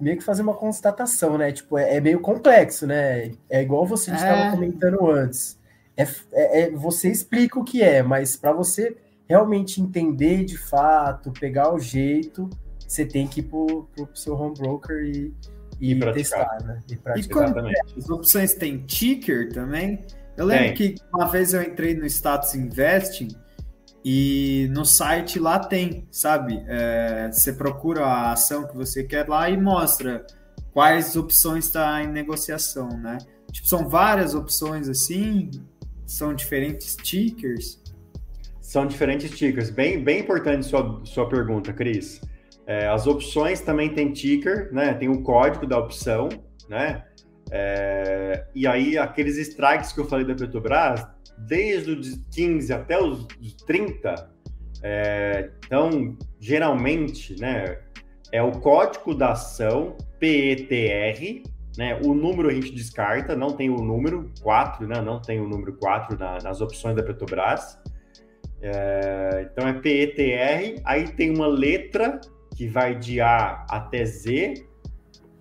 meio 0.00 0.16
que 0.16 0.24
fazer 0.24 0.42
uma 0.42 0.54
constatação, 0.54 1.36
né? 1.36 1.52
Tipo, 1.52 1.78
é, 1.78 1.96
é 1.96 2.00
meio 2.00 2.20
complexo, 2.20 2.86
né? 2.86 3.32
É 3.48 3.62
igual 3.62 3.86
você 3.86 4.12
estava 4.12 4.42
é... 4.42 4.50
comentando 4.50 5.10
antes. 5.10 5.58
É, 5.96 6.02
é, 6.32 6.60
é, 6.62 6.70
você 6.70 7.10
explica 7.10 7.58
o 7.58 7.64
que 7.64 7.82
é, 7.82 8.02
mas 8.02 8.36
para 8.36 8.52
você 8.52 8.96
realmente 9.28 9.80
entender 9.80 10.44
de 10.44 10.56
fato, 10.56 11.30
pegar 11.30 11.72
o 11.74 11.78
jeito, 11.78 12.48
você 12.78 13.04
tem 13.04 13.26
que 13.26 13.40
ir 13.40 13.44
pro, 13.44 13.88
pro 13.94 14.08
seu 14.14 14.34
home 14.34 14.54
broker 14.58 14.96
e, 15.04 15.32
e, 15.80 15.92
e 15.92 16.12
testar, 16.12 16.58
né? 16.64 16.80
E, 16.88 17.20
e 17.20 17.28
como 17.28 17.68
é? 17.68 17.72
as 17.96 18.08
opções 18.08 18.54
têm 18.54 18.78
ticker 18.78 19.52
também? 19.52 20.04
Eu 20.36 20.46
lembro 20.46 20.74
tem. 20.74 20.74
que 20.74 20.94
uma 21.12 21.26
vez 21.26 21.52
eu 21.52 21.62
entrei 21.62 21.94
no 21.94 22.06
Status 22.06 22.54
Investing 22.54 23.28
e 24.04 24.68
no 24.72 24.84
site 24.84 25.38
lá 25.38 25.58
tem, 25.58 26.06
sabe? 26.10 26.62
É, 26.66 27.30
você 27.30 27.52
procura 27.52 28.04
a 28.04 28.32
ação 28.32 28.66
que 28.66 28.74
você 28.74 29.04
quer 29.04 29.28
lá 29.28 29.50
e 29.50 29.56
mostra 29.56 30.24
quais 30.72 31.16
opções 31.16 31.66
está 31.66 32.02
em 32.02 32.06
negociação, 32.06 32.88
né? 32.88 33.18
Tipo, 33.52 33.68
são 33.68 33.88
várias 33.88 34.34
opções 34.34 34.88
assim, 34.88 35.50
são 36.06 36.34
diferentes 36.34 36.96
tickers. 36.96 37.80
São 38.60 38.86
diferentes 38.86 39.30
tickers. 39.36 39.68
Bem, 39.68 40.02
bem 40.02 40.20
importante 40.20 40.64
sua, 40.64 41.00
sua 41.04 41.28
pergunta, 41.28 41.72
Cris. 41.72 42.20
É, 42.66 42.86
as 42.86 43.06
opções 43.06 43.60
também 43.60 43.92
tem 43.92 44.12
ticker, 44.12 44.72
né? 44.72 44.94
Tem 44.94 45.08
o 45.08 45.22
código 45.22 45.66
da 45.66 45.76
opção, 45.78 46.28
né? 46.68 47.04
É, 47.50 48.44
e 48.54 48.66
aí, 48.66 48.96
aqueles 48.96 49.36
strikes 49.36 49.92
que 49.92 50.00
eu 50.00 50.04
falei 50.04 50.24
da 50.24 50.34
Petrobras, 50.34 51.06
desde 51.38 51.92
os 51.92 52.20
15 52.32 52.72
até 52.72 53.00
os 53.00 53.26
30, 53.66 54.30
é, 54.82 55.50
então, 55.64 56.16
geralmente, 56.38 57.38
né? 57.40 57.78
É 58.32 58.42
o 58.42 58.52
código 58.52 59.14
da 59.14 59.32
ação, 59.32 59.96
PETR, 60.18 61.42
né? 61.76 62.00
O 62.04 62.14
número 62.14 62.48
a 62.48 62.52
gente 62.52 62.72
descarta, 62.72 63.36
não 63.36 63.50
tem 63.56 63.68
o 63.70 63.76
número 63.76 64.30
4, 64.42 64.86
né? 64.86 65.00
Não 65.00 65.20
tem 65.20 65.40
o 65.40 65.48
número 65.48 65.74
4 65.74 66.16
na, 66.18 66.38
nas 66.38 66.60
opções 66.60 66.94
da 66.94 67.02
Petrobras. 67.02 67.78
É, 68.62 69.48
então 69.50 69.66
é 69.66 69.72
PETR, 69.72 70.80
aí 70.84 71.08
tem 71.08 71.34
uma 71.34 71.46
letra 71.46 72.20
que 72.54 72.68
vai 72.68 72.94
de 72.94 73.20
A 73.20 73.64
até 73.70 74.04
Z, 74.04 74.66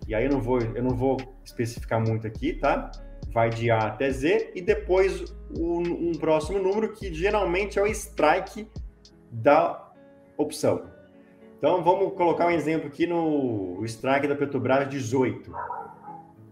e 0.07 0.15
aí 0.15 0.23
eu 0.23 0.31
não 0.31 0.41
vou, 0.41 0.59
eu 0.59 0.81
não 0.81 0.95
vou 0.95 1.17
especificar 1.49 1.99
muito 1.99 2.25
aqui, 2.25 2.53
tá? 2.53 2.91
Vai 3.33 3.49
de 3.49 3.69
A 3.69 3.79
até 3.79 4.09
Z, 4.09 4.51
e 4.55 4.61
depois 4.61 5.35
o, 5.57 5.79
um 5.81 6.13
próximo 6.13 6.59
número 6.59 6.93
que 6.93 7.13
geralmente 7.13 7.77
é 7.77 7.81
o 7.81 7.87
strike 7.87 8.67
da 9.31 9.91
opção. 10.37 10.89
Então 11.57 11.83
vamos 11.83 12.13
colocar 12.13 12.47
um 12.47 12.51
exemplo 12.51 12.87
aqui 12.87 13.05
no 13.05 13.83
strike 13.85 14.27
da 14.27 14.35
Petrobras 14.35 14.87
18. 14.89 15.53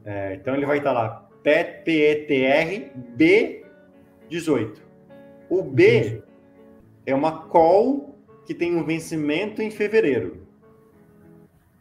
É, 0.04 0.36
então 0.36 0.54
ele 0.54 0.66
vai 0.66 0.78
estar 0.80 0.92
lá, 0.92 1.28
PETR 1.44 2.92
B18. 3.18 4.78
O 5.50 5.64
B 5.64 6.22
é 7.06 7.16
uma 7.16 7.48
call 7.48 8.18
que 8.46 8.54
tem 8.54 8.76
um 8.76 8.84
vencimento 8.84 9.62
em 9.62 9.72
fevereiro. 9.72 10.46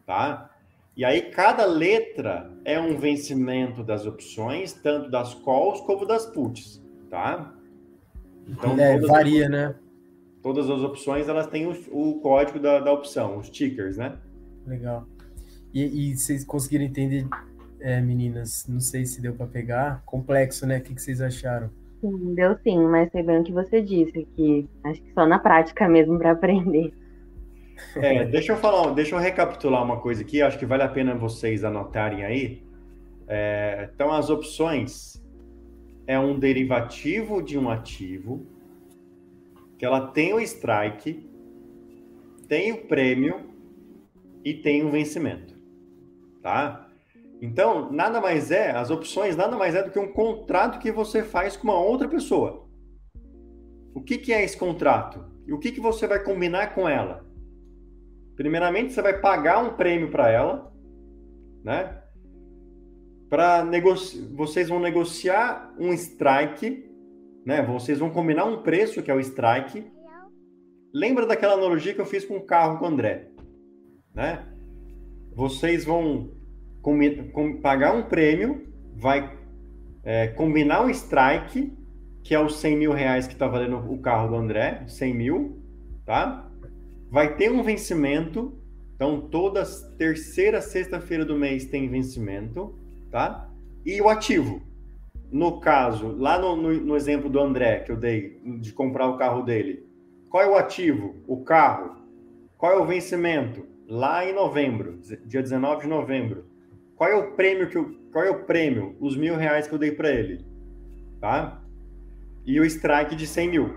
Tá? 0.07 0.56
E 0.97 1.05
aí 1.05 1.31
cada 1.31 1.67
letra 1.67 2.51
é 2.65 2.81
um 2.81 2.97
vencimento 2.97 3.85
das 3.85 4.07
opções, 4.07 4.73
tanto 4.73 5.11
das 5.11 5.35
calls 5.35 5.81
como 5.83 6.07
das 6.07 6.25
puts, 6.25 6.83
tá? 7.11 7.55
Então, 8.49 8.79
é, 8.79 8.99
varia, 9.01 9.45
as, 9.45 9.51
né? 9.51 9.75
Todas 10.43 10.71
as 10.71 10.81
opções 10.81 11.29
elas 11.29 11.49
têm 11.49 11.67
o, 11.67 11.77
o 11.91 12.21
código 12.21 12.59
da, 12.59 12.81
da 12.81 12.93
opção, 12.93 13.37
os 13.37 13.49
stickers, 13.49 13.99
né? 13.99 14.17
Legal. 14.67 15.07
E, 15.75 16.13
e 16.13 16.17
vocês 16.17 16.45
conseguiram 16.45 16.85
entender, 16.85 17.27
é, 17.81 18.01
meninas? 18.01 18.67
Não 18.67 18.81
sei 18.81 19.05
se 19.05 19.21
deu 19.21 19.35
para 19.35 19.47
pegar. 19.47 20.03
Complexo, 20.07 20.67
né? 20.67 20.79
O 20.79 20.81
que, 20.81 20.95
que 20.95 21.03
vocês 21.03 21.21
acharam? 21.21 21.69
Sim, 22.01 22.35
deu 22.35 22.57
sim, 22.63 22.79
mas 22.87 23.11
foi 23.11 23.23
bem 23.23 23.41
o 23.41 23.45
que 23.45 23.53
você 23.53 23.83
disse, 23.83 24.27
que 24.35 24.67
acho 24.85 25.03
que 25.03 25.13
só 25.13 25.27
na 25.27 25.39
prática 25.39 25.87
mesmo 25.89 26.19
para 26.19 26.31
aprender. 26.33 26.95
É, 27.97 28.25
deixa 28.25 28.53
eu 28.53 28.57
falar, 28.57 28.93
deixa 28.93 29.15
eu 29.15 29.19
recapitular 29.19 29.83
uma 29.83 29.99
coisa 30.01 30.23
aqui, 30.23 30.43
acho 30.43 30.59
que 30.59 30.67
vale 30.67 30.83
a 30.83 30.89
pena 30.89 31.15
vocês 31.15 31.65
anotarem 31.65 32.25
aí. 32.25 32.63
É, 33.29 33.91
então, 33.93 34.13
as 34.13 34.31
opções 34.31 35.23
é 36.07 36.19
um 36.19 36.39
derivativo 36.39 37.43
de 37.43 37.59
um 37.59 37.69
ativo, 37.69 38.47
que 39.79 39.85
ela 39.85 40.09
tem 40.09 40.33
o 40.33 40.41
strike, 40.41 41.29
tem 42.49 42.73
o 42.73 42.87
prêmio 42.87 43.51
e 44.45 44.55
tem 44.55 44.85
o 44.85 44.91
vencimento, 44.91 45.55
tá? 46.43 46.89
Então, 47.43 47.93
nada 47.93 48.21
mais 48.21 48.51
é, 48.51 48.71
as 48.71 48.91
opções 48.91 49.37
nada 49.37 49.57
mais 49.57 49.75
é 49.75 49.83
do 49.83 49.91
que 49.91 49.99
um 49.99 50.13
contrato 50.13 50.79
que 50.79 50.91
você 50.91 51.23
faz 51.23 51.57
com 51.57 51.65
uma 51.65 51.79
outra 51.79 52.09
pessoa. 52.09 52.67
O 53.93 54.01
que, 54.01 54.17
que 54.17 54.33
é 54.33 54.43
esse 54.45 54.57
contrato? 54.57 55.25
E 55.47 55.53
o 55.53 55.59
que, 55.59 55.73
que 55.73 55.81
você 55.81 56.07
vai 56.07 56.23
combinar 56.23 56.75
com 56.75 56.89
ela? 56.89 57.27
Primeiramente, 58.37 58.93
você 58.93 59.01
vai 59.01 59.19
pagar 59.19 59.65
um 59.65 59.75
prêmio 59.75 60.11
para 60.11 60.31
ela, 60.31 60.73
né? 61.65 62.03
Para 63.31 63.65
negociar, 63.65 64.23
vocês 64.35 64.69
vão 64.69 64.79
negociar 64.79 65.75
um 65.79 65.93
strike, 65.93 66.85
né? 67.45 67.63
Vocês 67.63 67.99
vão 67.99 68.11
combinar 68.11 68.45
um 68.45 68.63
preço 68.63 69.03
que 69.03 69.11
é 69.11 69.15
o 69.15 69.21
strike. 69.21 69.91
Lembra 70.93 71.27
daquela 71.27 71.55
analogia 71.55 71.95
que 71.95 72.01
eu 72.01 72.07
fiz 72.07 72.25
com 72.25 72.37
o 72.37 72.47
carro 72.47 72.79
com 72.79 72.85
o 72.85 72.89
André, 72.89 73.29
né? 74.15 74.47
Vocês 75.35 75.85
vão 75.85 76.31
com, 76.83 76.99
com, 77.33 77.61
pagar 77.61 77.95
um 77.95 78.05
prêmio, 78.05 78.73
vai 78.95 79.37
é, 80.05 80.29
combinar 80.29 80.85
um 80.85 80.91
strike, 80.91 81.73
que 82.23 82.35
é 82.35 82.41
os 82.41 82.57
100 82.57 82.77
mil 82.77 82.93
reais 82.93 83.27
que 83.27 83.33
está 83.33 83.47
valendo 83.47 83.77
o 83.77 83.99
carro 83.99 84.29
do 84.29 84.37
André, 84.37 84.85
100 84.87 85.15
mil, 85.15 85.63
tá? 86.05 86.46
Vai 87.17 87.35
ter 87.35 87.51
um 87.51 87.63
vencimento. 87.63 88.53
Então, 88.95 89.23
toda 89.23 89.65
terceira 89.97 90.61
sexta-feira 90.61 91.25
do 91.25 91.35
mês 91.35 91.65
tem 91.65 91.89
vencimento, 91.89 92.79
tá? 93.11 93.51
E 93.87 93.99
o 94.03 94.11
ativo. 94.11 94.61
No 95.33 95.59
caso, 95.59 96.09
lá 96.09 96.39
no, 96.39 96.55
no, 96.55 96.75
no, 96.75 96.95
exemplo 96.95 97.31
do 97.31 97.41
André, 97.41 97.81
que 97.81 97.91
eu 97.91 97.97
dei, 97.97 98.39
de 98.61 98.71
comprar 98.71 99.09
o 99.09 99.17
carro 99.17 99.43
dele, 99.43 99.89
qual 100.29 100.43
é 100.43 100.47
o 100.47 100.59
ativo? 100.59 101.15
O 101.27 101.43
carro. 101.43 101.97
Qual 102.59 102.73
é 102.73 102.77
o 102.77 102.85
vencimento? 102.85 103.67
Lá 103.89 104.23
em 104.27 104.35
novembro, 104.35 105.01
dia 105.25 105.41
19 105.41 105.85
de 105.85 105.89
novembro. 105.89 106.45
Qual 106.97 107.09
é 107.09 107.15
o 107.15 107.33
prêmio 107.33 107.71
que 107.71 107.79
eu, 107.79 107.99
qual 108.13 108.27
é 108.27 108.31
o 108.31 108.45
prêmio? 108.45 108.95
Os 109.01 109.17
mil 109.17 109.37
reais 109.37 109.67
que 109.67 109.75
eu 109.75 109.79
dei 109.79 109.93
para 109.93 110.11
ele, 110.11 110.45
tá? 111.19 111.63
E 112.45 112.61
o 112.61 112.65
strike 112.67 113.17
de 113.17 113.27
100 113.27 113.49
mil. 113.49 113.75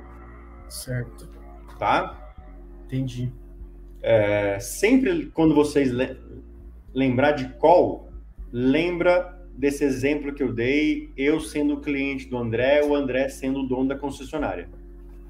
Certo. 0.67 1.29
Tá? 1.77 2.18
Entendi. 2.89 3.31
É, 4.01 4.59
sempre 4.59 5.27
quando 5.27 5.53
vocês 5.53 5.91
le 5.91 6.17
lembrar 6.91 7.33
de 7.33 7.47
call, 7.59 8.09
lembra 8.51 9.37
desse 9.55 9.83
exemplo 9.83 10.33
que 10.33 10.41
eu 10.41 10.51
dei, 10.51 11.11
eu 11.15 11.39
sendo 11.39 11.75
o 11.75 11.81
cliente 11.81 12.27
do 12.27 12.37
André, 12.37 12.83
o 12.83 12.95
André 12.95 13.29
sendo 13.29 13.59
o 13.59 13.67
dono 13.67 13.89
da 13.89 13.95
concessionária. 13.95 14.67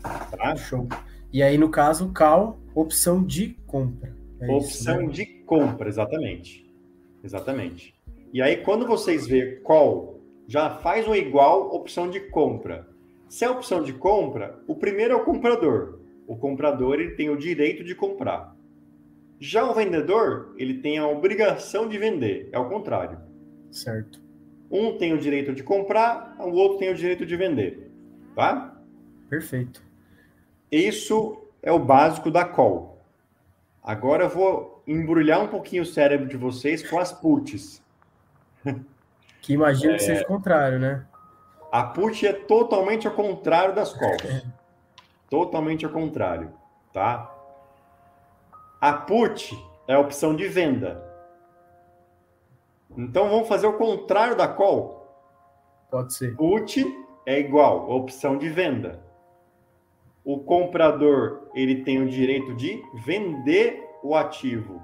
Tá? 0.01 0.55
Show. 0.55 0.87
E 1.33 1.43
aí, 1.43 1.57
no 1.57 1.69
caso, 1.69 2.13
call, 2.13 2.57
opção 2.73 3.23
de 3.23 3.57
compra. 3.67 4.15
É 4.39 4.49
opção 4.49 4.95
isso, 4.95 5.07
né? 5.07 5.13
de 5.13 5.25
compra, 5.45 5.89
exatamente. 5.89 6.65
Exatamente. 7.21 7.93
E 8.31 8.41
aí, 8.41 8.57
quando 8.57 8.87
vocês 8.87 9.27
vê 9.27 9.57
call, 9.63 10.21
já 10.47 10.69
faz 10.69 11.07
um 11.07 11.13
igual 11.13 11.75
opção 11.75 12.09
de 12.09 12.21
compra. 12.21 12.87
Se 13.27 13.43
é 13.43 13.49
opção 13.49 13.83
de 13.83 13.93
compra, 13.93 14.59
o 14.65 14.75
primeiro 14.75 15.13
é 15.13 15.17
o 15.17 15.25
comprador. 15.25 15.98
O 16.29 16.37
comprador 16.37 16.99
ele 16.99 17.15
tem 17.15 17.27
o 17.31 17.35
direito 17.35 17.83
de 17.83 17.95
comprar. 17.95 18.55
Já 19.39 19.63
o 19.67 19.73
vendedor, 19.73 20.53
ele 20.59 20.75
tem 20.75 20.99
a 20.99 21.07
obrigação 21.07 21.89
de 21.89 21.97
vender. 21.97 22.47
É 22.51 22.59
o 22.59 22.69
contrário. 22.69 23.17
Certo. 23.71 24.21
Um 24.69 24.95
tem 24.95 25.11
o 25.11 25.17
direito 25.17 25.51
de 25.55 25.63
comprar, 25.63 26.35
o 26.39 26.51
outro 26.51 26.77
tem 26.77 26.91
o 26.91 26.93
direito 26.93 27.25
de 27.25 27.35
vender. 27.35 27.89
Tá? 28.35 28.79
Perfeito. 29.27 29.81
Isso 30.71 31.35
é 31.63 31.71
o 31.71 31.79
básico 31.79 32.29
da 32.29 32.45
call. 32.45 33.03
Agora 33.81 34.25
eu 34.25 34.29
vou 34.29 34.83
embrulhar 34.85 35.43
um 35.43 35.47
pouquinho 35.47 35.81
o 35.81 35.87
cérebro 35.87 36.27
de 36.27 36.37
vocês 36.37 36.87
com 36.87 36.99
as 36.99 37.11
puts. 37.11 37.81
Que 39.41 39.53
imagino 39.53 39.93
é... 39.93 39.95
que 39.95 40.03
seja 40.03 40.21
o 40.23 40.27
contrário, 40.27 40.77
né? 40.77 41.05
A 41.71 41.81
put 41.81 42.27
é 42.27 42.33
totalmente 42.33 43.07
ao 43.07 43.13
contrário 43.13 43.73
das 43.73 43.93
calls. 43.93 44.21
Totalmente 45.29 45.85
ao 45.85 45.91
contrário, 45.91 46.51
tá? 46.91 47.35
A 48.81 48.93
put 48.93 49.53
é 49.87 49.93
a 49.93 49.99
opção 49.99 50.35
de 50.35 50.47
venda. 50.47 51.03
Então 52.97 53.29
vamos 53.29 53.47
fazer 53.47 53.67
o 53.67 53.77
contrário 53.77 54.35
da 54.35 54.47
call. 54.47 55.07
Pode 55.91 56.13
ser. 56.13 56.35
Put 56.35 56.83
é 57.25 57.39
igual 57.39 57.91
a 57.91 57.95
opção 57.95 58.37
de 58.37 58.49
venda. 58.49 59.03
O 60.23 60.39
comprador 60.39 61.49
ele 61.53 61.83
tem 61.83 62.01
o 62.01 62.09
direito 62.09 62.55
de 62.55 62.83
vender 63.05 63.87
o 64.03 64.15
ativo. 64.15 64.81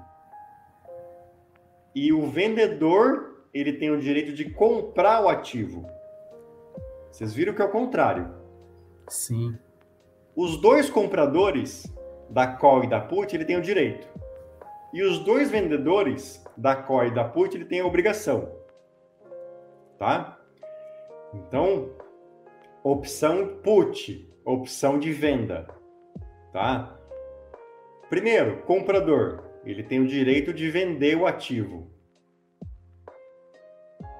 E 1.94 2.12
o 2.12 2.26
vendedor 2.26 3.44
ele 3.52 3.72
tem 3.72 3.90
o 3.90 3.98
direito 3.98 4.32
de 4.32 4.50
comprar 4.50 5.24
o 5.24 5.28
ativo. 5.28 5.86
Vocês 7.10 7.32
viram 7.32 7.54
que 7.54 7.62
é 7.62 7.64
o 7.64 7.70
contrário. 7.70 8.28
Sim. 9.08 9.56
Os 10.36 10.58
dois 10.58 10.90
compradores 10.90 11.90
da 12.28 12.46
call 12.46 12.84
e 12.84 12.86
da 12.86 13.00
put, 13.00 13.34
ele 13.34 13.46
tem 13.46 13.56
o 13.56 13.62
direito. 13.62 14.06
E 14.92 15.02
os 15.02 15.20
dois 15.20 15.50
vendedores 15.50 16.44
da 16.54 16.76
call 16.76 17.06
e 17.06 17.10
da 17.10 17.24
put, 17.24 17.56
ele 17.56 17.64
tem 17.64 17.80
a 17.80 17.86
obrigação. 17.86 18.46
Tá? 19.98 20.38
Então, 21.32 21.88
opção 22.84 23.60
put, 23.62 24.30
opção 24.44 24.98
de 24.98 25.10
venda. 25.10 25.66
Tá? 26.52 26.94
Primeiro, 28.10 28.58
comprador, 28.64 29.42
ele 29.64 29.82
tem 29.82 30.00
o 30.00 30.06
direito 30.06 30.52
de 30.52 30.70
vender 30.70 31.16
o 31.16 31.26
ativo. 31.26 31.90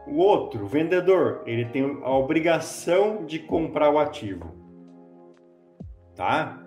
O 0.06 0.16
outro, 0.16 0.66
vendedor, 0.66 1.42
ele 1.44 1.66
tem 1.66 2.00
a 2.02 2.10
obrigação 2.16 3.26
de 3.26 3.38
comprar 3.38 3.90
o 3.90 3.98
ativo 3.98 4.65
tá? 6.16 6.58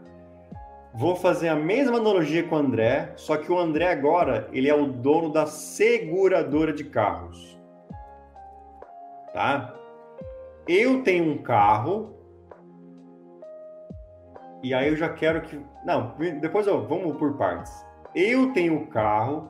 Vou 0.93 1.15
fazer 1.15 1.49
a 1.49 1.55
mesma 1.55 1.97
analogia 1.97 2.43
com 2.43 2.55
o 2.55 2.59
André, 2.59 3.13
só 3.15 3.37
que 3.37 3.51
o 3.51 3.59
André 3.59 3.91
agora, 3.91 4.47
ele 4.51 4.69
é 4.69 4.73
o 4.73 4.87
dono 4.87 5.31
da 5.31 5.45
seguradora 5.45 6.71
de 6.73 6.83
carros. 6.83 7.59
Tá? 9.33 9.75
Eu 10.67 11.03
tenho 11.03 11.31
um 11.31 11.37
carro 11.39 12.15
e 14.61 14.73
aí 14.73 14.89
eu 14.89 14.95
já 14.95 15.09
quero 15.09 15.41
que, 15.41 15.59
não, 15.85 16.15
depois 16.41 16.67
eu, 16.67 16.85
vamos 16.85 17.17
por 17.17 17.37
partes. 17.37 17.71
Eu 18.13 18.51
tenho 18.51 18.73
um 18.73 18.85
carro 18.87 19.49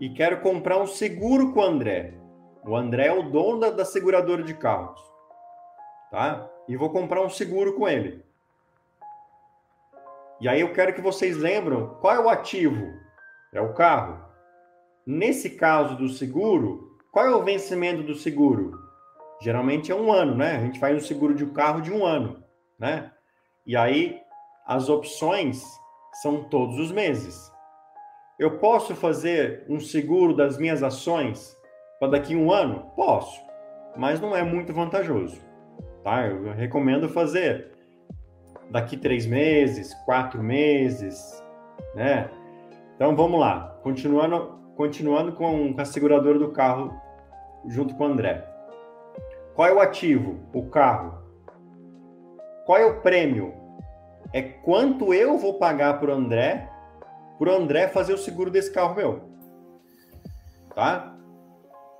e 0.00 0.08
quero 0.08 0.40
comprar 0.40 0.78
um 0.78 0.86
seguro 0.86 1.52
com 1.52 1.60
o 1.60 1.64
André. 1.64 2.14
O 2.64 2.76
André 2.76 3.06
é 3.06 3.12
o 3.12 3.30
dono 3.30 3.60
da, 3.60 3.70
da 3.70 3.84
seguradora 3.84 4.42
de 4.42 4.54
carros. 4.54 5.00
Tá? 6.10 6.48
E 6.66 6.76
vou 6.76 6.90
comprar 6.90 7.22
um 7.22 7.28
seguro 7.28 7.74
com 7.74 7.88
ele. 7.88 8.27
E 10.40 10.48
aí 10.48 10.60
eu 10.60 10.72
quero 10.72 10.94
que 10.94 11.00
vocês 11.00 11.36
lembram 11.36 11.96
qual 12.00 12.14
é 12.14 12.20
o 12.20 12.28
ativo? 12.28 12.92
É 13.52 13.60
o 13.60 13.74
carro. 13.74 14.24
Nesse 15.06 15.50
caso 15.50 15.96
do 15.96 16.08
seguro, 16.08 16.96
qual 17.10 17.26
é 17.26 17.34
o 17.34 17.42
vencimento 17.42 18.02
do 18.02 18.14
seguro? 18.14 18.78
Geralmente 19.40 19.90
é 19.90 19.94
um 19.94 20.12
ano, 20.12 20.36
né? 20.36 20.56
A 20.56 20.60
gente 20.60 20.78
faz 20.78 20.96
um 20.96 21.06
seguro 21.06 21.34
de 21.34 21.44
um 21.44 21.52
carro 21.52 21.80
de 21.80 21.92
um 21.92 22.04
ano, 22.04 22.42
né? 22.78 23.10
E 23.66 23.76
aí 23.76 24.20
as 24.66 24.88
opções 24.88 25.64
são 26.22 26.44
todos 26.44 26.78
os 26.78 26.92
meses. 26.92 27.50
Eu 28.38 28.58
posso 28.58 28.94
fazer 28.94 29.64
um 29.68 29.80
seguro 29.80 30.34
das 30.34 30.56
minhas 30.58 30.82
ações 30.82 31.56
para 31.98 32.12
daqui 32.12 32.36
um 32.36 32.52
ano? 32.52 32.92
Posso, 32.94 33.40
mas 33.96 34.20
não 34.20 34.36
é 34.36 34.42
muito 34.44 34.72
vantajoso, 34.72 35.40
tá? 36.04 36.26
Eu 36.26 36.52
recomendo 36.52 37.08
fazer 37.08 37.77
daqui 38.70 38.96
três 38.96 39.26
meses, 39.26 39.94
quatro 40.04 40.42
meses, 40.42 41.42
né? 41.94 42.30
Então 42.94 43.14
vamos 43.14 43.38
lá, 43.38 43.78
continuando, 43.82 44.58
continuando 44.76 45.32
com, 45.32 45.74
a 45.78 45.84
seguradora 45.84 46.38
do 46.38 46.50
carro 46.50 46.92
junto 47.66 47.94
com 47.94 48.04
o 48.04 48.06
André. 48.06 48.44
Qual 49.54 49.68
é 49.68 49.72
o 49.72 49.80
ativo? 49.80 50.40
O 50.52 50.66
carro. 50.66 51.18
qual 52.66 52.78
é 52.78 52.84
o 52.84 53.00
prêmio? 53.00 53.54
É 54.32 54.42
quanto 54.42 55.14
eu 55.14 55.38
vou 55.38 55.54
pagar 55.54 55.98
para 55.98 56.10
o 56.10 56.14
André, 56.14 56.68
para 57.38 57.50
o 57.50 57.56
André 57.56 57.88
fazer 57.88 58.12
o 58.12 58.18
seguro 58.18 58.50
desse 58.50 58.70
carro 58.70 58.94
meu. 58.94 59.20
Tá? 60.74 61.14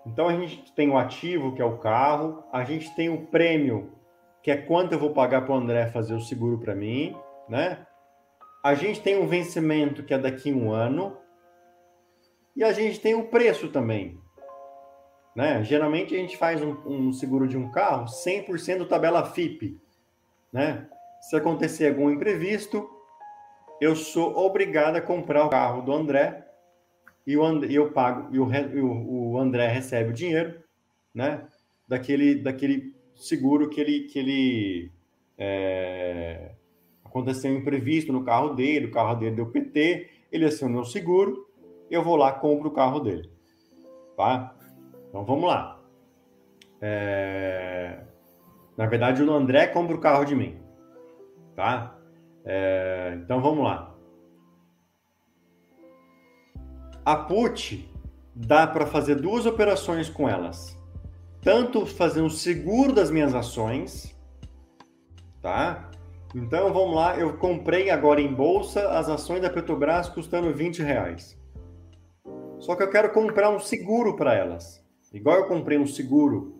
Então 0.06 0.28
a 0.28 0.32
gente 0.32 0.72
tem 0.72 0.90
o 0.90 0.98
ativo, 0.98 1.54
que 1.54 1.62
é 1.62 1.64
o 1.64 1.78
carro, 1.78 2.44
a 2.52 2.64
gente 2.64 2.94
tem 2.94 3.08
o 3.08 3.26
prêmio, 3.26 3.92
que 4.48 4.52
é 4.52 4.56
quanto 4.56 4.94
eu 4.94 4.98
vou 4.98 5.10
pagar 5.10 5.42
para 5.42 5.52
o 5.52 5.58
André 5.58 5.88
fazer 5.88 6.14
o 6.14 6.22
seguro 6.22 6.56
para 6.56 6.74
mim, 6.74 7.14
né? 7.50 7.86
A 8.64 8.72
gente 8.72 8.98
tem 9.02 9.20
um 9.20 9.26
vencimento 9.26 10.02
que 10.02 10.14
é 10.14 10.18
daqui 10.18 10.50
a 10.50 10.56
um 10.56 10.72
ano, 10.72 11.18
e 12.56 12.64
a 12.64 12.72
gente 12.72 12.98
tem 12.98 13.14
o 13.14 13.26
preço 13.26 13.68
também. 13.68 14.18
Né? 15.36 15.62
Geralmente 15.64 16.14
a 16.14 16.18
gente 16.18 16.38
faz 16.38 16.62
um, 16.62 16.78
um 16.86 17.12
seguro 17.12 17.46
de 17.46 17.58
um 17.58 17.70
carro 17.70 18.06
100% 18.06 18.88
tabela 18.88 19.22
FIP. 19.26 19.78
Né? 20.50 20.88
Se 21.20 21.36
acontecer 21.36 21.88
algum 21.88 22.10
imprevisto, 22.10 22.88
eu 23.78 23.94
sou 23.94 24.34
obrigado 24.34 24.96
a 24.96 25.02
comprar 25.02 25.44
o 25.44 25.50
carro 25.50 25.82
do 25.82 25.92
André 25.92 26.48
e 27.26 27.36
o 27.36 27.64
eu 27.66 27.92
pago 27.92 28.34
e 28.34 28.38
o, 28.38 29.32
o, 29.34 29.38
André 29.38 29.68
recebe 29.68 30.08
o 30.08 30.14
dinheiro, 30.14 30.58
né? 31.14 31.46
Daquele, 31.86 32.36
daquele 32.36 32.97
seguro 33.18 33.68
que 33.68 33.80
ele 33.80 34.00
que 34.04 34.18
ele 34.18 34.92
é, 35.36 36.52
aconteceu 37.04 37.52
um 37.52 37.58
imprevisto 37.58 38.12
no 38.12 38.24
carro 38.24 38.54
dele, 38.54 38.86
o 38.86 38.90
carro 38.90 39.14
dele 39.16 39.36
deu 39.36 39.50
PT, 39.50 40.08
ele 40.30 40.44
acionou 40.44 40.82
o 40.82 40.86
seguro, 40.86 41.48
eu 41.90 42.02
vou 42.02 42.16
lá 42.16 42.32
compro 42.32 42.68
o 42.68 42.72
carro 42.72 43.00
dele, 43.00 43.30
tá? 44.16 44.54
Então 45.08 45.24
vamos 45.24 45.48
lá. 45.48 45.80
É... 46.80 48.00
Na 48.76 48.86
verdade, 48.86 49.22
o 49.22 49.32
André 49.32 49.66
compra 49.66 49.96
o 49.96 50.00
carro 50.00 50.24
de 50.24 50.34
mim, 50.34 50.56
tá? 51.56 51.98
É... 52.44 53.18
Então 53.22 53.40
vamos 53.40 53.64
lá. 53.64 53.94
A 57.04 57.16
put 57.16 57.90
dá 58.34 58.66
para 58.66 58.86
fazer 58.86 59.16
duas 59.16 59.46
operações 59.46 60.08
com 60.10 60.28
elas. 60.28 60.77
Tanto 61.48 61.86
fazer 61.86 62.20
um 62.20 62.28
seguro 62.28 62.92
das 62.92 63.10
minhas 63.10 63.34
ações, 63.34 64.14
tá? 65.40 65.90
Então 66.34 66.70
vamos 66.74 66.94
lá, 66.94 67.18
eu 67.18 67.38
comprei 67.38 67.88
agora 67.88 68.20
em 68.20 68.30
bolsa 68.30 68.86
as 68.90 69.08
ações 69.08 69.40
da 69.40 69.48
Petrobras 69.48 70.10
custando 70.10 70.52
20 70.52 70.82
reais. 70.82 71.40
Só 72.58 72.76
que 72.76 72.82
eu 72.82 72.90
quero 72.90 73.14
comprar 73.14 73.48
um 73.48 73.58
seguro 73.58 74.14
para 74.14 74.34
elas. 74.34 74.86
Igual 75.10 75.38
eu 75.38 75.46
comprei 75.46 75.78
um 75.78 75.86
seguro 75.86 76.54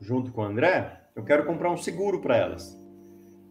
junto 0.00 0.32
com 0.32 0.40
o 0.40 0.44
André, 0.44 1.02
eu 1.14 1.22
quero 1.22 1.46
comprar 1.46 1.70
um 1.70 1.76
seguro 1.76 2.20
para 2.20 2.36
elas. 2.36 2.76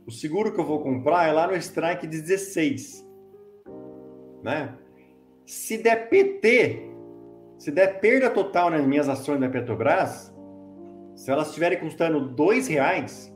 O 0.06 0.12
seguro 0.12 0.52
que 0.52 0.60
eu 0.60 0.66
vou 0.66 0.84
comprar 0.84 1.26
é 1.26 1.32
lá 1.32 1.48
no 1.48 1.56
strike 1.56 2.06
16. 2.06 3.10
Né? 4.44 4.78
Se 5.46 5.78
der 5.78 6.10
PT, 6.10 6.92
se 7.58 7.72
der 7.72 8.02
perda 8.02 8.30
total 8.30 8.70
nas 8.70 8.86
minhas 8.86 9.08
ações 9.08 9.40
da 9.40 9.48
Petrobras, 9.48 10.32
se 11.22 11.30
elas 11.30 11.50
estiverem 11.50 11.78
custando 11.78 12.20
dois 12.20 12.68
reais, 12.68 13.32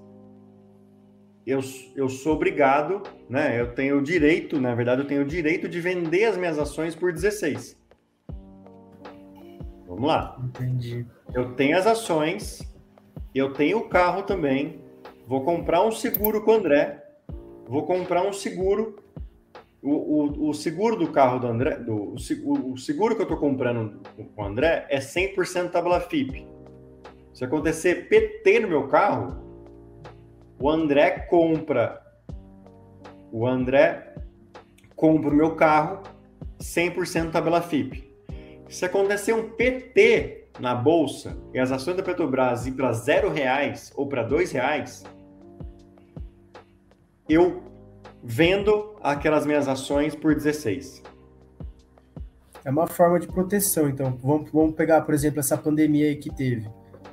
eu, 1.45 1.59
eu 1.95 2.09
sou 2.09 2.33
obrigado, 2.33 3.03
né? 3.29 3.61
Eu 3.61 3.75
tenho 3.75 3.99
o 3.99 4.01
direito, 4.01 4.59
na 4.59 4.73
verdade, 4.73 5.03
eu 5.03 5.07
tenho 5.07 5.21
o 5.21 5.25
direito 5.25 5.69
de 5.69 5.79
vender 5.79 6.25
as 6.25 6.35
minhas 6.35 6.57
ações 6.57 6.95
por 6.95 7.13
16. 7.13 7.77
Vamos 9.87 10.07
lá. 10.07 10.35
Entendi. 10.43 11.05
Eu 11.31 11.53
tenho 11.53 11.77
as 11.77 11.85
ações, 11.85 12.75
eu 13.35 13.53
tenho 13.53 13.77
o 13.77 13.87
carro 13.87 14.23
também. 14.23 14.81
Vou 15.27 15.43
comprar 15.43 15.85
um 15.85 15.91
seguro 15.91 16.41
com 16.41 16.53
o 16.53 16.55
André. 16.55 17.05
Vou 17.67 17.85
comprar 17.85 18.23
um 18.23 18.33
seguro. 18.33 18.95
O, 19.79 19.91
o, 19.91 20.49
o 20.49 20.53
seguro 20.55 20.95
do 20.95 21.11
carro 21.11 21.37
do 21.37 21.45
André, 21.45 21.75
do, 21.75 22.15
o, 22.15 22.71
o 22.71 22.77
seguro 22.79 23.15
que 23.15 23.21
eu 23.21 23.25
estou 23.25 23.37
comprando 23.37 24.01
com 24.33 24.41
o 24.41 24.43
André 24.43 24.87
é 24.89 24.97
100% 24.97 25.69
tabela 25.69 26.01
FIP. 26.01 26.54
Se 27.35 27.43
acontecer 27.43 28.07
PT 28.07 28.61
no 28.61 28.69
meu 28.69 28.87
carro, 28.87 29.35
o 30.57 30.69
André 30.69 31.27
compra. 31.29 32.01
O 33.29 33.45
André 33.45 34.15
compra 34.95 35.29
o 35.29 35.35
meu 35.35 35.53
carro 35.53 36.01
100% 36.61 37.31
tabela 37.31 37.61
FIP. 37.61 38.09
Se 38.69 38.85
acontecer 38.85 39.33
um 39.33 39.49
PT 39.49 40.47
na 40.61 40.73
bolsa 40.73 41.37
e 41.53 41.59
as 41.59 41.73
ações 41.73 41.97
da 41.97 42.03
Petrobras 42.03 42.65
ir 42.67 42.71
para 42.71 42.93
zero 42.93 43.29
reais 43.29 43.91
ou 43.97 44.07
para 44.07 44.23
dois 44.23 44.53
reais, 44.53 45.03
eu 47.27 47.63
vendo 48.23 48.95
aquelas 49.03 49.45
minhas 49.45 49.67
ações 49.67 50.15
por 50.15 50.33
16. 50.33 51.03
É 52.63 52.69
uma 52.71 52.87
forma 52.87 53.19
de 53.19 53.27
proteção, 53.27 53.89
então. 53.89 54.17
Vamos, 54.23 54.49
vamos 54.51 54.73
pegar, 54.73 55.01
por 55.01 55.13
exemplo, 55.13 55.41
essa 55.41 55.57
pandemia 55.57 56.05
aí 56.05 56.15
que 56.15 56.33
teve. 56.33 56.65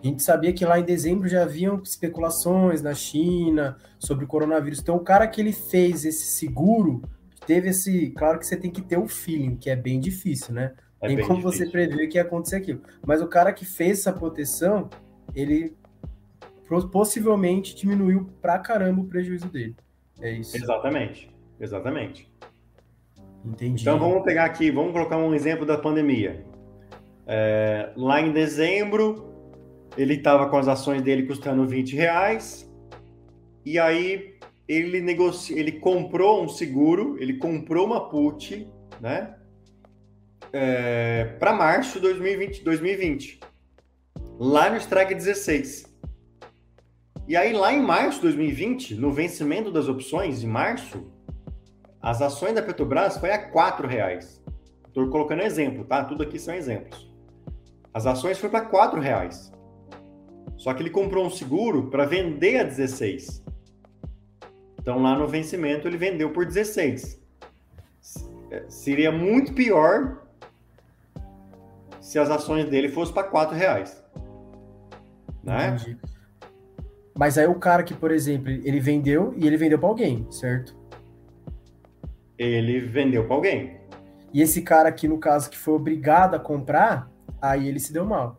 A 0.02 0.06
gente 0.06 0.22
sabia 0.22 0.52
que 0.52 0.64
lá 0.64 0.80
em 0.80 0.84
dezembro 0.84 1.28
já 1.28 1.42
haviam 1.42 1.80
especulações 1.82 2.82
na 2.82 2.92
China 2.92 3.76
sobre 4.00 4.24
o 4.24 4.28
coronavírus. 4.28 4.80
Então, 4.80 4.96
o 4.96 5.00
cara 5.00 5.28
que 5.28 5.40
ele 5.40 5.52
fez 5.52 6.04
esse 6.04 6.26
seguro, 6.26 7.02
teve 7.46 7.68
esse. 7.68 8.10
Claro 8.10 8.40
que 8.40 8.46
você 8.46 8.56
tem 8.56 8.70
que 8.70 8.82
ter 8.82 8.98
o 8.98 9.06
feeling, 9.06 9.54
que 9.54 9.70
é 9.70 9.76
bem 9.76 10.00
difícil, 10.00 10.54
né? 10.54 10.72
É 11.00 11.06
Tem 11.06 11.18
como 11.26 11.40
difícil. 11.40 11.66
você 11.66 11.70
prever 11.70 12.08
que 12.08 12.18
ia 12.18 12.22
acontecer 12.22 12.56
aquilo. 12.56 12.82
Mas 13.06 13.22
o 13.22 13.28
cara 13.28 13.52
que 13.52 13.64
fez 13.64 14.00
essa 14.00 14.12
proteção, 14.12 14.90
ele 15.34 15.76
possivelmente 16.90 17.74
diminuiu 17.76 18.28
pra 18.40 18.58
caramba 18.58 19.02
o 19.02 19.04
prejuízo 19.04 19.48
dele. 19.48 19.76
É 20.20 20.32
isso. 20.32 20.56
Exatamente. 20.56 21.30
Exatamente. 21.60 22.32
Entendi. 23.44 23.82
Então 23.82 23.98
vamos 23.98 24.24
pegar 24.24 24.44
aqui, 24.44 24.70
vamos 24.70 24.92
colocar 24.92 25.16
um 25.16 25.34
exemplo 25.34 25.66
da 25.66 25.76
pandemia. 25.76 26.44
É, 27.26 27.92
lá 27.96 28.20
em 28.20 28.32
dezembro, 28.32 29.31
ele 29.96 30.14
estava 30.14 30.48
com 30.48 30.56
as 30.56 30.68
ações 30.68 31.02
dele 31.02 31.24
custando 31.24 31.66
20 31.66 31.94
reais, 31.94 32.70
e 33.64 33.78
aí 33.78 34.34
ele 34.66 35.00
negocia, 35.00 35.58
ele 35.58 35.72
comprou 35.72 36.42
um 36.42 36.48
seguro, 36.48 37.16
ele 37.20 37.38
comprou 37.38 37.86
uma 37.86 38.08
put, 38.08 38.68
né? 39.00 39.34
é, 40.52 41.24
para 41.38 41.52
março 41.52 41.94
de 41.94 42.00
2020, 42.00 42.62
2020, 42.62 43.40
lá 44.38 44.70
no 44.70 44.76
strike 44.76 45.14
16. 45.14 45.90
E 47.26 47.36
aí, 47.36 47.52
lá 47.52 47.72
em 47.72 47.80
março 47.80 48.16
de 48.16 48.22
2020, 48.22 48.96
no 48.96 49.10
vencimento 49.10 49.70
das 49.70 49.88
opções, 49.88 50.40
de 50.40 50.46
março, 50.46 51.10
as 52.00 52.20
ações 52.20 52.54
da 52.54 52.60
Petrobras 52.60 53.16
foi 53.16 53.30
a 53.30 53.36
R$ 53.36 53.86
reais. 53.86 54.42
Estou 54.86 55.08
colocando 55.08 55.42
exemplo, 55.42 55.84
tá? 55.84 56.04
Tudo 56.04 56.24
aqui 56.24 56.38
são 56.38 56.54
exemplos. 56.54 57.10
As 57.94 58.06
ações 58.06 58.38
foi 58.38 58.50
para 58.50 58.68
R$ 58.68 59.00
reais. 59.00 59.52
Só 60.62 60.72
que 60.72 60.80
ele 60.80 60.90
comprou 60.90 61.26
um 61.26 61.30
seguro 61.30 61.90
para 61.90 62.04
vender 62.04 62.60
a 62.60 62.62
16. 62.62 63.42
Então 64.80 65.02
lá 65.02 65.18
no 65.18 65.26
vencimento 65.26 65.88
ele 65.88 65.96
vendeu 65.96 66.30
por 66.30 66.46
16. 66.46 67.20
É, 68.48 68.64
seria 68.68 69.10
muito 69.10 69.54
pior 69.54 70.22
se 72.00 72.16
as 72.16 72.30
ações 72.30 72.66
dele 72.66 72.88
fossem 72.88 73.12
para 73.12 73.24
quatro 73.24 73.56
reais. 73.56 74.04
Né? 75.42 75.70
Entendi. 75.70 75.98
Mas 77.12 77.36
aí 77.36 77.48
o 77.48 77.56
cara 77.56 77.82
que, 77.82 77.92
por 77.92 78.12
exemplo, 78.12 78.48
ele 78.48 78.78
vendeu 78.78 79.34
e 79.36 79.48
ele 79.48 79.56
vendeu 79.56 79.80
para 79.80 79.88
alguém, 79.88 80.30
certo? 80.30 80.76
Ele 82.38 82.78
vendeu 82.78 83.26
para 83.26 83.34
alguém. 83.34 83.80
E 84.32 84.40
esse 84.40 84.62
cara 84.62 84.88
aqui, 84.88 85.08
no 85.08 85.18
caso, 85.18 85.50
que 85.50 85.58
foi 85.58 85.74
obrigado 85.74 86.36
a 86.36 86.38
comprar, 86.38 87.10
aí 87.40 87.66
ele 87.66 87.80
se 87.80 87.92
deu 87.92 88.04
mal. 88.06 88.38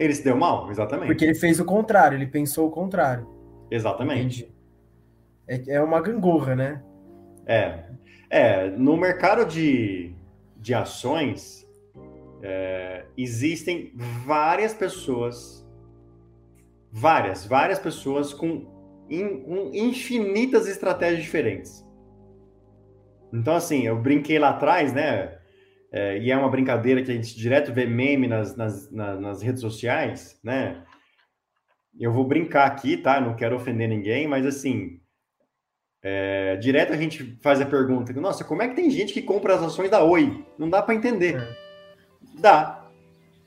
Ele 0.00 0.14
se 0.14 0.24
deu 0.24 0.34
mal, 0.34 0.70
exatamente. 0.70 1.08
Porque 1.08 1.26
ele 1.26 1.34
fez 1.34 1.60
o 1.60 1.64
contrário, 1.64 2.16
ele 2.16 2.26
pensou 2.26 2.68
o 2.68 2.70
contrário. 2.70 3.28
Exatamente. 3.70 4.50
É, 5.46 5.74
é 5.74 5.82
uma 5.82 6.00
gangorra, 6.00 6.56
né? 6.56 6.82
É. 7.44 7.84
É, 8.30 8.70
no 8.70 8.96
mercado 8.96 9.44
de, 9.44 10.14
de 10.56 10.72
ações, 10.72 11.68
é, 12.42 13.04
existem 13.14 13.92
várias 14.24 14.72
pessoas, 14.72 15.68
várias, 16.90 17.44
várias 17.44 17.78
pessoas 17.78 18.32
com, 18.32 18.66
in, 19.10 19.42
com 19.42 19.70
infinitas 19.74 20.66
estratégias 20.66 21.22
diferentes. 21.22 21.86
Então, 23.30 23.54
assim, 23.54 23.82
eu 23.82 24.00
brinquei 24.00 24.38
lá 24.38 24.50
atrás, 24.50 24.94
né? 24.94 25.39
É, 25.92 26.18
e 26.18 26.30
é 26.30 26.36
uma 26.36 26.48
brincadeira 26.48 27.02
que 27.02 27.10
a 27.10 27.14
gente 27.14 27.36
direto 27.36 27.72
vê 27.72 27.84
meme 27.84 28.28
nas, 28.28 28.56
nas, 28.56 28.90
nas, 28.90 29.20
nas 29.20 29.42
redes 29.42 29.60
sociais, 29.60 30.38
né? 30.42 30.84
Eu 31.98 32.12
vou 32.12 32.24
brincar 32.24 32.66
aqui, 32.66 32.96
tá? 32.96 33.20
Não 33.20 33.34
quero 33.34 33.56
ofender 33.56 33.88
ninguém, 33.88 34.28
mas 34.28 34.46
assim, 34.46 35.00
é, 36.02 36.56
direto 36.56 36.92
a 36.92 36.96
gente 36.96 37.36
faz 37.42 37.60
a 37.60 37.66
pergunta: 37.66 38.12
nossa, 38.14 38.44
como 38.44 38.62
é 38.62 38.68
que 38.68 38.76
tem 38.76 38.90
gente 38.90 39.12
que 39.12 39.20
compra 39.20 39.54
as 39.54 39.62
ações 39.62 39.90
da 39.90 40.02
Oi? 40.02 40.44
Não 40.58 40.70
dá 40.70 40.80
para 40.80 40.94
entender. 40.94 41.36
É. 41.36 42.40
Dá. 42.40 42.88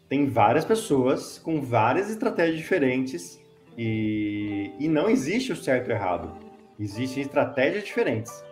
Tem 0.10 0.28
várias 0.28 0.66
pessoas 0.66 1.40
com 1.40 1.62
várias 1.62 2.10
estratégias 2.10 2.58
diferentes 2.58 3.42
e, 3.78 4.72
e 4.80 4.88
não 4.88 5.10
existe 5.10 5.52
o 5.52 5.56
certo 5.56 5.90
e 5.90 5.94
errado. 5.94 6.38
Existem 6.80 7.24
estratégias 7.24 7.84
diferentes, 7.84 8.44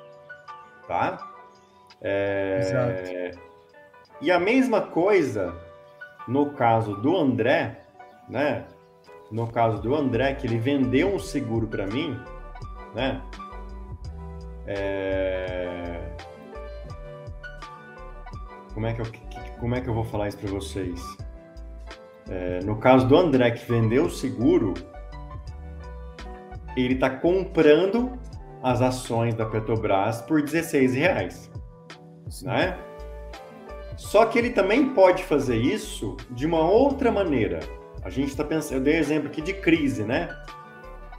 tá? 0.88 1.30
É... 2.02 2.60
Exato. 2.62 3.51
E 4.22 4.32
a 4.32 4.40
mesma 4.40 4.82
coisa 4.82 5.56
no 6.28 6.52
caso 6.52 6.96
do 6.96 7.18
André, 7.18 7.82
né? 8.30 8.66
No 9.32 9.48
caso 9.48 9.82
do 9.82 9.96
André, 9.96 10.36
que 10.36 10.46
ele 10.46 10.58
vendeu 10.58 11.14
um 11.14 11.20
seguro 11.20 11.68
para 11.68 11.88
mim, 11.88 12.20
né? 12.94 13.22
É... 14.68 16.16
Como, 18.74 18.86
é 18.86 18.94
que 18.94 19.02
eu, 19.02 19.06
como 19.60 19.76
é 19.76 19.82
que 19.82 19.88
eu 19.88 19.94
vou 19.94 20.04
falar 20.06 20.28
isso 20.28 20.38
para 20.38 20.50
vocês? 20.50 21.02
É, 22.30 22.60
no 22.64 22.78
caso 22.78 23.08
do 23.08 23.18
André, 23.18 23.52
que 23.52 23.70
vendeu 23.70 24.06
o 24.06 24.10
seguro, 24.10 24.74
ele 26.78 26.94
está 26.94 27.10
comprando 27.10 28.18
as 28.64 28.82
ações 28.82 29.34
da 29.34 29.46
Petrobras 29.46 30.22
por 30.22 30.42
16 30.42 30.94
reais, 30.94 31.52
né? 32.44 32.78
Só 34.02 34.26
que 34.26 34.38
ele 34.38 34.50
também 34.50 34.90
pode 34.90 35.24
fazer 35.24 35.58
isso 35.58 36.18
de 36.32 36.48
uma 36.48 36.60
outra 36.60 37.12
maneira. 37.12 37.60
A 38.04 38.10
gente 38.10 38.30
está 38.30 38.44
pensando, 38.44 38.78
eu 38.80 38.82
dei 38.82 38.98
exemplo 38.98 39.30
aqui 39.30 39.42
de 39.42 39.54
crise, 39.54 40.04
né? 40.04 40.28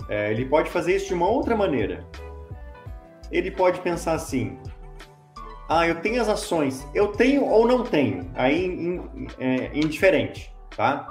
É, 0.09 0.33
ele 0.33 0.45
pode 0.45 0.69
fazer 0.69 0.97
isso 0.97 1.07
de 1.07 1.15
uma 1.15 1.29
outra 1.29 1.57
maneira. 1.57 2.05
Ele 3.31 3.53
pode 3.53 3.81
pensar 3.81 4.15
assim: 4.15 4.59
ah, 5.69 5.87
eu 5.87 6.01
tenho 6.01 6.21
as 6.21 6.29
ações, 6.29 6.87
eu 6.93 7.09
tenho 7.13 7.47
ou 7.47 7.69
não 7.69 7.85
tenho, 7.85 8.29
aí 8.35 8.67
in, 8.67 9.29
é, 9.39 9.71
indiferente, 9.73 10.53
tá? 10.77 11.09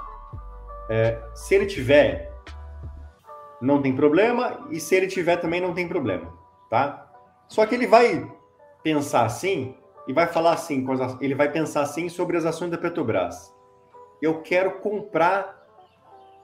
É, 0.90 1.18
se 1.34 1.54
ele 1.54 1.66
tiver, 1.66 2.32
não 3.62 3.80
tem 3.80 3.96
problema, 3.96 4.68
e 4.70 4.78
se 4.78 4.94
ele 4.94 5.06
tiver 5.06 5.36
também 5.36 5.60
não 5.60 5.72
tem 5.72 5.88
problema, 5.88 6.32
tá? 6.68 7.10
Só 7.48 7.64
que 7.64 7.74
ele 7.74 7.86
vai 7.86 8.30
pensar 8.84 9.24
assim 9.24 9.74
e 10.06 10.12
vai 10.12 10.26
falar 10.26 10.52
assim, 10.52 10.84
ele 11.20 11.34
vai 11.34 11.50
pensar 11.50 11.82
assim 11.82 12.08
sobre 12.08 12.36
as 12.36 12.44
ações 12.44 12.70
da 12.70 12.78
Petrobras. 12.78 13.54
Eu 14.20 14.42
quero 14.42 14.80
comprar 14.80 15.66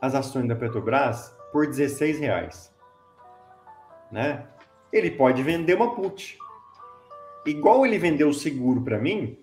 as 0.00 0.14
ações 0.14 0.46
da 0.46 0.54
Petrobras 0.54 1.36
por 1.52 1.66
16 1.66 2.18
reais, 2.20 2.72
né? 4.10 4.46
Ele 4.92 5.10
pode 5.10 5.42
vender 5.42 5.74
uma 5.74 5.94
put. 5.94 6.38
Igual 7.44 7.84
ele 7.84 7.98
vendeu 7.98 8.28
o 8.28 8.34
seguro 8.34 8.80
para 8.80 8.98
mim, 8.98 9.38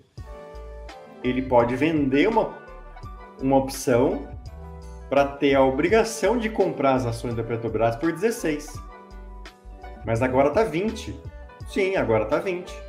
ele 1.24 1.42
pode 1.42 1.76
vender 1.76 2.28
uma, 2.28 2.54
uma 3.42 3.58
opção 3.58 4.28
para 5.10 5.26
ter 5.26 5.56
a 5.56 5.64
obrigação 5.64 6.38
de 6.38 6.50
comprar 6.50 6.96
as 6.96 7.06
ações 7.06 7.36
da 7.36 7.44
Petrobras 7.44 7.96
por 7.96 8.12
16. 8.12 8.74
Mas 10.06 10.22
agora 10.22 10.52
tá 10.52 10.64
20. 10.64 11.20
Sim, 11.68 11.96
agora 11.96 12.26
tá 12.26 12.40
20. 12.40 12.85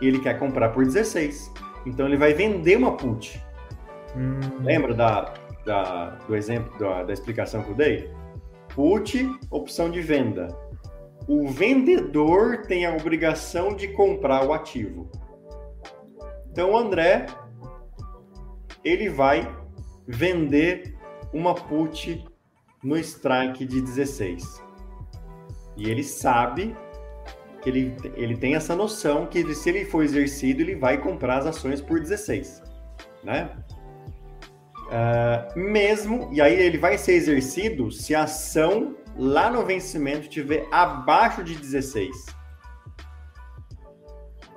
E 0.00 0.06
ele 0.06 0.18
quer 0.18 0.38
comprar 0.38 0.70
por 0.70 0.84
16. 0.84 1.52
Então 1.86 2.06
ele 2.06 2.16
vai 2.16 2.32
vender 2.32 2.76
uma 2.76 2.96
put. 2.96 3.42
Hum. 4.16 4.40
Lembra 4.62 4.94
da, 4.94 5.34
da, 5.64 6.10
do 6.26 6.34
exemplo, 6.34 6.76
da, 6.78 7.04
da 7.04 7.12
explicação 7.12 7.62
que 7.62 7.70
eu 7.70 7.74
dei? 7.74 8.10
Put, 8.74 9.30
opção 9.50 9.90
de 9.90 10.00
venda. 10.00 10.48
O 11.26 11.48
vendedor 11.48 12.62
tem 12.66 12.84
a 12.84 12.94
obrigação 12.94 13.74
de 13.74 13.88
comprar 13.88 14.46
o 14.46 14.52
ativo. 14.52 15.10
Então 16.50 16.72
o 16.72 16.76
André 16.76 17.26
ele 18.84 19.08
vai 19.08 19.50
vender 20.06 20.94
uma 21.32 21.54
put 21.54 22.24
no 22.82 22.96
strike 22.98 23.64
de 23.64 23.80
16. 23.80 24.62
E 25.76 25.90
ele 25.90 26.04
sabe 26.04 26.76
que 27.64 27.70
ele, 27.70 27.96
ele 28.14 28.36
tem 28.36 28.54
essa 28.54 28.76
noção 28.76 29.26
que 29.26 29.54
se 29.54 29.70
ele 29.70 29.86
for 29.86 30.04
exercido, 30.04 30.60
ele 30.60 30.76
vai 30.76 30.98
comprar 30.98 31.38
as 31.38 31.46
ações 31.46 31.80
por 31.80 31.98
16, 31.98 32.62
né? 33.24 33.50
Uh, 34.84 35.58
mesmo, 35.58 36.28
e 36.30 36.42
aí 36.42 36.54
ele 36.54 36.76
vai 36.76 36.98
ser 36.98 37.14
exercido 37.14 37.90
se 37.90 38.14
a 38.14 38.24
ação 38.24 38.94
lá 39.16 39.50
no 39.50 39.64
vencimento 39.64 40.28
estiver 40.28 40.68
abaixo 40.70 41.42
de 41.42 41.56
16. 41.56 42.26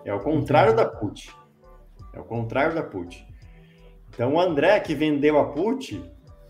É 0.03 0.14
o 0.14 0.20
contrário 0.20 0.76
da 0.76 0.86
put. 0.86 1.34
É 2.14 2.20
o 2.20 2.26
contrário 2.26 2.76
da 2.76 2.84
put. 2.84 3.26
Então 4.10 4.34
o 4.34 4.39
André 4.39 4.82
que 4.82 4.93
vendeu 4.93 5.39
a 5.39 5.53
put, 5.53 6.03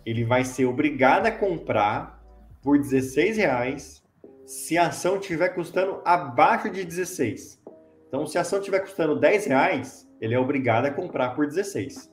ele 0.04 0.26
vai 0.26 0.44
ser 0.44 0.66
obrigado 0.66 1.28
a 1.28 1.32
comprar 1.32 2.20
por 2.64 2.80
16 2.80 3.38
reais 3.38 4.07
se 4.48 4.78
a 4.78 4.88
ação 4.88 5.18
estiver 5.18 5.50
custando 5.50 6.02
abaixo 6.06 6.70
de 6.70 6.86
16. 6.86 7.62
Então, 8.08 8.26
se 8.26 8.38
a 8.38 8.42
ação 8.42 8.60
estiver 8.60 8.80
custando 8.80 9.20
10 9.20 9.46
reais, 9.48 10.10
ele 10.22 10.34
é 10.34 10.40
obrigado 10.40 10.86
a 10.86 10.92
comprar 10.92 11.36
por 11.36 11.46
16. 11.46 12.10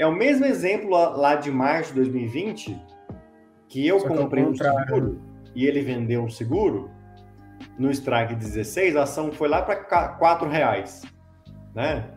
É 0.00 0.04
o 0.04 0.10
mesmo 0.10 0.44
exemplo 0.44 0.90
lá 0.90 1.36
de 1.36 1.52
março 1.52 1.90
de 1.90 2.00
2020, 2.00 2.76
que 3.68 3.86
eu 3.86 4.00
Só 4.00 4.08
comprei 4.08 4.44
um 4.44 4.52
seguro 4.52 5.22
e 5.54 5.64
ele 5.64 5.80
vendeu 5.80 6.24
um 6.24 6.28
seguro 6.28 6.90
no 7.78 7.88
strike 7.92 8.34
16, 8.34 8.96
a 8.96 9.04
ação 9.04 9.30
foi 9.30 9.48
lá 9.48 9.62
para 9.62 9.76
4 9.76 10.48
reais, 10.48 11.02
né? 11.72 12.10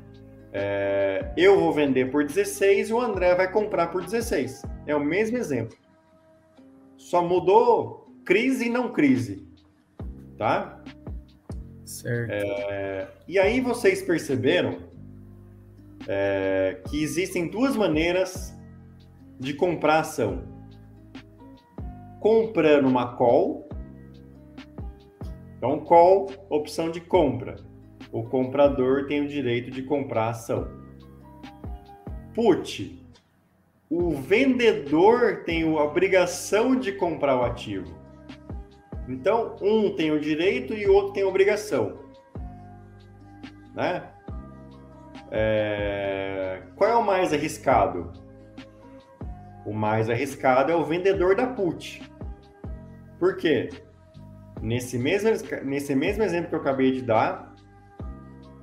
É, 0.52 1.32
eu 1.38 1.60
vou 1.60 1.72
vender 1.72 2.10
por 2.10 2.26
16 2.26 2.90
e 2.90 2.94
o 2.94 3.00
André 3.00 3.36
vai 3.36 3.52
comprar 3.52 3.88
por 3.92 4.04
16. 4.04 4.64
É 4.88 4.96
o 4.96 5.00
mesmo 5.00 5.38
exemplo. 5.38 5.78
Só 6.98 7.22
mudou 7.22 8.07
crise 8.28 8.66
e 8.66 8.70
não 8.70 8.92
crise, 8.92 9.48
tá? 10.38 10.84
Certo. 11.86 12.30
É, 12.30 13.08
e 13.26 13.40
aí 13.40 13.62
vocês 13.62 14.02
perceberam 14.02 14.80
é, 16.06 16.82
que 16.90 17.02
existem 17.02 17.48
duas 17.48 17.78
maneiras 17.78 18.54
de 19.40 19.54
comprar 19.54 20.02
ação. 20.02 20.44
Comprando 22.20 22.86
uma 22.86 23.16
call. 23.16 23.70
Então, 25.58 25.80
call, 25.80 26.30
opção 26.50 26.92
de 26.92 27.00
compra. 27.00 27.56
O 28.12 28.24
comprador 28.24 29.08
tem 29.08 29.22
o 29.22 29.28
direito 29.28 29.72
de 29.72 29.84
comprar 29.84 30.26
a 30.26 30.30
ação. 30.32 30.68
Put. 32.36 33.02
O 33.90 34.12
vendedor 34.12 35.46
tem 35.46 35.64
a 35.64 35.82
obrigação 35.82 36.78
de 36.78 36.92
comprar 36.92 37.38
o 37.40 37.46
ativo. 37.46 38.07
Então, 39.08 39.56
um 39.62 39.96
tem 39.96 40.12
o 40.12 40.20
direito 40.20 40.74
e 40.74 40.86
o 40.88 40.94
outro 40.94 41.14
tem 41.14 41.24
a 41.24 41.28
obrigação. 41.28 42.00
Né? 43.74 44.04
É... 45.32 46.64
Qual 46.76 46.90
é 46.90 46.96
o 46.96 47.06
mais 47.06 47.32
arriscado? 47.32 48.12
O 49.66 49.74
mais 49.74 50.10
arriscado 50.10 50.72
é 50.72 50.76
o 50.76 50.84
vendedor 50.84 51.36
da 51.36 51.48
put. 51.48 52.02
Por 53.20 53.38
quê? 53.38 53.70
Nesse 54.62 54.98
mesmo, 54.98 55.30
nesse 55.64 55.96
mesmo 55.96 56.24
exemplo 56.24 56.50
que 56.50 56.56
eu 56.56 56.62
acabei 56.62 56.92
de 56.92 57.02
dar, 57.02 57.56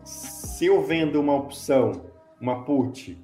se 0.02 0.66
eu 0.66 0.82
vendo 0.82 1.20
uma 1.20 1.34
opção, 1.34 2.10
uma 2.40 2.64
put, 2.64 3.18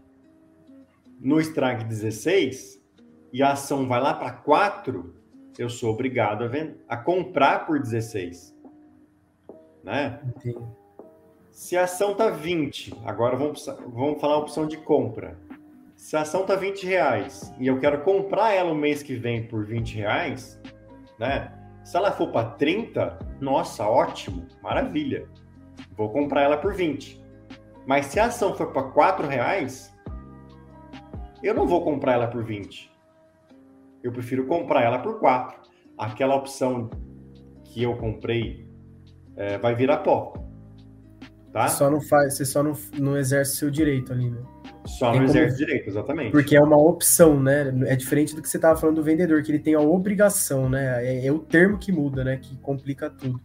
no 1.20 1.40
strike 1.40 1.84
16, 1.84 2.80
e 3.32 3.42
a 3.42 3.52
ação 3.52 3.86
vai 3.86 4.00
lá 4.00 4.14
para 4.14 4.32
4, 4.32 5.14
eu 5.60 5.68
sou 5.68 5.92
obrigado 5.92 6.42
a, 6.42 6.48
vender, 6.48 6.74
a 6.88 6.96
comprar 6.96 7.66
por 7.66 7.78
16. 7.78 8.56
Né? 9.84 10.18
Entendi. 10.24 10.56
Se 11.50 11.76
a 11.76 11.84
ação 11.84 12.14
tá 12.14 12.30
20, 12.30 12.94
agora 13.04 13.36
vamos, 13.36 13.66
vamos 13.88 14.18
falar 14.18 14.36
a 14.36 14.38
opção 14.38 14.66
de 14.66 14.78
compra. 14.78 15.38
Se 15.94 16.16
a 16.16 16.22
ação 16.22 16.46
tá 16.46 16.56
20 16.56 16.86
reais 16.86 17.54
e 17.58 17.66
eu 17.66 17.78
quero 17.78 18.00
comprar 18.00 18.54
ela 18.54 18.72
o 18.72 18.74
mês 18.74 19.02
que 19.02 19.14
vem 19.14 19.46
por 19.46 19.66
20 19.66 19.96
reais, 19.96 20.58
né? 21.18 21.52
Se 21.84 21.94
ela 21.94 22.10
for 22.10 22.32
para 22.32 22.52
30, 22.52 23.18
nossa, 23.38 23.86
ótimo, 23.86 24.46
maravilha. 24.62 25.28
Vou 25.94 26.08
comprar 26.08 26.42
ela 26.42 26.56
por 26.56 26.72
20. 26.72 27.22
Mas 27.86 28.06
se 28.06 28.18
a 28.18 28.26
ação 28.26 28.54
for 28.54 28.72
para 28.72 28.84
4 28.84 29.26
reais, 29.26 29.94
eu 31.42 31.52
não 31.52 31.66
vou 31.66 31.84
comprar 31.84 32.14
ela 32.14 32.28
por 32.28 32.42
20 32.42 32.89
eu 34.02 34.12
prefiro 34.12 34.46
comprar 34.46 34.82
ela 34.82 34.98
por 34.98 35.18
4. 35.18 35.58
Aquela 35.96 36.34
opção 36.34 36.90
que 37.64 37.82
eu 37.82 37.96
comprei 37.96 38.66
é, 39.36 39.58
vai 39.58 39.74
virar 39.74 39.98
pó. 39.98 40.34
Tá? 41.52 41.66
Só 41.68 41.90
não 41.90 42.00
faz, 42.00 42.36
você 42.36 42.44
só 42.44 42.62
não, 42.62 42.72
não 42.96 43.16
exerce 43.16 43.56
seu 43.56 43.70
direito 43.70 44.12
ali, 44.12 44.30
né? 44.30 44.38
Só 44.86 45.10
tem 45.10 45.20
não 45.20 45.26
exerce 45.26 45.56
como... 45.56 45.66
direito, 45.66 45.88
exatamente. 45.88 46.30
Porque 46.30 46.56
é 46.56 46.62
uma 46.62 46.76
opção, 46.76 47.40
né? 47.40 47.72
É 47.86 47.96
diferente 47.96 48.34
do 48.36 48.40
que 48.40 48.48
você 48.48 48.56
estava 48.56 48.78
falando 48.78 48.96
do 48.96 49.02
vendedor, 49.02 49.42
que 49.42 49.50
ele 49.50 49.58
tem 49.58 49.74
a 49.74 49.80
obrigação, 49.80 50.68
né? 50.68 51.04
É, 51.04 51.26
é 51.26 51.32
o 51.32 51.40
termo 51.40 51.76
que 51.76 51.90
muda, 51.90 52.22
né? 52.22 52.36
Que 52.36 52.56
complica 52.58 53.10
tudo. 53.10 53.40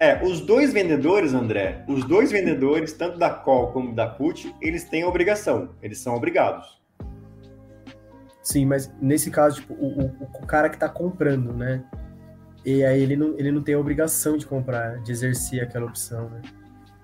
É, 0.00 0.22
os 0.24 0.40
dois 0.40 0.72
vendedores, 0.72 1.34
André, 1.34 1.84
os 1.88 2.04
dois 2.04 2.30
vendedores, 2.30 2.92
tanto 2.92 3.18
da 3.18 3.30
call 3.30 3.72
como 3.72 3.92
da 3.92 4.06
put, 4.06 4.54
eles 4.62 4.84
têm 4.84 5.02
a 5.02 5.08
obrigação, 5.08 5.70
eles 5.82 5.98
são 5.98 6.14
obrigados. 6.14 6.77
Sim, 8.48 8.64
mas 8.64 8.90
nesse 8.98 9.30
caso, 9.30 9.56
tipo, 9.56 9.74
o, 9.74 10.04
o, 10.04 10.06
o 10.40 10.46
cara 10.46 10.70
que 10.70 10.76
está 10.76 10.88
comprando, 10.88 11.52
né? 11.52 11.84
E 12.64 12.82
aí 12.82 13.02
ele 13.02 13.14
não, 13.14 13.38
ele 13.38 13.52
não 13.52 13.62
tem 13.62 13.74
a 13.74 13.78
obrigação 13.78 14.38
de 14.38 14.46
comprar, 14.46 15.02
de 15.02 15.12
exercer 15.12 15.62
aquela 15.62 15.84
opção, 15.84 16.30
né? 16.30 16.40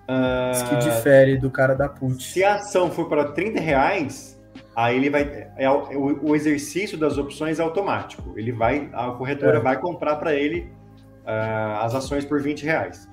Uh, 0.09 0.51
Isso 0.51 0.67
que 0.67 0.75
difere 0.77 1.37
do 1.37 1.51
cara 1.51 1.75
da 1.75 1.87
put. 1.87 2.23
Se 2.23 2.43
a 2.43 2.55
ação 2.55 2.89
for 2.89 3.07
para 3.07 3.25
30 3.25 3.59
reais, 3.59 4.41
aí 4.75 4.95
ele 4.95 5.11
vai. 5.11 5.21
É, 5.21 5.65
é 5.65 5.69
o, 5.69 6.29
o, 6.29 6.35
exercício 6.35 6.97
das 6.97 7.15
opções 7.19 7.59
é 7.59 7.61
automático. 7.61 8.33
Ele 8.35 8.51
vai, 8.51 8.89
a 8.91 9.11
corretora 9.11 9.59
é. 9.59 9.61
vai 9.61 9.79
comprar 9.79 10.15
para 10.15 10.33
ele 10.33 10.71
uh, 11.25 11.83
as 11.83 11.93
ações 11.93 12.25
por 12.25 12.41
20 12.41 12.63
reais. 12.63 13.07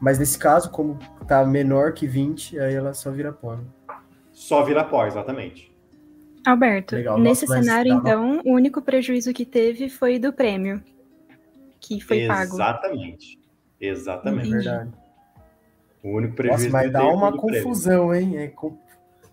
Mas 0.00 0.18
nesse 0.18 0.36
caso, 0.36 0.68
como 0.68 0.98
tá 1.28 1.44
menor 1.44 1.92
que 1.92 2.08
20, 2.08 2.58
aí 2.58 2.74
ela 2.74 2.92
só 2.92 3.12
vira 3.12 3.32
pó. 3.32 3.54
Né? 3.54 3.62
Só 4.32 4.64
vira 4.64 4.82
pó, 4.82 5.06
exatamente. 5.06 5.71
Alberto, 6.44 6.96
Legal. 6.96 7.18
nesse 7.18 7.46
cenário, 7.46 7.92
então, 7.92 8.32
uma... 8.34 8.42
o 8.44 8.52
único 8.52 8.82
prejuízo 8.82 9.32
que 9.32 9.44
teve 9.44 9.88
foi 9.88 10.18
do 10.18 10.32
prêmio 10.32 10.82
que 11.82 12.00
foi 12.00 12.20
exatamente. 12.20 12.48
pago. 12.48 12.54
Exatamente. 12.54 13.40
Exatamente. 13.80 14.48
É 14.48 14.50
verdade. 14.50 14.92
O 16.02 16.16
único 16.16 16.34
prejuízo 16.34 16.70
Nossa, 16.70 16.84
mas 16.84 16.92
dá 16.92 17.06
uma 17.06 17.36
confusão, 17.36 18.08
prêmio. 18.08 18.38
hein? 18.38 18.44
É, 18.44 18.52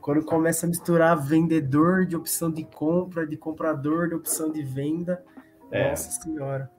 quando 0.02 0.26
começa 0.26 0.66
a 0.66 0.70
misturar 0.70 1.16
vendedor 1.16 2.06
de 2.06 2.16
opção 2.16 2.52
de 2.52 2.64
compra, 2.64 3.28
de 3.28 3.38
comprador 3.38 4.10
de 4.10 4.16
opção 4.16 4.52
de 4.52 4.64
venda. 4.64 5.24
É. 5.72 5.90
Nossa 5.90 6.12
senhora. 6.22 6.70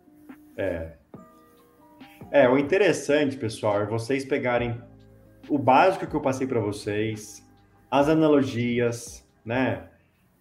É. 0.57 0.93
É, 2.31 2.49
o 2.49 2.59
interessante, 2.59 3.37
pessoal, 3.37 3.81
é 3.81 3.87
vocês 3.87 4.25
pegarem 4.25 4.81
o 5.49 5.59
básico 5.59 6.07
que 6.07 6.15
eu 6.15 6.21
passei 6.21 6.47
para 6.47 6.61
vocês, 6.61 7.47
as 7.91 8.09
analogias, 8.09 9.27
né? 9.45 9.89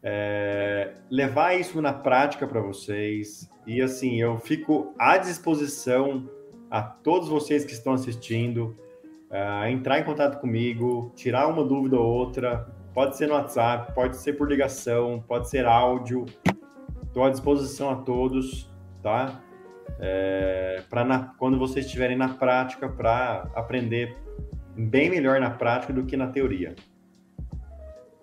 É, 0.01 0.93
levar 1.09 1.59
isso 1.59 1.81
na 1.81 1.93
prática 1.93 2.47
para 2.47 2.61
vocês. 2.61 3.49
E 3.67 3.81
assim, 3.81 4.19
eu 4.21 4.37
fico 4.39 4.93
à 4.97 5.17
disposição 5.17 6.29
a 6.69 6.81
todos 6.81 7.27
vocês 7.27 7.65
que 7.65 7.73
estão 7.73 7.93
assistindo, 7.93 8.77
uh, 9.29 9.65
entrar 9.67 9.99
em 9.99 10.03
contato 10.03 10.39
comigo, 10.39 11.11
tirar 11.15 11.47
uma 11.47 11.63
dúvida 11.63 11.97
ou 11.97 12.05
outra. 12.05 12.67
Pode 12.93 13.17
ser 13.17 13.27
no 13.27 13.33
WhatsApp, 13.33 13.93
pode 13.93 14.17
ser 14.17 14.33
por 14.33 14.47
ligação, 14.47 15.23
pode 15.27 15.49
ser 15.49 15.65
áudio. 15.65 16.25
Estou 17.03 17.23
à 17.23 17.29
disposição 17.29 17.89
a 17.89 17.95
todos, 17.95 18.71
tá? 19.01 19.41
É, 19.99 20.83
para 20.89 21.33
quando 21.37 21.57
vocês 21.57 21.85
estiverem 21.85 22.15
na 22.15 22.29
prática, 22.29 22.87
para 22.87 23.49
aprender 23.55 24.15
bem 24.75 25.09
melhor 25.09 25.39
na 25.39 25.49
prática 25.49 25.91
do 25.91 26.05
que 26.05 26.15
na 26.15 26.27
teoria. 26.27 26.75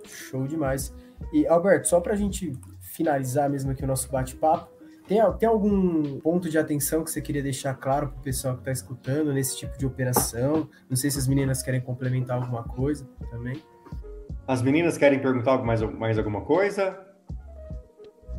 Show 0.04 0.46
demais. 0.46 0.94
E, 1.32 1.46
Alberto, 1.46 1.88
só 1.88 2.00
para 2.00 2.14
a 2.14 2.16
gente 2.16 2.52
finalizar 2.80 3.50
mesmo 3.50 3.70
aqui 3.70 3.84
o 3.84 3.86
nosso 3.86 4.10
bate-papo, 4.10 4.76
tem, 5.06 5.18
tem 5.38 5.48
algum 5.48 6.18
ponto 6.20 6.48
de 6.50 6.58
atenção 6.58 7.04
que 7.04 7.10
você 7.10 7.20
queria 7.20 7.42
deixar 7.42 7.74
claro 7.74 8.08
para 8.08 8.18
o 8.18 8.22
pessoal 8.22 8.54
que 8.54 8.60
está 8.60 8.72
escutando 8.72 9.32
nesse 9.32 9.56
tipo 9.56 9.78
de 9.78 9.86
operação? 9.86 10.68
Não 10.88 10.96
sei 10.96 11.10
se 11.10 11.18
as 11.18 11.28
meninas 11.28 11.62
querem 11.62 11.80
complementar 11.80 12.36
alguma 12.36 12.64
coisa 12.64 13.08
também. 13.30 13.62
As 14.48 14.62
meninas 14.62 14.98
querem 14.98 15.20
perguntar 15.20 15.58
mais, 15.58 15.80
mais 15.82 16.18
alguma 16.18 16.40
coisa? 16.40 16.98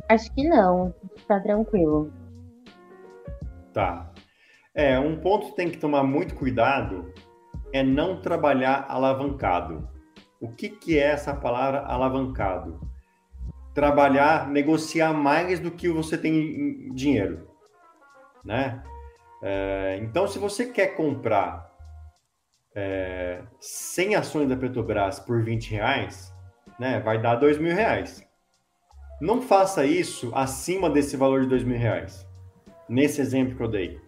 Acho 0.08 0.32
que 0.34 0.46
não, 0.48 0.94
está 1.16 1.40
tranquilo. 1.40 2.12
Tá. 3.72 4.10
É, 4.74 4.98
um 4.98 5.18
ponto 5.20 5.46
que 5.46 5.56
tem 5.56 5.70
que 5.70 5.78
tomar 5.78 6.02
muito 6.02 6.34
cuidado 6.34 7.12
é 7.72 7.82
não 7.82 8.20
trabalhar 8.20 8.86
alavancado. 8.88 9.88
O 10.40 10.48
que, 10.48 10.68
que 10.68 10.98
é 10.98 11.02
essa 11.02 11.34
palavra 11.34 11.80
alavancado? 11.80 12.80
Trabalhar, 13.74 14.48
negociar 14.48 15.12
mais 15.12 15.58
do 15.58 15.70
que 15.70 15.88
você 15.88 16.16
tem 16.16 16.34
em 16.34 16.94
dinheiro, 16.94 17.48
né? 18.44 18.82
É, 19.42 19.98
então, 20.00 20.28
se 20.28 20.38
você 20.38 20.66
quer 20.66 20.94
comprar 20.96 21.68
é, 22.74 23.42
100 23.60 24.14
ações 24.14 24.48
da 24.48 24.56
Petrobras 24.56 25.18
por 25.18 25.42
20 25.42 25.72
reais, 25.72 26.32
né, 26.78 27.00
vai 27.00 27.20
dar 27.20 27.36
2 27.36 27.58
mil 27.58 27.74
reais. 27.74 28.24
Não 29.20 29.42
faça 29.42 29.84
isso 29.84 30.30
acima 30.34 30.88
desse 30.88 31.16
valor 31.16 31.42
de 31.42 31.48
2 31.48 31.64
mil 31.64 31.78
reais, 31.78 32.26
nesse 32.88 33.20
exemplo 33.20 33.56
que 33.56 33.62
eu 33.62 33.68
dei. 33.68 34.00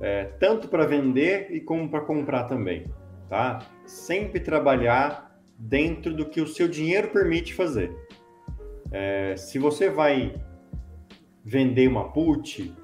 É, 0.00 0.24
tanto 0.38 0.68
para 0.68 0.86
vender 0.86 1.50
e 1.50 1.60
como 1.60 1.88
para 1.88 2.00
comprar 2.02 2.44
também 2.44 2.86
tá? 3.32 3.60
Sempre 3.86 4.40
trabalhar 4.40 5.34
dentro 5.58 6.12
do 6.12 6.26
que 6.26 6.38
o 6.38 6.46
seu 6.46 6.68
dinheiro 6.68 7.08
permite 7.08 7.54
fazer. 7.54 7.90
É, 8.90 9.34
se 9.38 9.58
você 9.58 9.88
vai 9.88 10.34
vender 11.42 11.88
uma 11.88 12.12
put, 12.12 12.76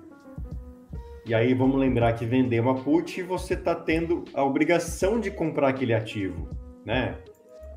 e 1.26 1.34
aí 1.34 1.52
vamos 1.52 1.78
lembrar 1.78 2.14
que 2.14 2.24
vender 2.24 2.60
uma 2.60 2.76
put, 2.76 3.22
você 3.24 3.52
está 3.52 3.74
tendo 3.74 4.24
a 4.32 4.42
obrigação 4.42 5.20
de 5.20 5.30
comprar 5.30 5.68
aquele 5.68 5.92
ativo, 5.92 6.48
né? 6.82 7.18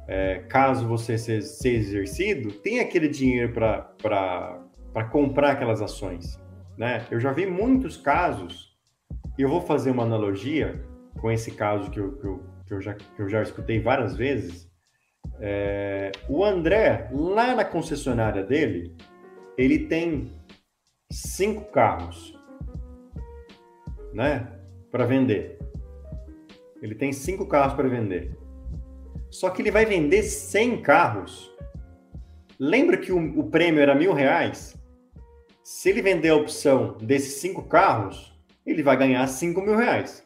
É, 0.08 0.38
caso 0.48 0.88
você 0.88 1.18
seja 1.18 1.78
exercido, 1.78 2.54
tem 2.54 2.80
aquele 2.80 3.10
dinheiro 3.10 3.52
para 3.52 5.04
comprar 5.12 5.52
aquelas 5.52 5.82
ações, 5.82 6.40
né? 6.78 7.06
Eu 7.12 7.20
já 7.20 7.34
vi 7.34 7.46
muitos 7.46 7.98
casos, 7.98 8.80
e 9.38 9.42
eu 9.42 9.50
vou 9.50 9.60
fazer 9.60 9.92
uma 9.92 10.04
analogia 10.04 10.82
com 11.20 11.30
esse 11.30 11.52
caso 11.52 11.92
que 11.92 12.00
eu, 12.00 12.14
que 12.14 12.26
eu 12.26 12.51
que 12.72 12.76
eu 12.76 12.82
já, 12.82 12.94
que 12.94 13.22
eu 13.22 13.28
já 13.28 13.44
escutei 13.44 13.82
várias 13.82 14.16
vezes, 14.16 14.72
é, 15.42 16.10
o 16.30 16.46
André, 16.46 17.10
lá 17.12 17.54
na 17.54 17.66
concessionária 17.66 18.44
dele, 18.44 18.96
ele 19.58 19.88
tem 19.88 20.32
cinco 21.12 21.66
carros, 21.66 22.34
né, 24.14 24.58
para 24.90 25.06
vender. 25.06 25.60
Ele 26.82 26.96
tem 26.96 27.12
cinco 27.12 27.46
carros 27.46 27.74
para 27.74 27.90
vender. 27.90 28.38
Só 29.30 29.50
que 29.50 29.62
ele 29.62 29.72
vai 29.72 29.86
vender 29.86 30.24
100 30.24 30.82
carros. 30.82 31.54
Lembra 32.58 32.98
que 32.98 33.12
o, 33.12 33.40
o 33.40 33.50
prêmio 33.50 33.82
era 33.82 33.94
mil 33.94 34.14
reais? 34.14 34.78
Se 35.64 35.90
ele 35.90 36.02
vender 36.02 36.30
a 36.30 36.36
opção 36.36 36.98
desses 37.02 37.36
cinco 37.36 37.64
carros, 37.64 38.34
ele 38.66 38.82
vai 38.82 38.96
ganhar 38.98 39.28
cinco 39.28 39.62
mil 39.62 39.76
reais. 39.76 40.26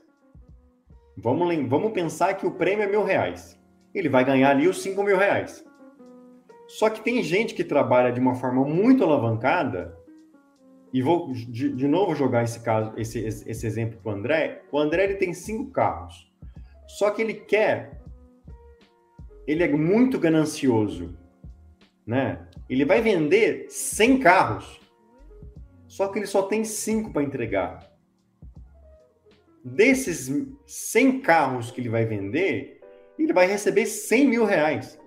Vamos, 1.18 1.70
vamos 1.70 1.92
pensar 1.94 2.34
que 2.34 2.46
o 2.46 2.52
prêmio 2.52 2.84
é 2.84 2.88
mil 2.88 3.04
reais. 3.04 3.60
Ele 3.94 4.10
vai 4.10 4.26
ganhar 4.26 4.50
ali 4.50 4.68
os 4.68 4.82
cinco 4.82 5.04
mil 5.04 5.18
reais. 5.18 5.64
Só 6.68 6.90
que 6.90 7.02
tem 7.02 7.24
gente 7.24 7.54
que 7.54 7.64
trabalha 7.64 8.12
de 8.12 8.20
uma 8.20 8.36
forma 8.36 8.66
muito 8.66 9.04
alavancada, 9.04 9.98
e 10.92 11.02
vou 11.02 11.32
de, 11.34 11.74
de 11.74 11.88
novo 11.88 12.16
jogar 12.16 12.44
esse 12.44 12.62
caso, 12.62 12.94
esse, 12.96 13.20
esse, 13.20 13.68
exemplo 13.68 14.00
para 14.02 14.14
o 14.14 14.16
André. 14.16 14.64
O 14.72 14.80
André 14.80 15.04
ele 15.04 15.16
tem 15.16 15.34
cinco 15.34 15.70
carros. 15.72 16.32
Só 16.88 17.12
que 17.12 17.22
ele 17.22 17.34
quer, 17.34 18.02
ele 19.46 19.64
é 19.64 19.68
muito 19.68 20.18
ganancioso, 20.18 21.18
né? 22.06 22.48
Ele 22.70 22.86
vai 22.86 23.02
vender 23.02 23.68
100 23.70 24.20
carros, 24.20 24.80
só 25.88 26.08
que 26.08 26.20
ele 26.20 26.28
só 26.28 26.44
tem 26.44 26.64
cinco 26.64 27.12
para 27.12 27.24
entregar 27.24 27.95
desses 29.66 30.32
100 30.68 31.22
carros 31.22 31.72
que 31.72 31.82
ele 31.82 31.90
vai 31.90 32.06
vender, 32.06 32.80
ele 33.18 33.34
vai 33.34 33.48
receber 33.48 33.88
100 33.88 34.28
mil 34.28 34.46
reais. 34.46 35.00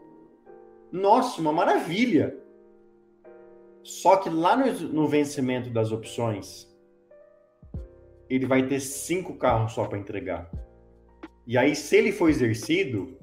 Nossa, 0.91 1.41
uma 1.41 1.53
maravilha! 1.53 2.37
Só 3.85 4.17
que 4.17 4.29
lá 4.29 4.57
no, 4.57 4.73
no 4.89 5.07
vencimento 5.07 5.71
das 5.71 5.93
opções, 5.93 6.67
ele 8.29 8.47
vai 8.47 8.67
ter 8.67 8.81
cinco 8.81 9.37
carros 9.37 9.73
só 9.73 9.87
para 9.87 9.99
entregar. 9.99 10.51
E 11.47 11.57
aí, 11.57 11.77
se 11.77 11.97
ele 11.97 12.11
for 12.11 12.29
exercido, 12.29 13.17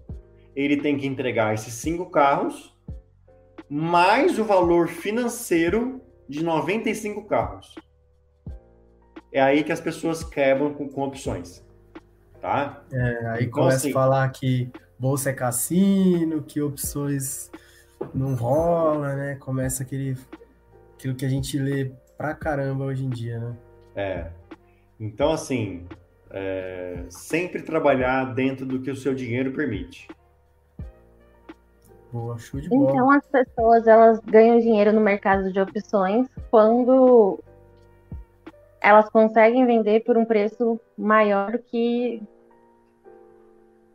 ele 0.56 0.78
tem 0.78 0.98
que 0.98 1.06
entregar 1.06 1.54
esses 1.54 1.74
cinco 1.74 2.10
carros 2.10 2.74
mais 3.70 4.40
o 4.40 4.46
valor 4.46 4.88
financeiro 4.88 6.02
de 6.30 6.44
95 6.44 7.26
carros 7.26 7.76
é 9.36 9.42
aí 9.42 9.66
que 9.66 9.72
as 9.72 9.82
pessoas 9.82 10.24
quebram 10.24 10.74
com, 10.74 10.88
com 10.88 11.02
opções. 11.02 11.62
Tá? 12.40 12.82
É, 12.90 13.28
aí 13.28 13.44
então, 13.44 13.64
começa 13.64 13.78
assim, 13.78 13.90
a 13.90 13.94
falar 13.94 14.30
que 14.30 14.72
bolsa 14.98 15.30
é 15.30 15.34
cassino, 15.34 16.42
que 16.42 16.62
opções 16.62 17.52
não 18.14 18.34
rola, 18.34 19.14
né? 19.14 19.36
Começa 19.36 19.84
aquele, 19.84 20.18
aquilo 20.94 21.16
que 21.16 21.26
a 21.26 21.30
gente 21.30 21.60
lê 21.60 21.92
pra 22.18 22.34
caramba 22.34 22.86
hoje 22.86 23.04
em 23.04 23.10
dia, 23.10 23.40
né? 23.40 23.56
É. 23.94 24.28
Então, 24.98 25.34
assim, 25.34 25.86
é, 26.32 27.04
sempre 27.10 27.62
trabalhar 27.62 28.34
dentro 28.34 28.66
do 28.66 28.80
que 28.80 28.90
o 28.90 28.96
seu 28.96 29.14
dinheiro 29.14 29.52
permite. 29.52 30.08
Boa, 32.10 32.38
show 32.38 32.62
de 32.62 32.70
bola. 32.70 32.90
Então, 32.90 33.12
as 33.12 33.26
pessoas, 33.28 33.86
elas 33.86 34.20
ganham 34.20 34.60
dinheiro 34.60 34.94
no 34.94 35.02
mercado 35.02 35.52
de 35.52 35.60
opções 35.60 36.30
quando 36.50 37.44
elas 38.86 39.10
conseguem 39.10 39.66
vender 39.66 40.02
por 40.02 40.16
um 40.16 40.24
preço 40.24 40.80
maior 40.96 41.58
que 41.58 42.22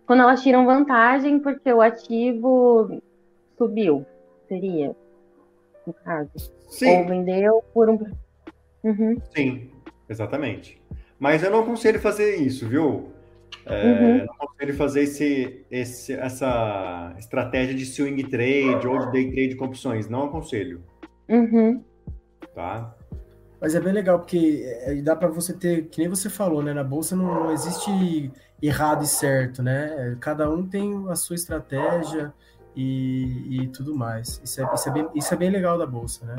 quando 0.05 0.22
elas 0.22 0.43
tiram 0.43 0.66
vantagem 0.66 1.38
porque 1.38 1.72
o 1.72 1.80
ativo 1.80 3.01
subiu, 3.57 4.05
seria 4.49 4.97
no 5.86 5.93
caso. 5.93 6.53
Sim. 6.68 6.99
Ou 6.99 7.07
vendeu 7.07 7.64
por 7.72 7.88
um. 7.88 7.99
Uhum. 8.82 9.16
Sim. 9.34 9.70
Exatamente. 10.09 10.82
Mas 11.20 11.45
eu 11.45 11.51
não 11.53 11.61
aconselho 11.61 12.01
fazer 12.01 12.36
isso, 12.36 12.66
viu? 12.68 13.12
É, 13.64 13.84
uhum. 13.84 14.18
Não 14.26 14.34
aconselho 14.34 14.74
fazer 14.74 15.03
esse, 15.03 15.64
esse, 15.70 16.12
essa 16.14 17.14
estratégia 17.16 17.74
de 17.74 17.86
swing 17.86 18.24
trade 18.24 18.88
ou 18.88 18.99
de 18.99 19.12
day 19.12 19.30
trade 19.30 19.55
com 19.55 19.66
opções. 19.66 20.09
Não 20.09 20.24
aconselho. 20.24 20.82
Uhum. 21.28 21.84
Tá? 22.53 22.97
Mas 23.61 23.74
é 23.74 23.80
bem 23.80 23.92
legal, 23.92 24.18
porque 24.18 24.64
é, 24.64 24.94
dá 25.02 25.14
para 25.14 25.28
você 25.28 25.52
ter, 25.52 25.84
que 25.86 26.00
nem 26.00 26.08
você 26.08 26.30
falou, 26.30 26.62
né? 26.62 26.72
Na 26.72 26.82
bolsa 26.82 27.14
não, 27.14 27.26
não, 27.26 27.52
existe 27.52 28.32
errado 28.62 29.04
e 29.04 29.06
certo, 29.06 29.62
né? 29.62 30.16
Cada 30.18 30.50
um 30.50 30.66
tem 30.66 31.06
a 31.08 31.14
sua 31.14 31.36
estratégia 31.36 32.32
e, 32.74 33.61
e 33.61 33.68
tudo 33.68 33.94
mais. 33.94 34.40
Isso 34.42 34.62
é, 34.62 34.74
isso, 34.74 34.88
é 34.88 34.92
bem, 34.92 35.08
isso 35.14 35.34
é 35.34 35.36
bem 35.36 35.50
legal 35.50 35.76
da 35.76 35.86
bolsa, 35.86 36.24
né? 36.24 36.36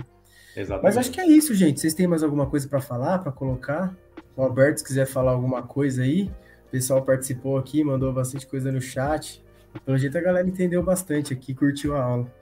Exatamente. 0.55 0.84
Mas 0.84 0.97
acho 0.97 1.11
que 1.11 1.22
é 1.22 1.28
isso, 1.28 1.53
gente. 1.53 1.80
Vocês 1.80 1.93
têm 1.93 2.07
mais 2.07 2.24
alguma 2.24 2.47
coisa 2.47 2.67
para 2.67 2.82
falar, 2.82 3.19
para 3.19 3.32
colocar? 3.32 3.95
O 4.36 4.41
Alberto, 4.41 4.80
se 4.80 4.86
quiser 4.86 5.05
falar 5.05 5.32
alguma 5.32 5.61
coisa 5.61 6.01
aí, 6.01 6.24
o 6.67 6.72
pessoal 6.72 7.03
participou 7.03 7.57
aqui, 7.57 7.84
mandou 7.84 8.11
bastante 8.11 8.47
coisa 8.47 8.72
no 8.72 8.82
chat. 8.82 9.43
Pelo 9.86 9.97
jeito 9.97 10.17
a 10.17 10.22
galera 10.22 10.47
entendeu 10.47 10.82
bastante 10.82 11.34
aqui, 11.34 11.53
curtiu 11.53 11.95
a 11.95 12.03
aula. 12.03 12.34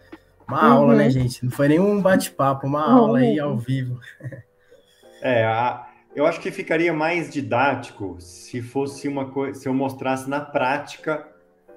Uma 0.47 0.65
uhum. 0.65 0.71
aula, 0.71 0.95
né, 0.95 1.09
gente? 1.09 1.43
Não 1.43 1.51
foi 1.51 1.67
nenhum 1.67 2.01
bate-papo, 2.01 2.65
uma 2.65 2.87
uhum. 2.87 2.97
aula 2.97 3.19
aí 3.19 3.39
ao 3.39 3.57
vivo. 3.57 3.99
É, 5.21 5.43
a, 5.43 5.89
eu 6.15 6.25
acho 6.25 6.39
que 6.41 6.51
ficaria 6.51 6.93
mais 6.93 7.29
didático 7.29 8.17
se 8.19 8.61
fosse 8.61 9.07
uma 9.07 9.31
coisa, 9.31 9.59
se 9.59 9.67
eu 9.67 9.73
mostrasse 9.73 10.29
na 10.29 10.41
prática, 10.41 11.27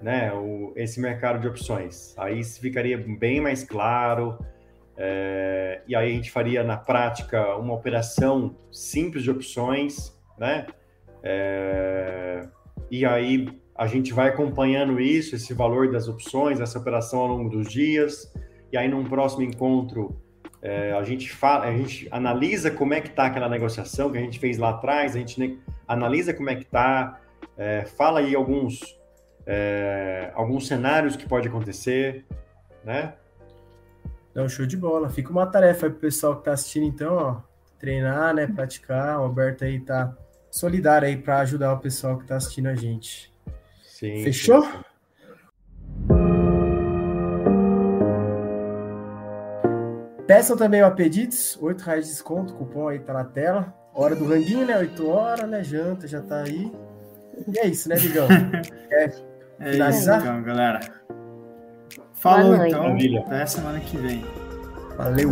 né, 0.00 0.32
o, 0.32 0.72
esse 0.74 1.00
mercado 1.00 1.40
de 1.40 1.48
opções. 1.48 2.14
Aí 2.18 2.42
ficaria 2.44 2.98
bem 2.98 3.40
mais 3.40 3.62
claro. 3.62 4.38
É, 4.96 5.82
e 5.86 5.94
aí 5.94 6.10
a 6.10 6.14
gente 6.14 6.30
faria 6.30 6.62
na 6.62 6.76
prática 6.76 7.56
uma 7.56 7.74
operação 7.74 8.56
simples 8.70 9.22
de 9.22 9.30
opções, 9.30 10.12
né? 10.38 10.66
É, 11.22 12.48
e 12.90 13.06
aí 13.06 13.48
a 13.74 13.86
gente 13.86 14.12
vai 14.12 14.28
acompanhando 14.28 15.00
isso, 15.00 15.34
esse 15.34 15.54
valor 15.54 15.90
das 15.90 16.08
opções, 16.08 16.60
essa 16.60 16.78
operação 16.78 17.20
ao 17.20 17.28
longo 17.28 17.48
dos 17.48 17.68
dias. 17.68 18.32
E 18.70 18.76
aí 18.76 18.88
num 18.88 19.04
próximo 19.04 19.42
encontro 19.42 20.21
é, 20.62 20.92
a 20.92 21.02
gente 21.02 21.30
fala, 21.30 21.66
a 21.66 21.76
gente 21.76 22.08
analisa 22.10 22.70
como 22.70 22.94
é 22.94 23.00
que 23.00 23.08
está 23.08 23.26
aquela 23.26 23.48
negociação 23.48 24.10
que 24.10 24.18
a 24.18 24.20
gente 24.20 24.38
fez 24.38 24.58
lá 24.58 24.70
atrás, 24.70 25.16
a 25.16 25.18
gente 25.18 25.60
analisa 25.86 26.32
como 26.32 26.48
é 26.48 26.54
que 26.54 26.62
está, 26.62 27.20
é, 27.58 27.84
fala 27.84 28.20
aí 28.20 28.34
alguns 28.34 28.96
é, 29.46 30.30
alguns 30.34 30.66
cenários 30.68 31.16
que 31.16 31.28
pode 31.28 31.48
acontecer, 31.48 32.24
né? 32.84 33.14
Não, 34.34 34.48
show 34.48 34.64
de 34.64 34.76
bola. 34.76 35.10
Fica 35.10 35.30
uma 35.30 35.46
tarefa 35.46 35.86
aí 35.86 35.90
pro 35.90 36.00
pessoal 36.00 36.34
que 36.34 36.42
está 36.42 36.52
assistindo, 36.52 36.86
então, 36.86 37.14
ó, 37.14 37.40
treinar, 37.78 38.34
né, 38.34 38.46
praticar. 38.46 39.18
O 39.18 39.24
Alberto 39.24 39.64
aí 39.64 39.80
tá 39.80 40.16
solidário 40.50 41.06
aí 41.06 41.16
para 41.16 41.40
ajudar 41.40 41.72
o 41.72 41.78
pessoal 41.78 42.16
que 42.16 42.22
está 42.22 42.36
assistindo 42.36 42.68
a 42.68 42.74
gente. 42.74 43.32
Sim. 43.82 44.22
Fechou? 44.22 44.62
Sim. 44.62 44.91
Peçam 50.26 50.56
também 50.56 50.82
o 50.82 50.86
Apedites, 50.86 51.58
8 51.60 51.80
reais 51.82 52.04
de 52.04 52.10
desconto, 52.12 52.54
cupom 52.54 52.88
aí 52.88 52.98
tá 52.98 53.12
na 53.12 53.24
tela. 53.24 53.74
Hora 53.94 54.14
do 54.14 54.26
ranguinho, 54.26 54.66
né? 54.66 54.78
8 54.78 55.08
horas, 55.08 55.48
né? 55.48 55.62
Janta 55.62 56.06
já 56.06 56.20
tá 56.22 56.42
aí. 56.42 56.72
E 57.48 57.58
é 57.58 57.66
isso, 57.66 57.88
né, 57.88 57.96
Digão? 57.96 58.28
É 59.60 59.70
finalizar? 59.70 60.18
Isso, 60.18 60.26
então, 60.26 60.42
galera. 60.42 60.80
Falou, 62.14 62.66
então. 62.66 62.82
Maravilha. 62.82 63.20
Até 63.20 63.46
semana 63.46 63.80
que 63.80 63.96
vem. 63.96 64.24
Valeu. 64.96 65.30